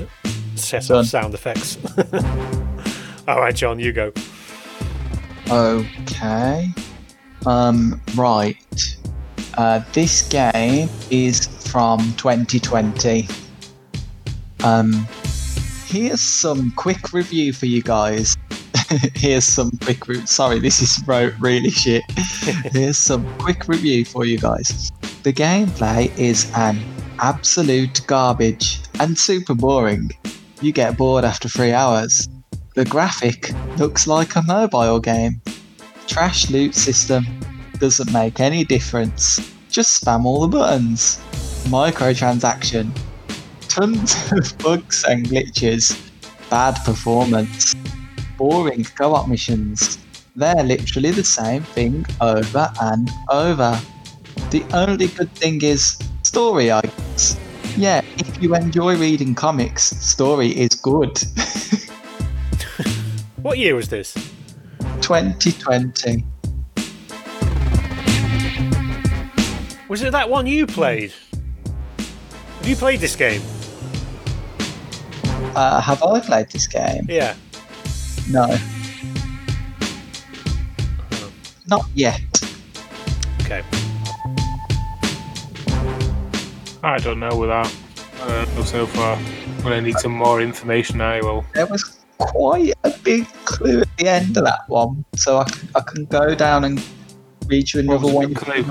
[0.56, 1.00] set Done.
[1.00, 1.78] up sound effects.
[3.28, 4.12] All right, John, you go.
[5.50, 6.70] Okay.
[7.46, 8.02] Um.
[8.16, 8.96] Right.
[9.58, 13.28] Uh, this game is from 2020.
[14.64, 15.08] Um.
[15.88, 18.38] Here's some quick review for you guys.
[19.16, 20.08] here's some quick.
[20.08, 21.00] Re- Sorry, this is
[21.40, 22.04] really shit.
[22.72, 24.92] here's some quick review for you guys.
[25.24, 26.80] The gameplay is an
[27.20, 30.12] absolute garbage and super boring.
[30.62, 32.28] You get bored after three hours.
[32.76, 35.42] The graphic looks like a mobile game.
[36.08, 37.26] Trash loot system
[37.78, 39.40] doesn't make any difference.
[39.70, 41.20] Just spam all the buttons.
[41.66, 42.90] Microtransaction.
[43.68, 45.96] Tons of bugs and glitches.
[46.50, 47.76] Bad performance.
[48.40, 50.00] Boring co op missions.
[50.36, 53.80] They're literally the same thing over and over.
[54.50, 57.38] The only good thing is story, I guess.
[57.78, 61.22] Yeah, if you enjoy reading comics, story is good.
[63.42, 64.14] What year was this?
[65.00, 66.26] 2020.
[69.88, 71.14] Was it that one you played?
[72.58, 73.42] Have you played this game?
[75.56, 77.06] Uh, have I played this game?
[77.08, 77.36] Yeah.
[78.30, 78.44] No.
[81.12, 81.32] Um,
[81.68, 82.22] Not yet.
[83.42, 83.64] Okay.
[86.84, 87.74] I don't know with that.
[88.22, 89.16] I don't know so far.
[89.16, 91.02] I'm gonna need some more information.
[91.02, 91.44] I will.
[91.56, 95.70] There was quite a big clue at the end of that one, so I can,
[95.76, 96.86] I can go down and
[97.48, 98.36] read you another one.
[98.36, 98.62] clue?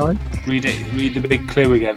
[0.46, 0.92] Read it.
[0.92, 1.96] Read the big clue again.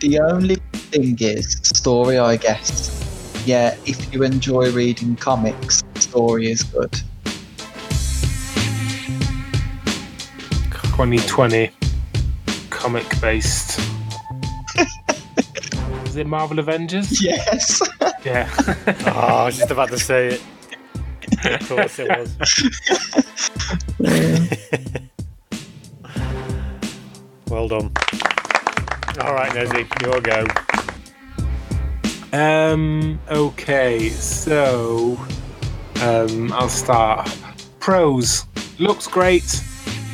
[0.00, 3.03] The only thing is story, I guess.
[3.46, 6.92] Yeah, if you enjoy reading comics, the story is good.
[10.96, 11.70] 2020
[12.70, 13.78] comic based.
[16.06, 17.22] Is it Marvel Avengers?
[17.22, 17.82] Yes.
[18.24, 18.48] Yeah.
[18.56, 20.42] Oh, I was just about to say it.
[21.60, 22.34] of course it was.
[27.50, 27.92] well done.
[29.20, 30.46] All right, Nezzy, your go.
[32.34, 33.20] Um.
[33.30, 34.08] Okay.
[34.08, 35.16] So,
[36.02, 37.30] um, I'll start.
[37.78, 38.44] Pros.
[38.80, 39.62] Looks great.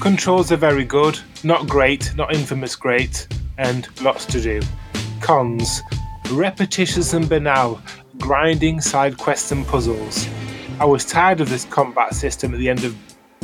[0.01, 1.18] Controls are very good.
[1.44, 2.14] Not great.
[2.16, 3.26] Not infamous great.
[3.56, 4.60] And lots to do.
[5.22, 5.80] Cons.
[6.30, 7.80] Repetitious and banal.
[8.18, 10.28] Grinding side quests and puzzles.
[10.78, 12.94] I was tired of this combat system at the end of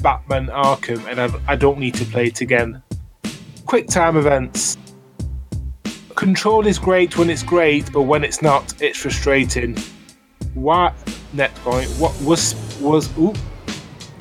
[0.03, 2.82] Batman Arkham, and I've, I don't need to play it again.
[3.65, 4.77] Quick time events.
[6.17, 9.77] Control is great when it's great, but when it's not, it's frustrating.
[10.55, 10.95] Why
[11.35, 12.01] netpoint?
[12.01, 13.35] What was was ooh,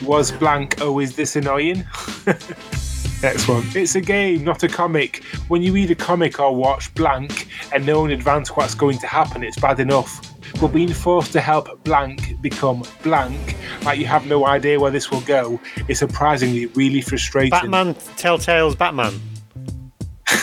[0.04, 0.76] was blank?
[0.82, 1.86] Oh, is this annoying?
[3.22, 3.64] Next one.
[3.74, 5.24] It's a game, not a comic.
[5.48, 9.08] When you read a comic or watch blank and know in advance what's going to
[9.08, 10.34] happen, it's bad enough.
[10.60, 15.12] But being forced to help blank become blank, like you have no idea where this
[15.12, 17.52] will go, is surprisingly really frustrating.
[17.52, 19.18] Batman Telltale's Batman.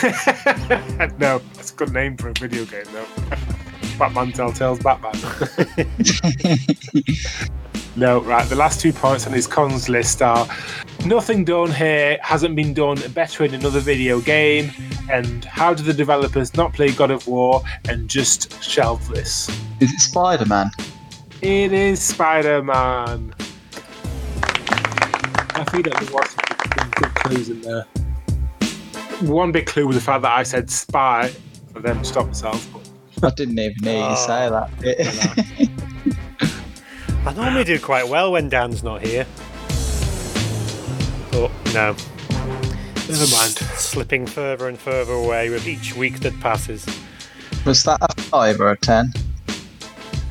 [1.17, 3.07] no, that's a good name for a video game, though.
[3.97, 5.13] Batman Telltale's Batman.
[7.95, 8.47] no, right.
[8.49, 10.45] The last two points on his cons list are
[11.05, 14.71] nothing done here hasn't been done better in another video game,
[15.09, 19.47] and how do the developers not play God of War and just shelve this?
[19.79, 20.69] Is it Spider Man?
[21.41, 23.33] It is Spider Man.
[25.55, 27.85] I feel like there was some good clues in there.
[29.21, 31.29] One big clue was the fact that I said spy
[31.71, 32.67] for them to stop themselves.
[33.19, 35.69] But I didn't even hear you say that bit.
[37.25, 39.25] I normally do quite well when Dan's not here.
[41.31, 41.95] But no.
[43.07, 43.53] never mind.
[43.77, 46.85] Slipping further and further away with each week that passes.
[47.65, 49.13] Was that a five or a ten?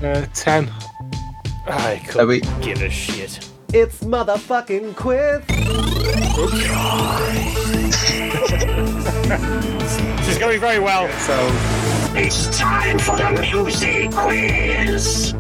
[0.02, 0.70] Uh, 10.
[1.66, 2.40] I Are couldn't we?
[2.60, 3.48] give a shit.
[3.72, 5.42] It's motherfucking quiz.
[10.18, 11.08] This is going very well.
[11.20, 11.34] So,
[12.18, 15.32] It's time for the music quiz.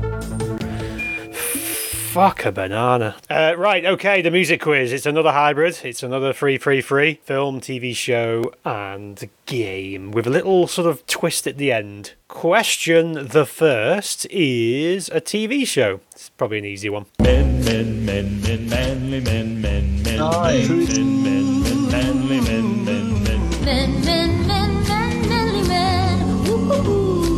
[2.12, 3.16] Fuck a banana.
[3.30, 4.92] Uh, right, okay, the music quiz.
[4.92, 5.80] It's another hybrid.
[5.82, 11.04] It's another free, free, free film, TV show, and game with a little sort of
[11.06, 12.12] twist at the end.
[12.28, 16.00] Question the first is a TV show.
[16.12, 17.06] It's probably an easy one.
[17.18, 20.68] Men, men, men, men, manly men, men, men, Nice.
[20.68, 23.50] men, men, men, manly men, men, men.
[23.64, 27.32] Men, men, men, men, manly men.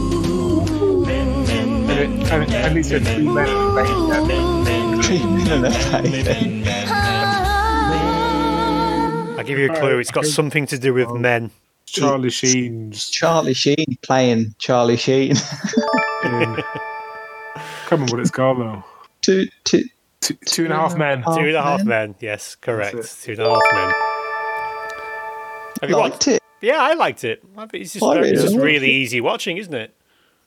[1.86, 2.06] Three
[5.24, 5.70] men and a Creeping and a
[6.02, 6.65] baby.
[6.89, 8.01] Ah.
[9.39, 9.98] I'll give you a clue.
[9.98, 11.51] It's got something to do with men.
[11.86, 13.09] Charlie Sheen's.
[13.11, 15.36] Charlie Sheen playing Charlie Sheen.
[15.36, 16.62] Uh,
[17.86, 18.82] can't remember what it's called though.
[19.20, 19.85] two, two,
[20.20, 21.23] Two, two and a half men.
[21.23, 22.11] half Two and a half men.
[22.11, 22.15] men.
[22.20, 22.97] Yes, correct.
[22.97, 23.93] That's Two and a half men.
[25.85, 26.27] Have you watched?
[26.27, 26.43] Liked it.
[26.61, 27.43] Yeah, I liked it.
[27.56, 28.94] I think It's just, I very- it's just really really it.
[29.02, 29.94] easy watching, isn't it?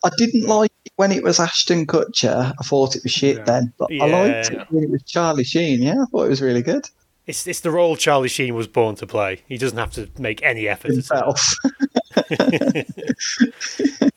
[0.03, 2.53] I didn't like it when it was Ashton Kutcher.
[2.59, 3.43] I thought it was shit Yeah.
[3.43, 5.81] then, but I liked it when it was Charlie Sheen.
[5.81, 6.89] Yeah, I thought it was really good
[7.25, 9.41] It's it's the role Charlie Sheen was born to play.
[9.47, 10.91] He doesn't have to make any effort.
[10.91, 11.41] himself.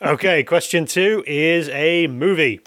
[0.03, 2.61] Okay, question two is a movie.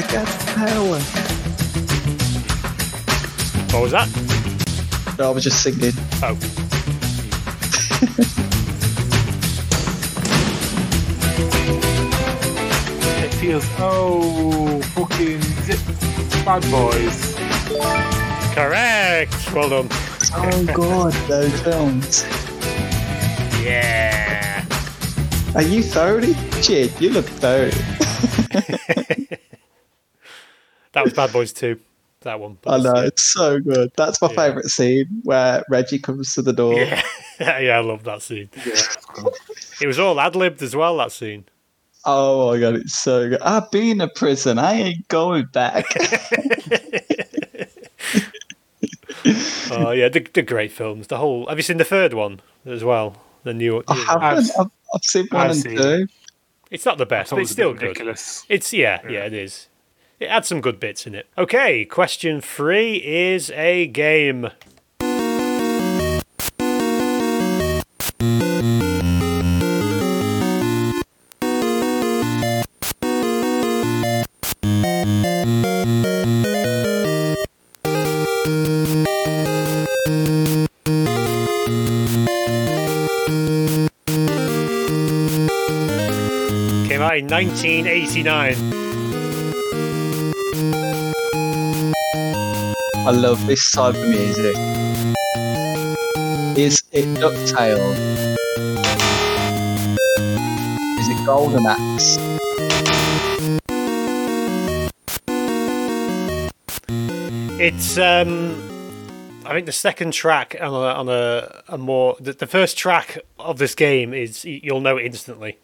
[0.00, 0.98] I got power.
[3.70, 4.08] What was that?
[5.18, 5.92] No, I was just singing.
[6.22, 6.38] Oh,
[13.22, 17.34] It feels oh fucking is it Bad Boys.
[18.54, 19.34] correct.
[19.54, 19.88] Well done.
[20.34, 22.24] Oh god, those films.
[23.62, 24.64] Yeah.
[25.54, 26.32] Are you 30?
[26.62, 27.76] Shit, you look 30.
[30.92, 31.78] That was Bad Boys 2.
[32.22, 32.58] That one.
[32.66, 33.92] I know, it's so good.
[33.96, 34.36] That's my Yeah.
[34.36, 36.74] favourite scene where Reggie comes to the door.
[36.74, 37.02] Yeah.
[37.40, 38.50] yeah, I love that scene.
[38.66, 38.82] Yeah.
[39.80, 41.44] It was all ad libbed as well, that scene.
[42.04, 43.40] Oh my god, it's so good.
[43.40, 44.58] I've been in prison.
[44.58, 45.86] I ain't going back.
[49.72, 51.06] Oh, yeah, the, the great films.
[51.06, 51.46] The whole.
[51.46, 53.16] Have you seen the third one as well?
[53.44, 53.84] The new.
[53.86, 54.50] I haven't.
[54.58, 56.06] I've, I've seen one I've and seen two.
[56.70, 57.86] It's not the best, but it's still bit good.
[57.88, 58.44] ridiculous.
[58.48, 59.68] It's yeah, yeah, it is
[60.20, 61.26] it had some good bits in it.
[61.36, 64.50] Okay, question three is a game.
[86.88, 88.79] Came out in 1989.
[93.10, 94.54] I love this type of music.
[96.56, 97.96] Is it DuckTales?
[100.96, 102.18] Is it Golden Axe?
[107.60, 108.54] It's um,
[109.44, 113.18] I think the second track on a, on a, a more the, the first track
[113.40, 115.58] of this game is you'll know it instantly.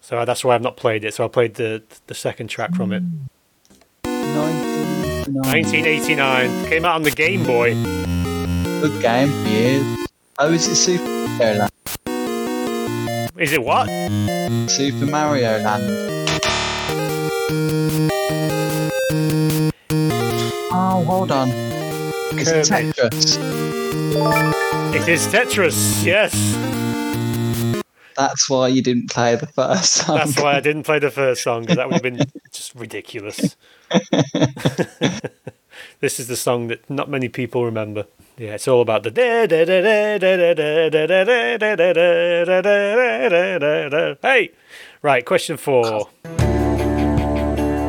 [0.00, 1.14] So that's why I've not played it.
[1.14, 3.04] So I played the the second track from it.
[4.02, 4.71] 1989.
[5.34, 7.74] 1989 came out on the Game Boy.
[8.82, 10.06] Good game for you.
[10.38, 11.70] Oh, is it Super Mario Land?
[13.38, 13.88] Is it what?
[14.70, 15.82] Super Mario Land.
[20.70, 21.48] Oh, hold on.
[22.38, 23.38] Is it Tetris?
[24.94, 26.04] It is Tetris.
[26.04, 26.34] Yes,
[28.16, 30.16] that's why you didn't play the first song.
[30.18, 32.20] That's why I didn't play the first song because that would have been
[32.52, 33.56] just ridiculous.
[36.00, 38.06] this is the song that not many people remember.
[38.38, 39.10] Yeah, it's all about the
[44.22, 44.50] Hey,
[45.02, 45.24] right.
[45.24, 46.08] Question four.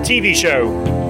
[0.03, 1.02] TV show.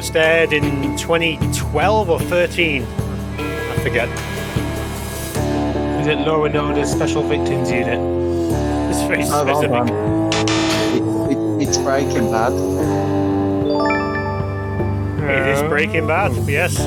[0.00, 2.82] First aired in 2012 or 13.
[2.84, 4.08] I forget.
[6.00, 7.98] Is it Law and Order Special Victims Unit?
[8.88, 9.76] It's very Oh, hold specific.
[9.76, 9.88] on.
[10.96, 11.02] It,
[11.36, 12.52] it, it's Breaking Bad.
[15.28, 15.68] It is oh.
[15.68, 16.32] Breaking Bad.
[16.48, 16.78] Yes.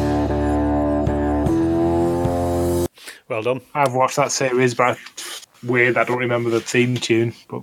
[3.30, 3.62] Well done.
[3.76, 4.98] I've watched that series, but
[5.62, 5.98] weird.
[5.98, 7.36] I don't remember the theme tune.
[7.48, 7.62] But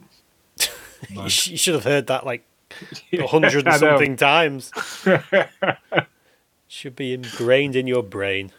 [1.09, 2.45] You, sh- you should have heard that like
[3.13, 4.71] a hundred and something times.
[6.69, 8.53] Should be ingrained in your brain.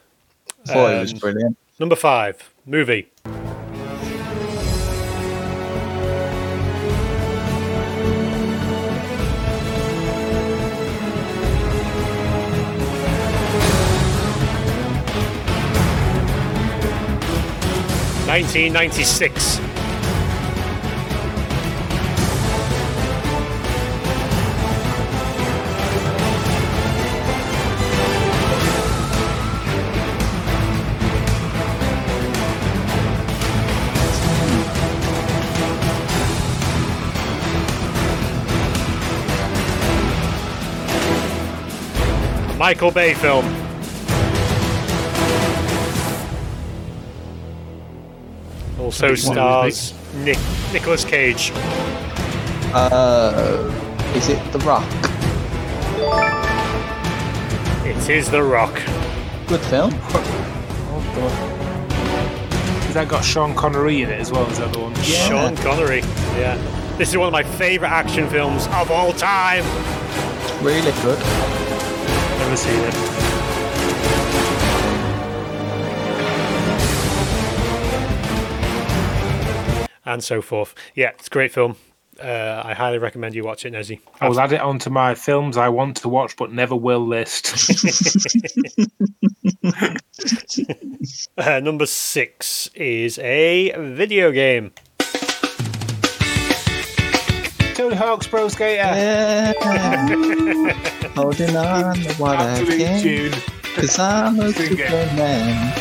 [0.66, 1.58] Thought it was Um, brilliant.
[1.80, 3.10] Number five, movie.
[18.28, 19.60] Nineteen ninety six.
[42.62, 43.44] Michael Bay film.
[48.80, 50.38] Also One of those stars Nick
[50.72, 51.52] Nicolas Cage.
[52.72, 53.74] Uh,
[54.14, 54.86] is it The Rock?
[57.84, 58.76] It is The Rock.
[59.48, 59.90] Good film.
[59.96, 61.32] oh god,
[62.84, 64.46] has that got Sean Connery in it as well?
[64.46, 64.94] as that the one?
[65.02, 66.02] Sean Connery.
[66.38, 66.58] Yeah.
[67.00, 69.64] This is one of my favourite action films of all time.
[70.64, 71.61] Really good.
[72.54, 72.94] It.
[80.04, 80.76] And so forth.
[80.94, 81.78] Yeah, it's a great film.
[82.22, 84.02] Uh, I highly recommend you watch it, Nezzy.
[84.20, 87.72] I will add it onto my films I want to watch but never will list.
[91.38, 94.72] Uh, number six is a video game.
[97.82, 98.78] Tony Hawk's Pro Skater.
[98.78, 99.54] Yeah.
[101.16, 103.02] Holding on to what I Absolute can.
[103.02, 103.34] tune.
[103.76, 104.78] Cause I'm a Sing.
[104.78, 105.74] Superman.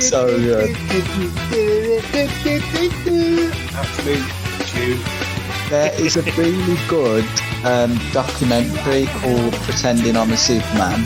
[0.00, 0.70] So good.
[3.76, 4.26] Absolute
[4.66, 5.00] tune.
[5.70, 7.24] There is a really good
[7.64, 11.04] um, documentary called Pretending I'm a Superman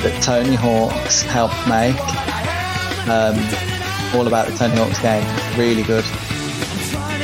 [0.00, 2.00] that Tony Hawk's helped make.
[3.10, 3.36] Um,
[4.18, 5.26] all about the Tony Hawk's game.
[5.58, 6.06] Really good.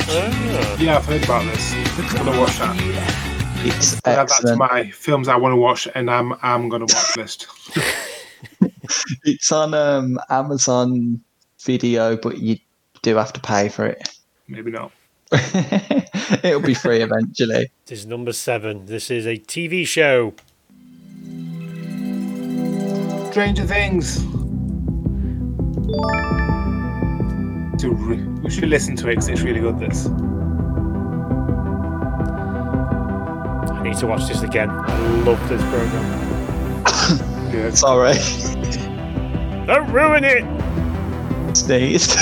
[0.09, 1.73] Yeah, I've heard about this.
[1.73, 2.75] I'm gonna watch that.
[3.65, 6.85] It's I'll add that to my films I want to watch, and I'm I'm gonna
[6.85, 7.47] watch list.
[9.23, 11.21] It's on um, Amazon
[11.61, 12.57] Video, but you
[13.03, 14.09] do have to pay for it.
[14.47, 14.91] Maybe not.
[16.43, 17.69] It'll be free eventually.
[17.85, 18.87] This is number seven.
[18.87, 20.33] This is a TV show.
[23.29, 24.25] Stranger Things.
[27.79, 29.79] To re- we should listen to it because it's really good.
[29.79, 30.07] This.
[33.71, 34.69] I need to watch this again.
[34.69, 36.85] I love this program.
[37.49, 37.71] Yeah.
[37.71, 38.13] Sorry,
[39.65, 40.45] Don't ruin it.
[41.57, 42.11] sneezed.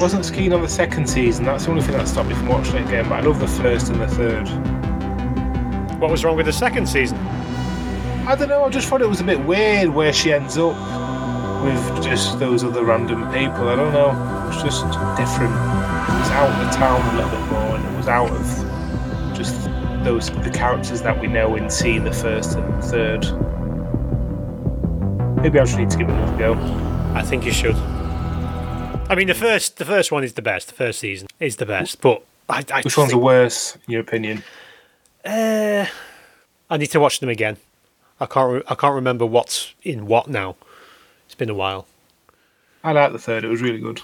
[0.00, 1.44] Wasn't so keen on the second season.
[1.44, 3.08] That's the only thing that stopped me from watching it again.
[3.08, 4.48] But I love the first and the third.
[6.00, 7.16] What was wrong with the second season?
[7.18, 8.64] I don't know.
[8.64, 10.74] I just thought it was a bit weird where she ends up
[11.62, 13.68] with just those other random people.
[13.68, 14.10] I don't know.
[14.10, 14.82] It was just
[15.16, 15.52] different.
[15.52, 19.36] It was out of the town a little bit more, and it was out of
[19.36, 19.64] just
[20.04, 23.22] those the characters that we know and see in the first and third.
[25.42, 26.54] Maybe I just need to give it another go.
[27.14, 27.76] I think you should.
[27.76, 30.68] I mean, the first the first one is the best.
[30.68, 34.00] The first season is the best, but I, I Which one's the worst, in your
[34.00, 34.42] opinion?
[35.24, 35.86] Uh,
[36.70, 37.56] I need to watch them again.
[38.20, 38.52] I can't.
[38.52, 40.56] Re- I can't remember what's in what now.
[41.38, 41.86] Been a while.
[42.84, 43.44] I liked the third.
[43.44, 44.00] It was really good.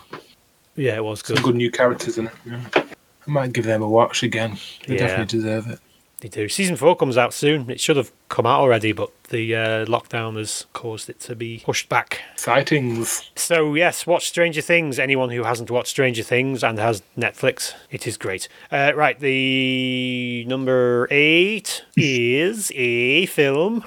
[0.77, 1.37] Yeah, it was good.
[1.37, 2.33] Some good new characters in it.
[2.47, 2.61] Yeah.
[2.77, 4.59] I might give them a watch again.
[4.87, 5.01] They Yeah.
[5.07, 5.79] definitely deserve it.
[6.21, 6.49] They do.
[6.49, 7.69] Season four comes out soon.
[7.69, 11.61] It should have come out already, but the uh, lockdown has caused it to be
[11.65, 12.23] pushed back.
[12.37, 13.31] Sightings.
[13.37, 14.99] So yes, watch Stranger Things.
[14.99, 18.49] Anyone who hasn't watched Stranger Things and has Netflix, it is great.
[18.73, 23.85] Uh, right, the number eight is a film.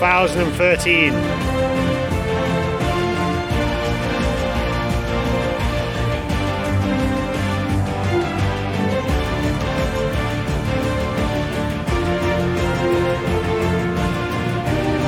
[0.00, 1.12] Two thousand and thirteen.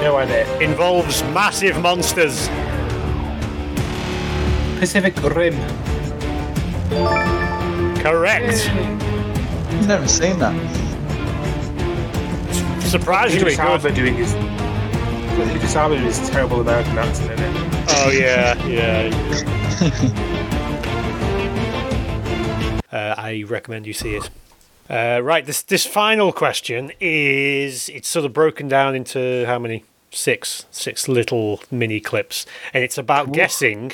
[0.02, 0.58] No idea.
[0.60, 2.50] Involves massive monsters.
[4.78, 5.56] Pacific Rim.
[8.02, 8.68] Correct.
[8.68, 10.54] I've never seen that.
[12.82, 13.66] Surprisingly Idris good.
[13.66, 14.51] Elba doing his.
[15.40, 17.56] Idris Elba doing his terrible American accent in it.
[17.88, 19.08] Oh yeah, yeah.
[22.92, 24.30] uh, I recommend you see it.
[24.90, 29.84] Uh, right, this this final question is it's sort of broken down into how many
[30.10, 32.44] six six little mini clips,
[32.74, 33.92] and it's about guessing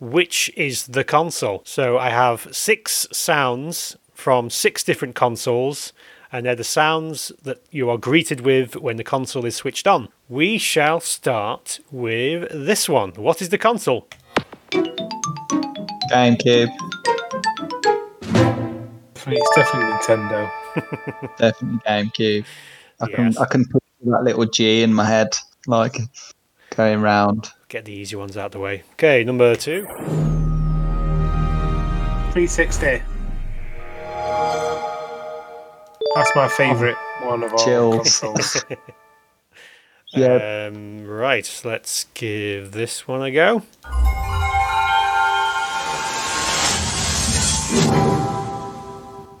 [0.00, 1.62] which is the console.
[1.64, 5.92] So I have six sounds from six different consoles,
[6.32, 10.08] and they're the sounds that you are greeted with when the console is switched on.
[10.28, 13.12] We shall start with this one.
[13.14, 14.06] What is the console?
[16.10, 16.70] GameCube,
[19.26, 20.50] It's definitely Nintendo.
[21.38, 22.44] definitely GameCube.
[23.00, 23.36] I can Yes.
[23.38, 25.36] I can put that little G in my head,
[25.66, 25.96] like
[26.76, 27.50] going round.
[27.68, 28.82] Get the easy ones out the way.
[28.94, 29.86] Okay, number two.
[32.32, 33.02] 360.
[36.14, 37.96] That's my favourite one of all Chills.
[38.20, 38.64] consoles.
[40.12, 43.62] Yeah, Um, right, let's give this one a go.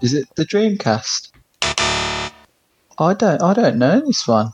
[0.00, 1.30] is it the Dreamcast?
[2.98, 4.50] I don't I don't know this one.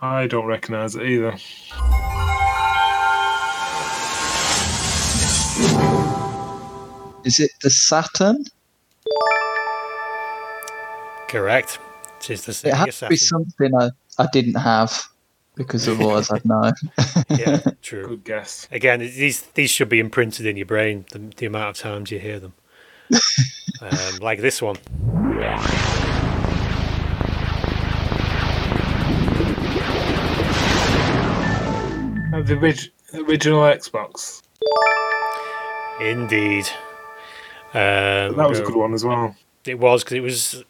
[0.00, 1.36] I don't recognise it either.
[7.24, 8.44] Is it the Saturn?
[11.32, 11.78] Correct.
[12.20, 13.88] It is the It Sega has to be something I,
[14.18, 15.02] I didn't have
[15.54, 16.70] because otherwise I'd know.
[17.30, 18.06] Yeah, true.
[18.08, 18.68] Good guess.
[18.70, 21.06] Again, these these should be imprinted in your brain.
[21.10, 22.52] The, the amount of times you hear them,
[23.80, 24.76] um, like this one.
[32.34, 32.92] Uh, the orig-
[33.28, 34.42] original Xbox.
[36.00, 36.66] Indeed.
[37.74, 39.36] Um, That was a good one as well.
[39.66, 40.64] It was because it was.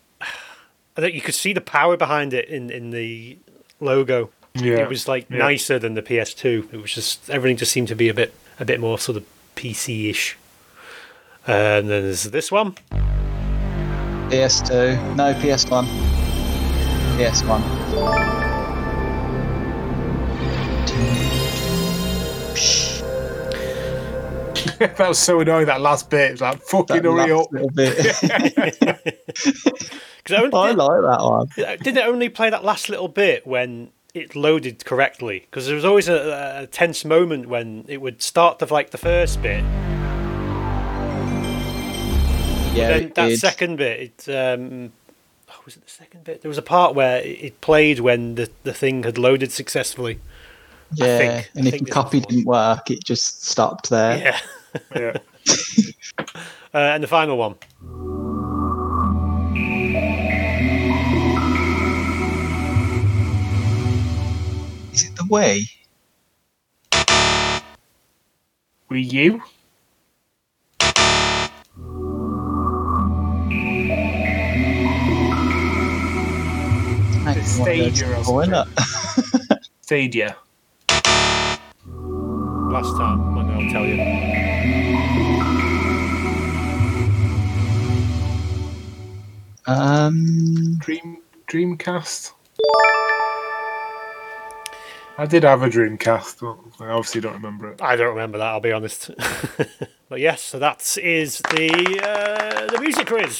[0.96, 3.38] I think you could see the power behind it in in the
[3.80, 4.30] logo.
[4.54, 4.78] Yeah.
[4.78, 5.38] It was like yeah.
[5.38, 6.72] nicer than the PS2.
[6.72, 9.24] It was just everything just seemed to be a bit a bit more sort of
[9.56, 10.36] PC-ish.
[11.48, 12.74] Uh, and then there's this one.
[14.30, 15.16] PS2.
[15.16, 15.86] No, PS1.
[17.16, 18.31] PS1.
[24.96, 25.66] that was so annoying.
[25.66, 27.52] That last bit, it was like fucking That hurry last up.
[27.52, 27.96] little bit.
[30.24, 31.48] 'Cause it I only, like that one.
[31.82, 35.40] did it only play that last little bit when it loaded correctly?
[35.40, 38.98] Because there was always a, a tense moment when it would start the like the
[38.98, 39.64] first bit,
[42.74, 43.38] Yeah, then that did.
[43.40, 44.92] second bit, it um,
[45.50, 46.40] oh, was it the second bit?
[46.42, 50.20] There was a part where it it played when the, the thing had loaded successfully.
[50.94, 54.18] yeah, think- and I if think the copy didn't work, it just stopped there.
[54.18, 54.38] Yeah.
[54.94, 55.16] Yeah.
[56.74, 57.54] Uh, and the final one.
[64.94, 65.66] Is it the way?
[68.90, 69.42] Wii U.
[77.24, 78.68] Hey, Stadia or Why not?
[79.82, 80.36] Stadia.
[82.72, 84.51] Last time, I'm going to tell you.
[89.66, 92.32] Um, Dream Dreamcast.
[95.18, 97.82] I did have a Dreamcast, but I obviously don't remember it.
[97.82, 98.46] I don't remember that.
[98.46, 99.10] I'll be honest.
[100.08, 103.38] but yes, so that is the uh, the music quiz.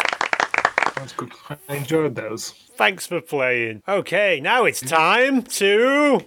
[0.96, 1.32] That's good.
[1.50, 2.50] I enjoyed those.
[2.76, 3.82] Thanks for playing.
[3.88, 6.22] Okay, now it's time to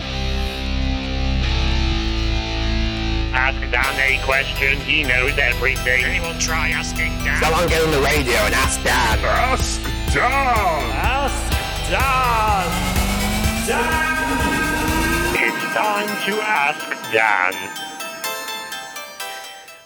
[3.36, 6.06] Ask Dan a question, he knows everything.
[6.06, 7.44] Anyone try asking Dan?
[7.44, 9.20] Someone get on the radio and ask Dan.
[9.20, 9.85] Ask
[10.16, 10.32] Dan!
[10.96, 11.52] Ask
[11.92, 12.68] Dan.
[13.68, 14.24] Dan.
[15.44, 17.54] It's time to ask Dan.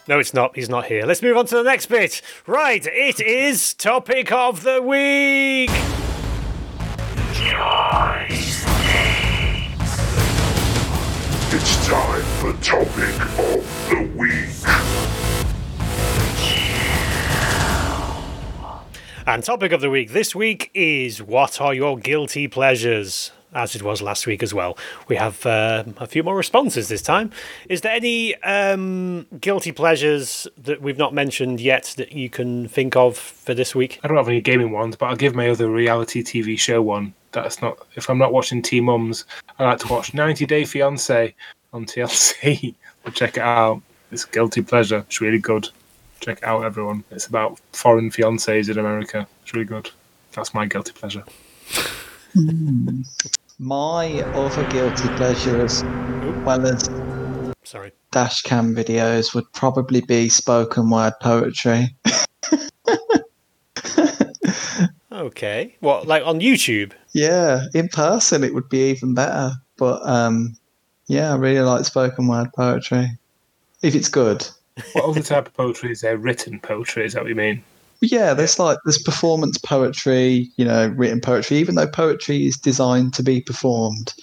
[0.08, 0.56] No, it's not.
[0.56, 1.08] He's not here.
[1.08, 2.22] Let's move on to the next bit.
[2.46, 5.72] Right, it is topic of the week.
[11.52, 15.19] It's time for topic of the week.
[19.30, 23.32] And topic of the week this week is what are your guilty pleasures?
[23.54, 24.76] As it was last week as well.
[25.08, 27.30] We have uh, a few more responses this time.
[27.70, 32.96] Is there any um, guilty pleasures that we've not mentioned yet that you can think
[32.96, 34.00] of for this week?
[34.04, 37.14] I don't have any gaming ones, but I'll give my other reality TV show one.
[37.32, 39.26] That's not if I'm not watching T Mums,
[39.60, 41.36] I like to watch 90 Day Fiance
[41.72, 42.74] on TLC.
[43.14, 43.84] Check it out.
[44.12, 45.06] It's guilty pleasure.
[45.08, 45.70] It's really good.
[46.20, 47.04] Check it out, everyone.
[47.12, 49.28] It's about foreign fiancés in America.
[49.44, 49.90] It's really good.
[50.34, 51.24] That's my guilty pleasure.
[53.60, 55.84] my other guilty pleasure, as
[56.46, 56.90] well as
[57.64, 57.92] Sorry.
[58.12, 61.96] dash cam videos, would probably be spoken word poetry.
[65.12, 65.76] Okay.
[65.82, 66.94] What, like on YouTube?
[67.12, 69.52] Yeah, in person it would be even better.
[69.78, 70.56] But um,
[71.08, 73.18] yeah, I really like spoken word poetry.
[73.82, 74.48] If it's good.
[74.94, 76.18] What other type of poetry is there?
[76.18, 77.64] Written poetry, is that what you mean?
[78.02, 81.58] Yeah, there's like there's performance poetry, you know, written poetry.
[81.58, 84.14] Even though poetry is designed to be performed,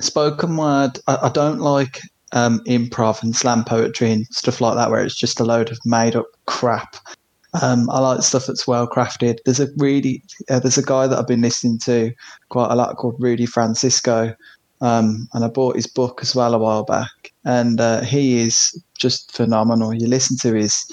[0.00, 0.98] spoken word.
[1.06, 2.00] I, I don't like
[2.32, 5.78] um, improv and slam poetry and stuff like that, where it's just a load of
[5.86, 6.96] made up crap.
[7.62, 9.38] Um, I like stuff that's well crafted.
[9.44, 12.12] There's a really uh, there's a guy that I've been listening to
[12.50, 14.34] quite a lot called Rudy Francisco,
[14.82, 18.83] um, and I bought his book as well a while back, and uh, he is
[18.98, 19.94] just phenomenal.
[19.94, 20.92] You listen to his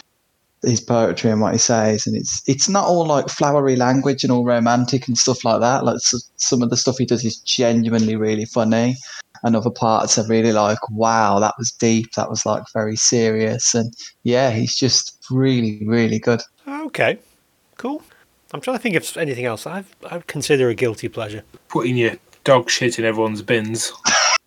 [0.64, 4.32] his poetry and what he says, and it's it's not all like flowery language and
[4.32, 5.84] all romantic and stuff like that.
[5.86, 8.96] Like s some of the stuff he does is genuinely really funny,
[9.44, 12.14] and other parts are really like, wow, that was deep.
[12.14, 16.42] That was like very serious, and yeah, he's just really really good.
[16.68, 17.20] Okay.
[17.78, 18.04] Cool.
[18.54, 21.44] I'm trying to think of anything else I've, I would consider a guilty pleasure.
[21.70, 23.92] Putting your dog shit in everyone's bins.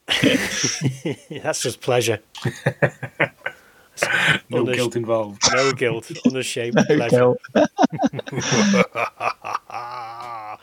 [0.22, 2.20] That's just pleasure.
[4.50, 5.42] No Unash- guilt involved.
[5.52, 6.10] No guilt.
[6.26, 7.08] Unashamed No pleasure.
[7.10, 7.38] guilt.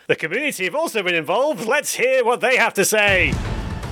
[0.08, 1.66] the community have also been involved.
[1.68, 3.34] Let's hear what they have to say.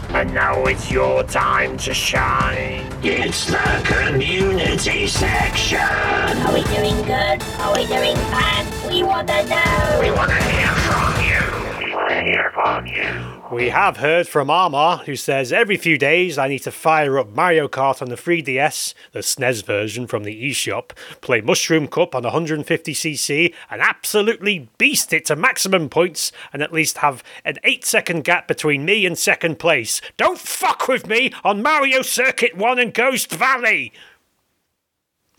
[0.09, 2.83] And now it's your time to shine.
[3.03, 5.79] It's the community section.
[5.79, 7.43] Are we doing good?
[7.59, 8.65] Are we doing bad?
[8.91, 9.99] We wanna know.
[10.01, 11.85] We want to hear from you.
[11.85, 13.38] We want to hear from you.
[13.51, 17.33] We have heard from Armor, who says every few days I need to fire up
[17.33, 22.21] Mario Kart on the 3DS, the SNES version from the eShop, play Mushroom Cup on
[22.23, 28.23] 150cc, and absolutely beast it to maximum points, and at least have an 8 second
[28.23, 29.99] gap between me and second place.
[30.15, 33.91] Don't fuck with me on Mario Circuit 1 and Ghost Valley!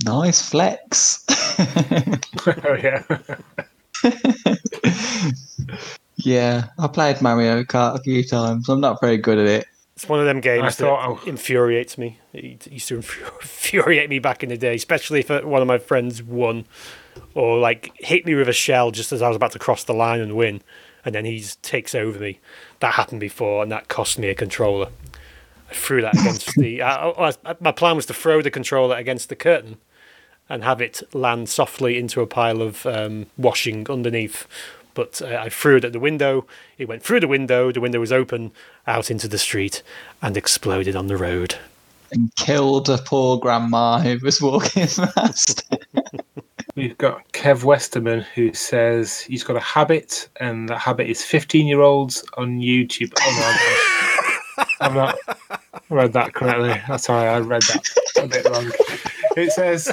[0.05, 1.25] Nice flex.
[2.65, 3.05] oh, yeah.
[6.25, 8.69] yeah, I played Mario Kart a few times.
[8.69, 9.67] I'm not very good at it.
[9.97, 12.19] It's one of them games I that thought- infuriates me.
[12.33, 12.97] It used to
[13.43, 16.65] infuriate me back in the day, especially if uh, one of my friends won
[17.35, 19.93] or like hit me with a shell just as I was about to cross the
[19.93, 20.63] line and win,
[21.05, 22.41] and then he takes over me.
[22.81, 24.89] That happened before, and that cost me a controller.
[25.71, 26.83] I threw that against the.
[26.83, 29.77] I, I, my plan was to throw the controller against the curtain
[30.49, 34.47] and have it land softly into a pile of um, washing underneath.
[34.95, 36.47] But uh, I threw it at the window.
[36.79, 37.73] It went through the window.
[37.73, 38.53] The window was open
[38.87, 39.83] out into the street
[40.23, 41.57] and exploded on the road.
[42.13, 45.63] And killed a poor grandma who was walking past.
[46.75, 51.67] We've got Kev Westerman who says he's got a habit, and that habit is 15
[51.67, 53.13] year olds on YouTube.
[53.21, 54.07] Oh,
[54.59, 55.17] no, I'm not.
[55.89, 56.81] Read that correctly.
[56.89, 58.71] That's sorry, I read that a bit wrong.
[59.37, 59.93] It says,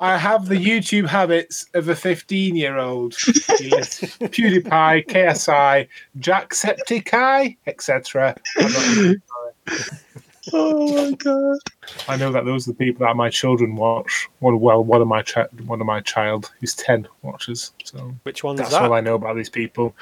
[0.00, 3.12] I have the YouTube habits of a 15 year old.
[3.14, 5.88] PewDiePie, KSI,
[6.18, 8.36] Jacksepticeye, etc.
[10.52, 11.56] Oh my god.
[12.06, 14.28] I know that those are the people that my children watch.
[14.40, 17.72] One, well, one of my chi- one of my child who's 10 watches.
[17.84, 18.82] So Which one's that's that?
[18.82, 19.96] all I know about these people.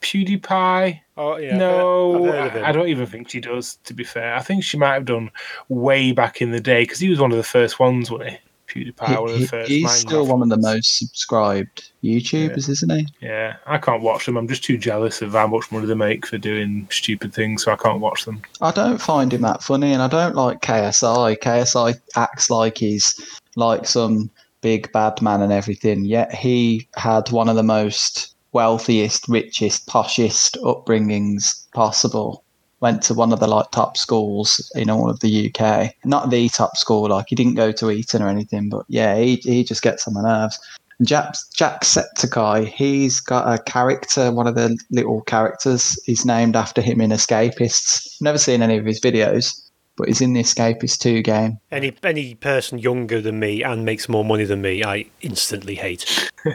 [0.00, 1.00] PewDiePie.
[1.16, 1.56] Oh yeah.
[1.56, 2.64] No, I've heard of him.
[2.64, 3.76] I don't even think she does.
[3.84, 5.30] To be fair, I think she might have done
[5.68, 8.38] way back in the day because he was one of the first ones, wasn't he?
[8.72, 13.06] PewDiePie, one of the He- he's still one of the most subscribed YouTubers, isn't he?
[13.20, 14.36] Yeah, I can't watch them.
[14.36, 17.72] I'm just too jealous of how much money they make for doing stupid things, so
[17.72, 18.42] I can't watch them.
[18.60, 21.36] I don't find him that funny, and I don't like KSI.
[21.36, 23.14] KSI acts like he's
[23.56, 24.30] like some
[24.62, 30.56] big bad man and everything, yet he had one of the most wealthiest, richest, poshest
[30.62, 32.44] upbringings possible.
[32.82, 35.94] Went to one of the like top schools in all of the UK.
[36.04, 39.36] Not the top school, like he didn't go to Eton or anything, but yeah, he
[39.36, 40.58] he just gets on my nerves.
[40.98, 46.82] And Jack Jacksepticeye, he's got a character, one of the little characters is named after
[46.82, 48.20] him in Escapists.
[48.20, 51.58] Never seen any of his videos, but he's in the Escapist 2 game.
[51.70, 56.30] Any any person younger than me and makes more money than me, I instantly hate.
[56.44, 56.54] yeah,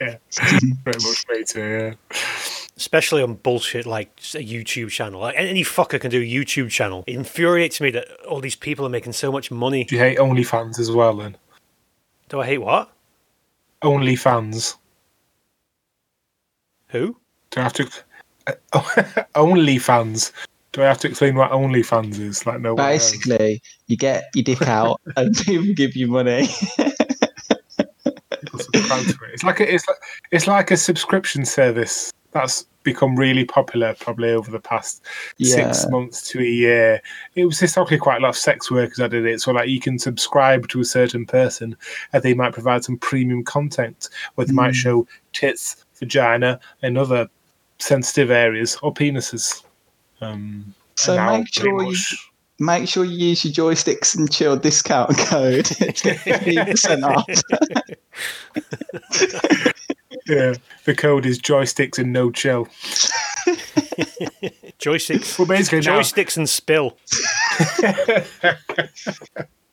[0.82, 1.96] very much me too.
[2.10, 2.58] Yeah.
[2.76, 5.20] Especially on bullshit like a YouTube channel.
[5.20, 7.04] Like any fucker can do a YouTube channel.
[7.06, 9.84] It infuriates me that all these people are making so much money.
[9.84, 11.16] Do you hate OnlyFans as well?
[11.16, 11.36] Then
[12.28, 12.90] Do I hate what?
[13.82, 14.76] OnlyFans.
[16.88, 17.16] Who?
[17.50, 17.90] Do I have to?
[19.34, 20.32] OnlyFans.
[20.72, 22.46] Do I have to explain what OnlyFans is?
[22.46, 22.74] Like no.
[22.74, 23.12] one knows.
[23.12, 26.48] Basically, you get your dick out and people give you money.
[26.78, 29.30] People subscribe to it.
[29.34, 29.98] It's like a, it's like
[30.30, 35.02] it's like a subscription service that's become really popular probably over the past
[35.40, 37.00] six months to a year.
[37.36, 39.40] It was historically quite a lot of sex workers that did it.
[39.40, 41.76] So like you can subscribe to a certain person
[42.12, 44.76] and they might provide some premium content where they might Mm.
[44.76, 47.28] show tits, vagina, and other
[47.78, 49.62] sensitive areas or penises.
[50.20, 51.96] Um, So make sure you-
[52.58, 57.26] Make sure you use your joysticks and chill discount code to get 15% off.
[60.26, 60.54] yeah,
[60.84, 62.66] the code is joysticks and no chill.
[64.78, 65.38] Joysticks.
[65.38, 66.96] Well, basically now- joysticks and spill.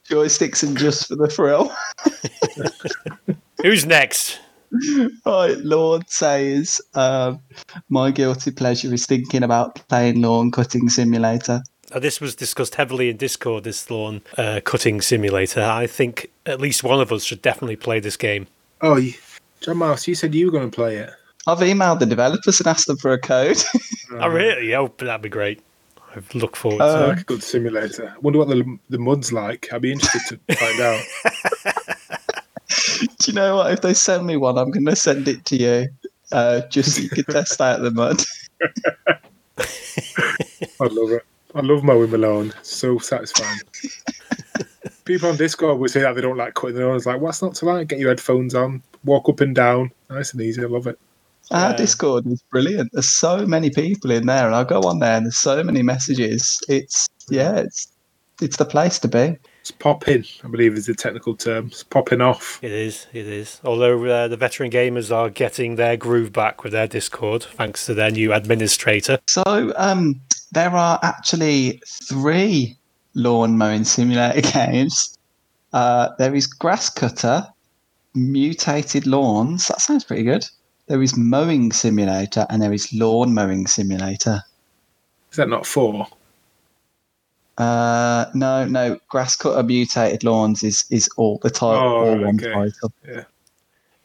[0.08, 1.74] joysticks and just for the thrill.
[3.64, 4.40] Who's next?
[5.26, 7.40] Right, Lord says, um,
[7.90, 11.64] my guilty pleasure is thinking about playing lawn cutting simulator.
[11.92, 13.64] Uh, this was discussed heavily in Discord.
[13.64, 15.62] This lawn uh, cutting simulator.
[15.64, 18.46] I think at least one of us should definitely play this game.
[18.82, 19.14] Oh, you-
[19.62, 21.10] John Mouse, you said you were going to play it.
[21.48, 23.58] I've emailed the developers and asked them for a code.
[24.12, 24.74] Oh, really?
[24.74, 25.62] Oh, that'd be great.
[26.16, 28.12] I look forward Uh, to like a good simulator.
[28.16, 29.72] I wonder what the the mud's like.
[29.72, 31.04] I'd be interested to find out.
[33.20, 33.72] Do you know what?
[33.72, 35.90] If they send me one, I'm going to send it to you
[36.32, 38.20] uh, just so you can test out the mud.
[39.60, 41.24] I love it.
[41.54, 42.52] I love mowing my lawn.
[42.64, 43.60] So satisfying.
[45.10, 46.96] People on Discord would say that they don't like cutting their lawn.
[46.96, 47.88] It's like, what's not to like?
[47.88, 49.90] Get your headphones on, walk up and down.
[50.12, 50.62] Nice and easy.
[50.62, 51.00] I love it.
[51.50, 51.78] Our Yeah.
[51.78, 52.92] Discord is brilliant.
[52.94, 55.82] There's so many people in there, and I go on there and there's so many
[55.82, 56.60] messages.
[56.70, 57.88] It's yeah, it's
[58.40, 59.36] it's the place to be.
[59.62, 61.68] It's popping, I believe is the technical term.
[61.68, 62.60] It's popping off.
[62.62, 63.60] It is, it is.
[63.64, 67.96] Although uh, the veteran gamers are getting their groove back with their Discord, thanks to
[67.96, 69.18] their new administrator.
[69.28, 70.22] So um,
[70.52, 72.78] there are actually three
[73.20, 75.18] lawn mowing simulator games.
[75.74, 77.46] Uh, there is Grass Cutter,
[78.16, 79.68] Mutated Lawns.
[79.68, 80.46] That sounds pretty good.
[80.88, 84.42] There is Mowing Simulator, and there is Lawn Mowing Simulator.
[85.32, 86.08] Is that not four?
[87.58, 88.98] Uh, no, no.
[89.10, 92.52] Grass Cutter Mutated Lawns is is all the title, Oh, all one okay.
[92.54, 92.94] title.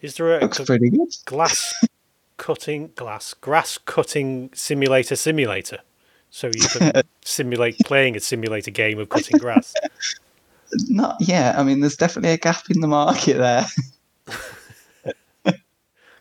[0.02, 1.08] Is there a Looks g- pretty good.
[1.24, 1.72] glass
[2.36, 5.78] cutting glass grass cutting simulator simulator?
[6.34, 9.72] So you can simulate playing a simulator game of cutting grass.
[10.88, 11.54] Not yeah.
[11.56, 13.64] I mean, there's definitely a gap in the market there.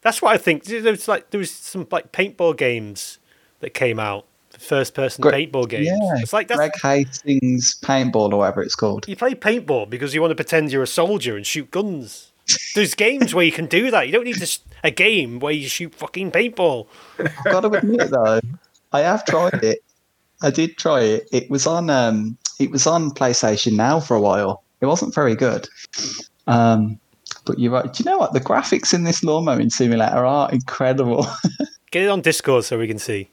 [0.04, 0.66] That's what I think.
[0.66, 3.18] There was like there was some like paintball games
[3.62, 5.88] that came out, first person paintball games.
[5.88, 9.08] Yeah, It's like that's Greg Hastings paintball or whatever it's called.
[9.08, 12.34] you play paintball because you want to pretend you're a soldier and shoot guns.
[12.76, 14.06] There's games where you can do that.
[14.06, 16.86] You don't need to, a game where you shoot fucking paintball.
[17.18, 18.42] I've got to admit though,
[18.92, 19.82] I have tried it.
[20.44, 21.28] I did try it.
[21.32, 24.64] It was on um, it was on PlayStation Now for a while.
[24.82, 25.68] It wasn't very good.
[26.48, 27.00] Um,
[27.46, 27.92] but you're right.
[27.92, 28.34] Do you know what?
[28.34, 31.26] The graphics in this lawn mowing simulator are incredible.
[31.92, 33.30] Get it on Discord so we can see.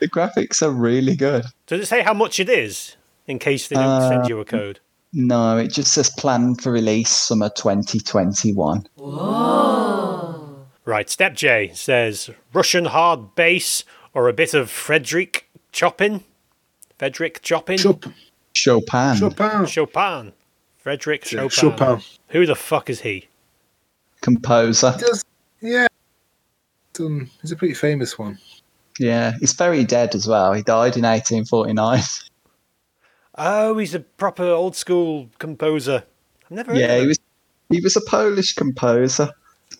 [0.00, 1.44] the graphics are really good.
[1.66, 4.44] Does it say how much it is in case they don't send Uh, you a
[4.44, 4.80] code?
[5.12, 8.86] No, it just says planned for release summer 2021.
[10.86, 16.24] Right, Step J says Russian hard bass or a bit of Frederick Chopin.
[16.98, 17.78] Frederick Chopin?
[17.78, 18.04] Chop,
[18.52, 19.16] Chopin.
[19.16, 19.66] Chopin.
[19.66, 20.32] Chopin.
[20.78, 21.48] Frederick Chopin.
[21.48, 22.00] Chopin.
[22.28, 23.28] Who the fuck is he?
[24.20, 24.94] Composer.
[24.98, 25.24] Does,
[25.60, 25.86] yeah.
[26.92, 27.30] Done.
[27.42, 28.38] He's a pretty famous one.
[28.98, 30.52] Yeah, he's very dead as well.
[30.52, 32.00] He died in 1849.
[33.36, 36.04] Oh, he's a proper old school composer.
[36.44, 37.18] I've never heard Yeah, of he was
[37.70, 39.30] he was a Polish composer,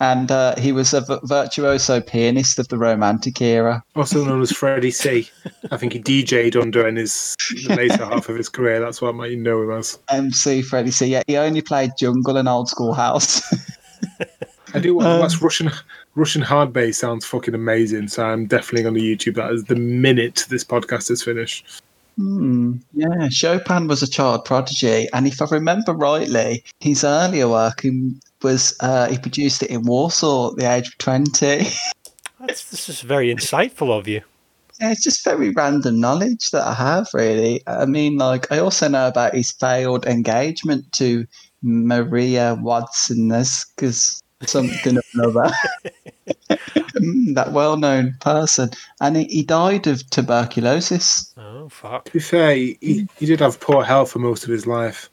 [0.00, 3.82] and uh, he was a v- virtuoso pianist of the Romantic era.
[3.96, 5.28] Also known as Freddie C.
[5.70, 7.34] I think he DJ'd under in his
[7.68, 8.80] later half of his career.
[8.80, 9.98] That's what I might know him as.
[10.10, 11.06] MC Freddie C.
[11.06, 13.42] Yeah, he only played jungle and old school house.
[14.74, 15.70] I do want Um, watch Russian
[16.16, 18.08] Russian hard bass sounds fucking amazing.
[18.08, 21.80] So I'm definitely going to YouTube that as the minute this podcast is finished.
[22.16, 27.84] Hmm, yeah, Chopin was a child prodigy, and if I remember rightly, his earlier work
[28.42, 31.66] was uh, he produced it in Warsaw at the age of twenty.
[32.40, 34.20] That's, this is very insightful of you.
[34.80, 37.62] Yeah, it's just very random knowledge that I have, really.
[37.66, 41.26] I mean, like, I also know about his failed engagement to
[41.62, 45.52] Maria Wodzińska because something or another.
[46.94, 48.70] Mm, that well known person.
[49.00, 51.32] And he, he died of tuberculosis.
[51.36, 52.06] Oh, fuck.
[52.06, 55.10] To be fair, he, he did have poor health for most of his life,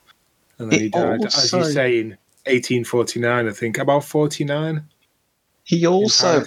[0.58, 1.26] and then It he died.
[1.26, 2.10] As you say, in
[2.46, 4.84] 1849, I think about 49.
[5.64, 6.44] He also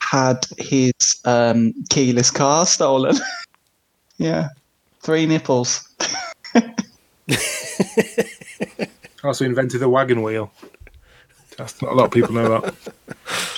[0.00, 0.92] had his
[1.24, 3.16] um, keyless car stolen.
[4.18, 4.48] yeah.
[5.00, 5.88] Three nipples.
[9.24, 10.52] also invented the wagon wheel.
[11.56, 12.74] That's not a lot of people know that.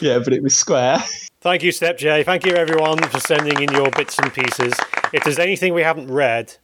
[0.00, 0.98] Yeah, but it was square.
[1.40, 2.22] Thank you, Step J.
[2.22, 4.72] Thank you, everyone, for sending in your bits and pieces.
[5.12, 6.54] If there's anything we haven't read,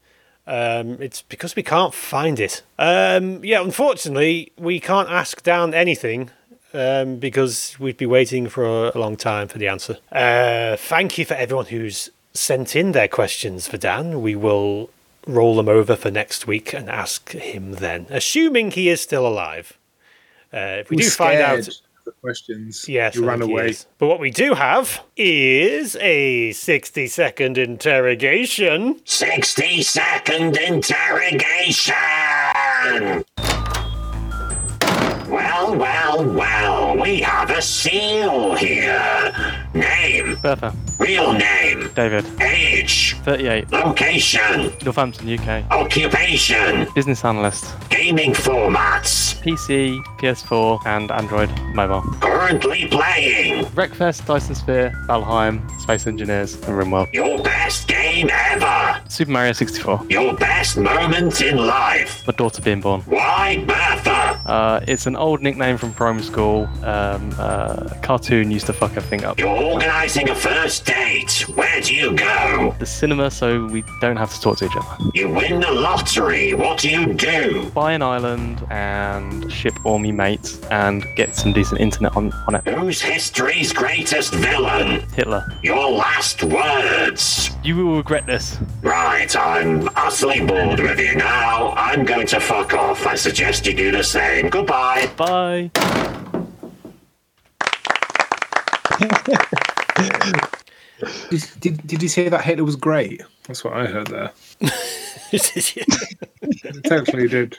[0.47, 2.63] um, it's because we can't find it.
[2.79, 6.31] Um, yeah, unfortunately, we can't ask Dan anything
[6.73, 9.99] um, because we'd be waiting for a, a long time for the answer.
[10.13, 14.23] Uh, thank you for everyone who's sent in their questions for Dan.
[14.23, 14.91] We will
[15.27, 19.79] roll them over for next week and ask him then, assuming he is still alive.
[20.55, 21.69] Uh, if we He do find out.
[22.05, 22.87] The questions.
[22.87, 23.71] Yes, he I ran away.
[23.71, 23.87] is.
[23.97, 29.01] But what we do have is a 60 second interrogation.
[29.07, 31.95] 60 second interrogation!
[35.31, 39.33] Well, well, well, we have a seal here.
[39.73, 40.75] Name, Bertha.
[41.05, 42.25] Real name, David.
[42.41, 43.71] age, 38.
[43.73, 45.49] location, Northampton, UK.
[45.71, 47.65] occupation, Business analyst.
[47.91, 52.03] gaming formats, PC, PS4, and Android mobile.
[52.21, 57.13] currently playing, Wreckfest, Dyson Sphere, Valheim, Space Engineers, and RimWorld.
[57.13, 60.01] your best game ever, Super Mario 64.
[60.09, 62.23] your best moment in life.
[62.27, 63.01] My daughter being born.
[63.03, 64.14] Why Bertha?
[64.47, 66.69] Uh, it's an old nickname from primary school.
[66.83, 69.39] Um, uh, cartoon used to fuck everything up.
[69.39, 71.49] You're organising a first date.
[71.55, 72.75] Where do you go?
[72.79, 75.11] The cinema, so we don't have to talk to each other.
[75.15, 76.55] You win the lottery.
[76.55, 77.71] What do you do?
[77.71, 82.57] Buy an island and ship all me mates and get some decent internet on, on
[82.57, 82.67] it.
[82.67, 85.01] Who's history's greatest villain?
[85.13, 85.47] Hitler.
[85.63, 87.51] Your last words.
[87.65, 88.59] You will regret this.
[88.83, 91.71] Right, I'm utterly bored with you now.
[91.71, 93.07] I'm going to fuck off.
[93.07, 94.51] I suggest you do the same.
[94.51, 95.11] Goodbye.
[95.17, 95.71] Bye.
[101.31, 103.23] Did, did, did he say that Hitler was great?
[103.47, 104.31] That's what I heard there.
[106.85, 107.59] Technically, he did.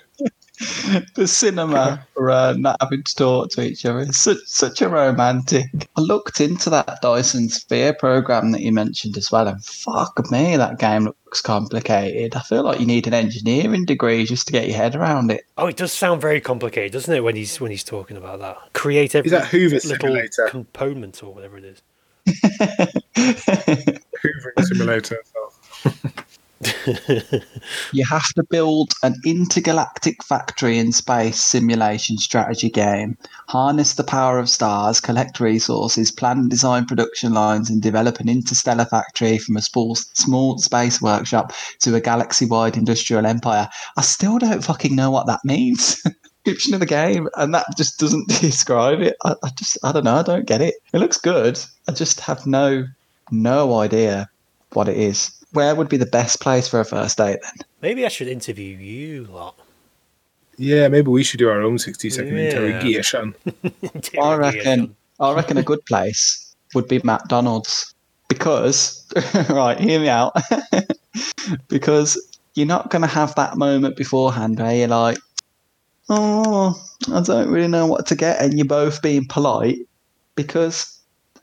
[1.15, 3.99] The cinema for uh, not having to talk to each other.
[3.99, 5.65] It's such, such a romantic.
[5.95, 10.55] I looked into that Dyson Sphere program that you mentioned as well, and fuck me,
[10.57, 12.35] that game looks complicated.
[12.35, 15.45] I feel like you need an engineering degree just to get your head around it.
[15.57, 18.57] Oh, it does sound very complicated, doesn't it, when he's when he's talking about that?
[18.73, 20.47] Create every that Hoover little Simulator?
[20.49, 21.81] component or whatever it is.
[24.25, 25.23] Hoovering simulator.
[27.91, 33.17] You have to build an intergalactic factory in space simulation strategy game,
[33.47, 38.29] harness the power of stars, collect resources, plan and design production lines, and develop an
[38.29, 43.69] interstellar factory from a small, small space workshop to a galaxy wide industrial empire.
[43.97, 46.01] I still don't fucking know what that means.
[46.45, 49.15] Description of the game, and that just doesn't describe it.
[49.23, 50.75] I, I just, I don't know, I don't get it.
[50.93, 51.59] It looks good.
[51.87, 52.85] I just have no,
[53.31, 54.29] no idea
[54.73, 55.31] what it is.
[55.55, 57.53] Where would be the best place for a first date then?
[57.81, 59.57] Maybe I should interview you lot.
[60.57, 62.43] Yeah, maybe we should do our own 60 second Yeah.
[62.43, 63.35] interrogation.
[64.21, 64.95] I reckon.
[65.19, 67.93] I reckon a good place would be McDonald's
[68.27, 69.05] because,
[69.49, 70.33] right, hear me out.
[71.69, 72.19] because
[72.55, 75.17] you're not going to have that moment beforehand where you're like,
[76.09, 76.81] oh,
[77.13, 79.77] I don't really know what to get, and you're both being polite
[80.35, 80.94] because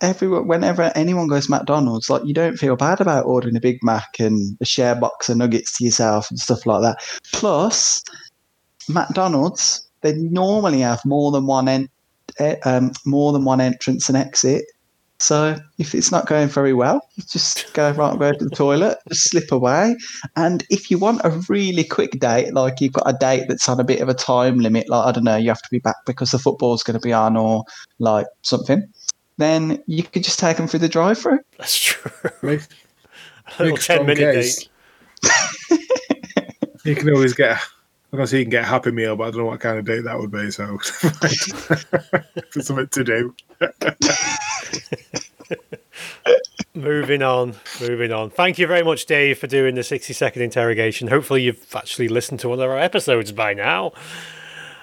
[0.02, 3.78] everyone, whenever anyone goes to McDonald's, like you don't feel bad about ordering a Big
[3.82, 6.98] Mac and a share box of nuggets to yourself and stuff like that.
[7.32, 8.02] Plus,
[8.88, 11.88] McDonald's they normally have more than one en-
[12.64, 14.64] um, more than one entrance and exit.
[15.18, 19.30] So if it's not going very well, just go right, go to the toilet, just
[19.30, 19.94] slip away.
[20.34, 23.78] And if you want a really quick date, like you've got a date that's on
[23.78, 25.94] a bit of a time limit, like I don't know, you have to be back
[26.06, 27.62] because the football's going to be on or
[28.00, 28.82] like something,
[29.38, 31.40] then you could just take them through the drive-through.
[31.58, 32.10] That's true.
[32.42, 34.56] Make, A little make a strong 10 minute case.
[34.58, 34.68] date.
[36.84, 37.58] You can always get.
[38.12, 39.78] I can see you can get a happy meal, but I don't know what kind
[39.78, 40.50] of date that would be.
[40.50, 40.76] So,
[42.50, 43.34] for something to do.
[46.74, 48.30] Moving on, moving on.
[48.30, 51.08] Thank you very much, Dave, for doing the 60 second interrogation.
[51.08, 53.92] Hopefully, you've actually listened to one of our episodes by now.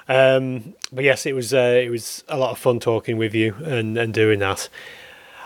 [0.09, 3.53] Um, but yes, it was uh, it was a lot of fun talking with you
[3.63, 4.67] and, and doing that.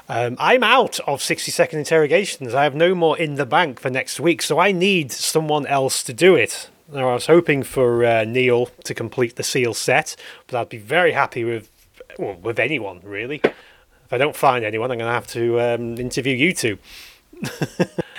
[0.08, 2.54] Um, I'm out of 60 second interrogations.
[2.54, 6.04] I have no more in the bank for next week, so I need someone else
[6.04, 6.70] to do it.
[6.92, 10.16] Now, I was hoping for uh, Neil to complete the seal set,
[10.48, 11.70] but I'd be very happy with
[12.18, 13.42] well, with anyone really.
[13.44, 16.78] If I don't find anyone, I'm going to have to um, interview you two.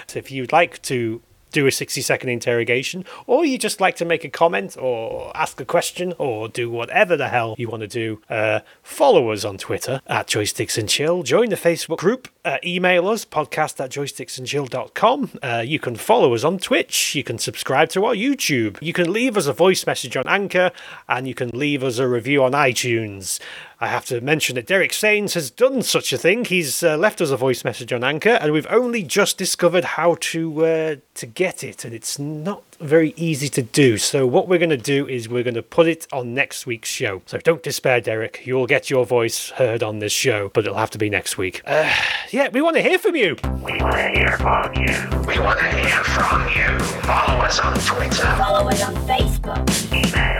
[0.07, 1.23] so if you'd like to
[1.55, 5.61] do a 60 second interrogation, or you just like to make a comment or ask
[5.61, 9.57] a question or do whatever the hell you want to do, uh, follow us on
[9.57, 11.23] Twitter at Joysticks and Chill.
[11.23, 12.29] Join the Facebook group.
[12.45, 15.31] Uh, email us podcast at joysticksandchill.com.
[15.43, 17.15] Uh, you can follow us on Twitch.
[17.15, 18.77] You can subscribe to our YouTube.
[18.83, 20.73] You can leave us a voice message on Anchor
[21.09, 23.41] and you can leave us a review on iTunes.
[23.81, 26.45] I have to mention that Derek Sains has done such a thing.
[26.45, 30.17] He's uh, left us a voice message on Anchor, and we've only just discovered how
[30.21, 33.99] to uh, to get it, and it's not very easy to do.
[33.99, 36.89] So what we're going to do is we're going to put it on next week's
[36.89, 37.23] show.
[37.27, 38.43] So don't despair, Derek.
[38.45, 41.63] You'll get your voice heard on this show, but it'll have to be next week.
[41.67, 41.93] Uh,
[42.31, 43.37] yeah, we want to hear from you.
[43.63, 45.27] We want to hear from you.
[45.27, 46.79] We want to hear from you.
[47.03, 48.27] Follow us on Twitter.
[48.37, 49.93] Follow us on Facebook.
[49.93, 50.34] Email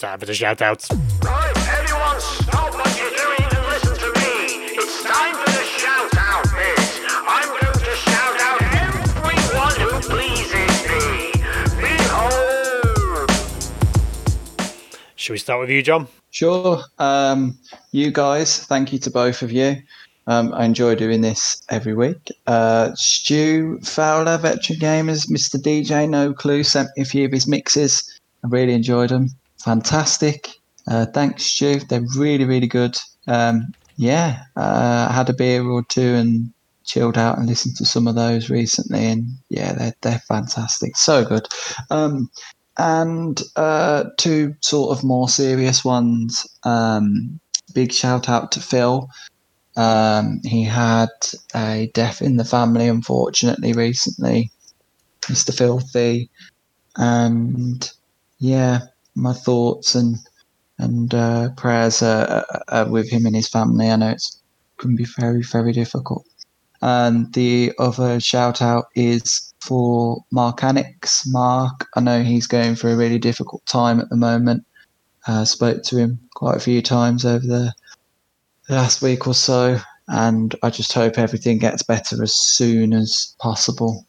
[0.00, 0.90] Time for the shout outs.
[1.22, 2.99] Right, everyone, stop
[15.30, 16.08] We start with you, John?
[16.32, 16.82] Sure.
[16.98, 17.56] Um,
[17.92, 19.76] you guys, thank you to both of you.
[20.26, 22.30] Um, I enjoy doing this every week.
[22.48, 25.56] Uh, Stu Fowler, veteran gamers, Mr.
[25.56, 28.18] DJ, no clue, sent me a few of his mixes.
[28.44, 29.28] I really enjoyed them.
[29.64, 30.50] Fantastic.
[30.88, 31.78] Uh, thanks, Stu.
[31.78, 32.96] They're really, really good.
[33.28, 36.52] Um, yeah, uh, I had a beer or two and
[36.84, 40.96] chilled out and listened to some of those recently, and yeah, they're they're fantastic.
[40.96, 41.46] So good.
[41.90, 42.30] Um,
[42.78, 46.46] and uh, two sort of more serious ones.
[46.64, 47.40] Um,
[47.74, 49.08] big shout out to Phil.
[49.76, 51.08] Um, he had
[51.54, 54.50] a death in the family, unfortunately, recently.
[55.22, 55.56] Mr.
[55.56, 56.30] Filthy,
[56.96, 57.90] and
[58.38, 58.80] yeah,
[59.14, 60.16] my thoughts and
[60.78, 63.90] and uh, prayers are, are, with him and his family.
[63.90, 64.40] I know it's
[64.78, 66.26] can be very very difficult.
[66.82, 71.26] And the other shout out is for Mark Annex.
[71.26, 74.64] Mark, I know he's going through a really difficult time at the moment.
[75.26, 77.72] Uh, spoke to him quite a few times over the
[78.68, 79.78] last week or so,
[80.08, 84.06] and I just hope everything gets better as soon as possible.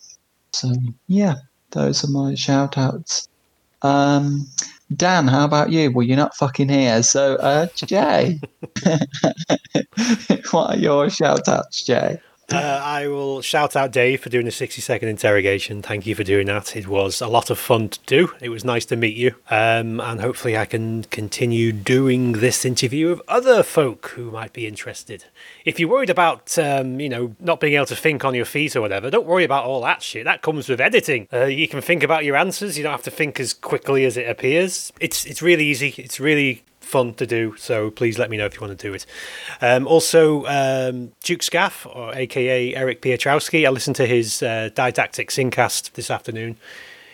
[0.53, 0.73] So,
[1.07, 1.35] yeah,
[1.71, 3.27] those are my shout outs.
[3.81, 4.47] Um,
[4.95, 5.91] Dan, how about you?
[5.91, 7.01] Well, you're not fucking here.
[7.03, 8.39] So, uh, Jay,
[10.51, 12.19] what are your shout outs, Jay?
[12.53, 15.81] Uh, I will shout out Dave for doing the 60 second interrogation.
[15.81, 16.75] Thank you for doing that.
[16.75, 18.33] It was a lot of fun to do.
[18.41, 19.35] It was nice to meet you.
[19.49, 24.67] Um, and hopefully, I can continue doing this interview with other folk who might be
[24.67, 25.25] interested.
[25.65, 28.75] If you're worried about, um, you know, not being able to think on your feet
[28.75, 30.25] or whatever, don't worry about all that shit.
[30.25, 31.27] That comes with editing.
[31.31, 32.77] Uh, you can think about your answers.
[32.77, 34.91] You don't have to think as quickly as it appears.
[34.99, 35.93] It's it's really easy.
[35.97, 37.55] It's really fun to do.
[37.57, 39.05] So please let me know if you want to do it.
[39.61, 45.29] Um, also, um, Duke Scaff, or aka Eric Pietrowski, I listened to his uh, didactic
[45.29, 46.57] syncast this afternoon.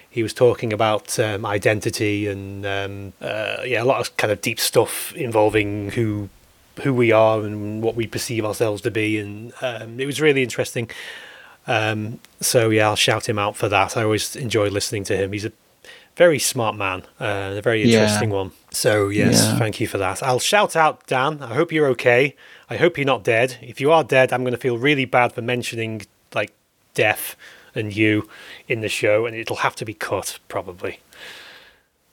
[0.10, 4.41] He was talking about um, identity and um, uh, yeah, a lot of kind of
[4.41, 6.30] deep stuff involving who
[6.84, 10.44] who we are and what we perceive ourselves to be, and um, it was really
[10.44, 10.90] interesting.
[11.68, 13.98] Um, so yeah, I'll shout him out for that.
[13.98, 15.34] I always enjoy listening to him.
[15.34, 15.52] He's a
[16.18, 17.99] very smart man, uh, a very Yeah.
[18.02, 18.52] interesting one.
[18.72, 19.57] So yes, Yeah.
[19.60, 20.22] thank you for that.
[20.23, 21.41] I'll shout out Dan.
[21.41, 22.35] I hope you're okay.
[22.69, 23.57] I hope you're not dead.
[23.61, 26.02] If you are dead, I'm going to feel really bad for mentioning
[26.34, 26.52] like
[26.95, 27.35] death
[27.76, 28.27] and you
[28.68, 30.99] in the show, and it'll have to be cut probably,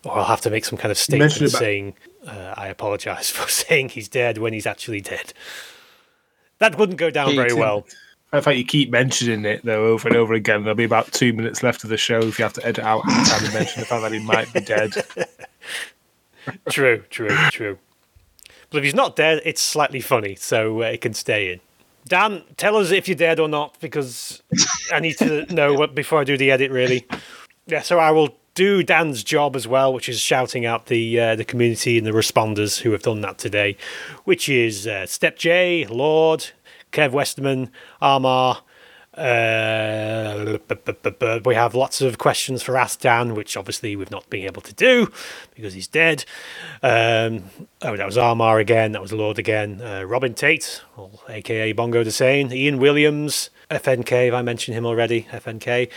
[0.04, 1.94] or I'll have to make some kind of statement about- saying
[2.26, 5.32] uh, I apologise for saying he's dead when he's actually dead.
[6.58, 7.86] That wouldn't go down Yeah, you very can- well.
[8.34, 10.62] In fact, you keep mentioning it though over and over again.
[10.62, 13.04] There'll be about two minutes left of the show if you have to edit out
[13.08, 14.92] every time you mention the fact that he might be dead.
[16.68, 17.78] True, true, true.
[18.68, 21.60] But if he's not dead, it's slightly funny, so uh, it can stay in.
[22.06, 24.42] Dan, tell us if you're dead or not, because
[24.92, 26.70] I need to know what before I do the edit.
[26.70, 27.06] Really,
[27.66, 27.80] yeah.
[27.80, 31.44] So I will do Dan's job as well, which is shouting out the uh, the
[31.44, 33.76] community and the responders who have done that today,
[34.24, 36.50] which is uh, Step J, Lord,
[36.94, 38.62] Kev Westerman, Armar.
[39.16, 40.58] Uh,
[41.44, 44.72] we have lots of questions for Ask Dan, which obviously we've not been able to
[44.72, 45.10] do
[45.54, 46.24] because he's dead.
[46.82, 47.44] Um,
[47.82, 48.92] oh, that was Armar again.
[48.92, 49.80] That was Lord again.
[49.80, 50.82] Uh, Robin Tate,
[51.28, 52.52] aka Bongo Desane.
[52.52, 54.26] Ian Williams, FNK.
[54.26, 55.26] Have I mentioned him already?
[55.30, 55.90] FNK.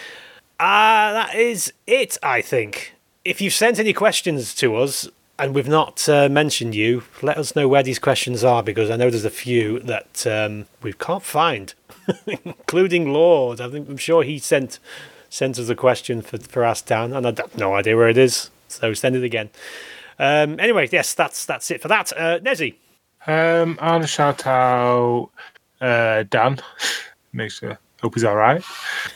[0.60, 2.94] Ah, that is it, I think.
[3.24, 5.08] If you've sent any questions to us
[5.40, 8.96] and we've not uh, mentioned you, let us know where these questions are because I
[8.96, 11.74] know there's a few that um, we can't find,
[12.46, 13.62] including Lord.
[13.62, 14.80] I think I'm sure he sent
[15.30, 18.18] sent us a question for for Ask Dan, and I have no idea where it
[18.18, 18.50] is.
[18.68, 19.50] So send it again.
[20.20, 22.12] Um, anyway, yes, that's that's it for that.
[22.18, 22.76] Uh, Nezzy,
[23.28, 25.30] Um, I want to shout out
[25.80, 26.60] uh, Dan.
[27.34, 28.64] Make sure, hope he's all right.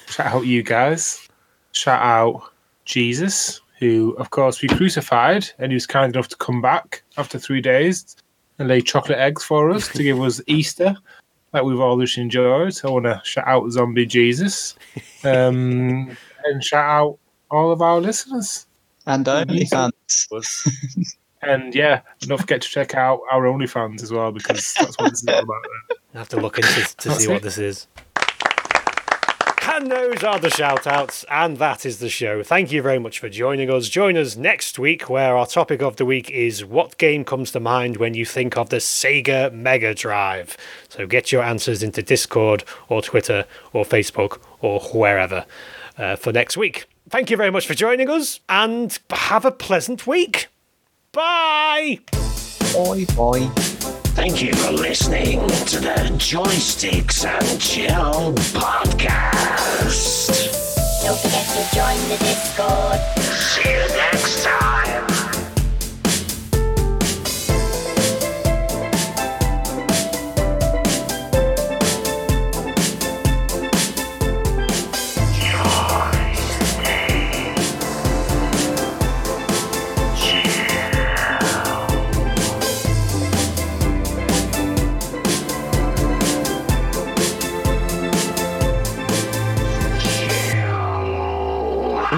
[0.07, 1.27] Shout out you guys.
[1.71, 2.51] Shout out
[2.85, 7.39] Jesus, who, of course, we crucified, and he was kind enough to come back after
[7.39, 8.15] three days
[8.59, 10.95] and lay chocolate eggs for us to give us Easter,
[11.51, 12.75] that we've all just enjoyed.
[12.75, 14.75] So I want to shout out Zombie Jesus,
[15.23, 17.17] um, and shout out
[17.49, 18.67] all of our listeners.
[19.07, 21.11] And OnlyFans.
[21.43, 25.23] And yeah, don't forget to check out our OnlyFans as well because that's what this
[25.23, 25.61] is all about.
[26.13, 27.87] I have to look into to That's see what this is.
[29.81, 32.43] And those are the shout outs, and that is the show.
[32.43, 33.89] Thank you very much for joining us.
[33.89, 37.59] Join us next week, where our topic of the week is what game comes to
[37.59, 40.55] mind when you think of the Sega Mega Drive.
[40.89, 45.47] So get your answers into Discord or Twitter or Facebook or wherever
[45.97, 46.85] uh, for next week.
[47.09, 50.49] Thank you very much for joining us, and have a pleasant week.
[51.11, 52.01] Bye!
[52.71, 53.77] Bye bye.
[54.13, 60.27] Thank you for listening to the Joysticks and Chill podcast.
[61.03, 62.99] Don't forget to join the Discord.
[63.23, 65.30] See you next time.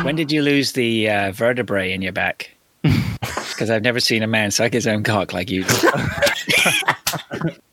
[0.03, 2.51] When did you lose the uh, vertebrae in your back?
[3.53, 5.63] Because I've never seen a man suck his own cock like you.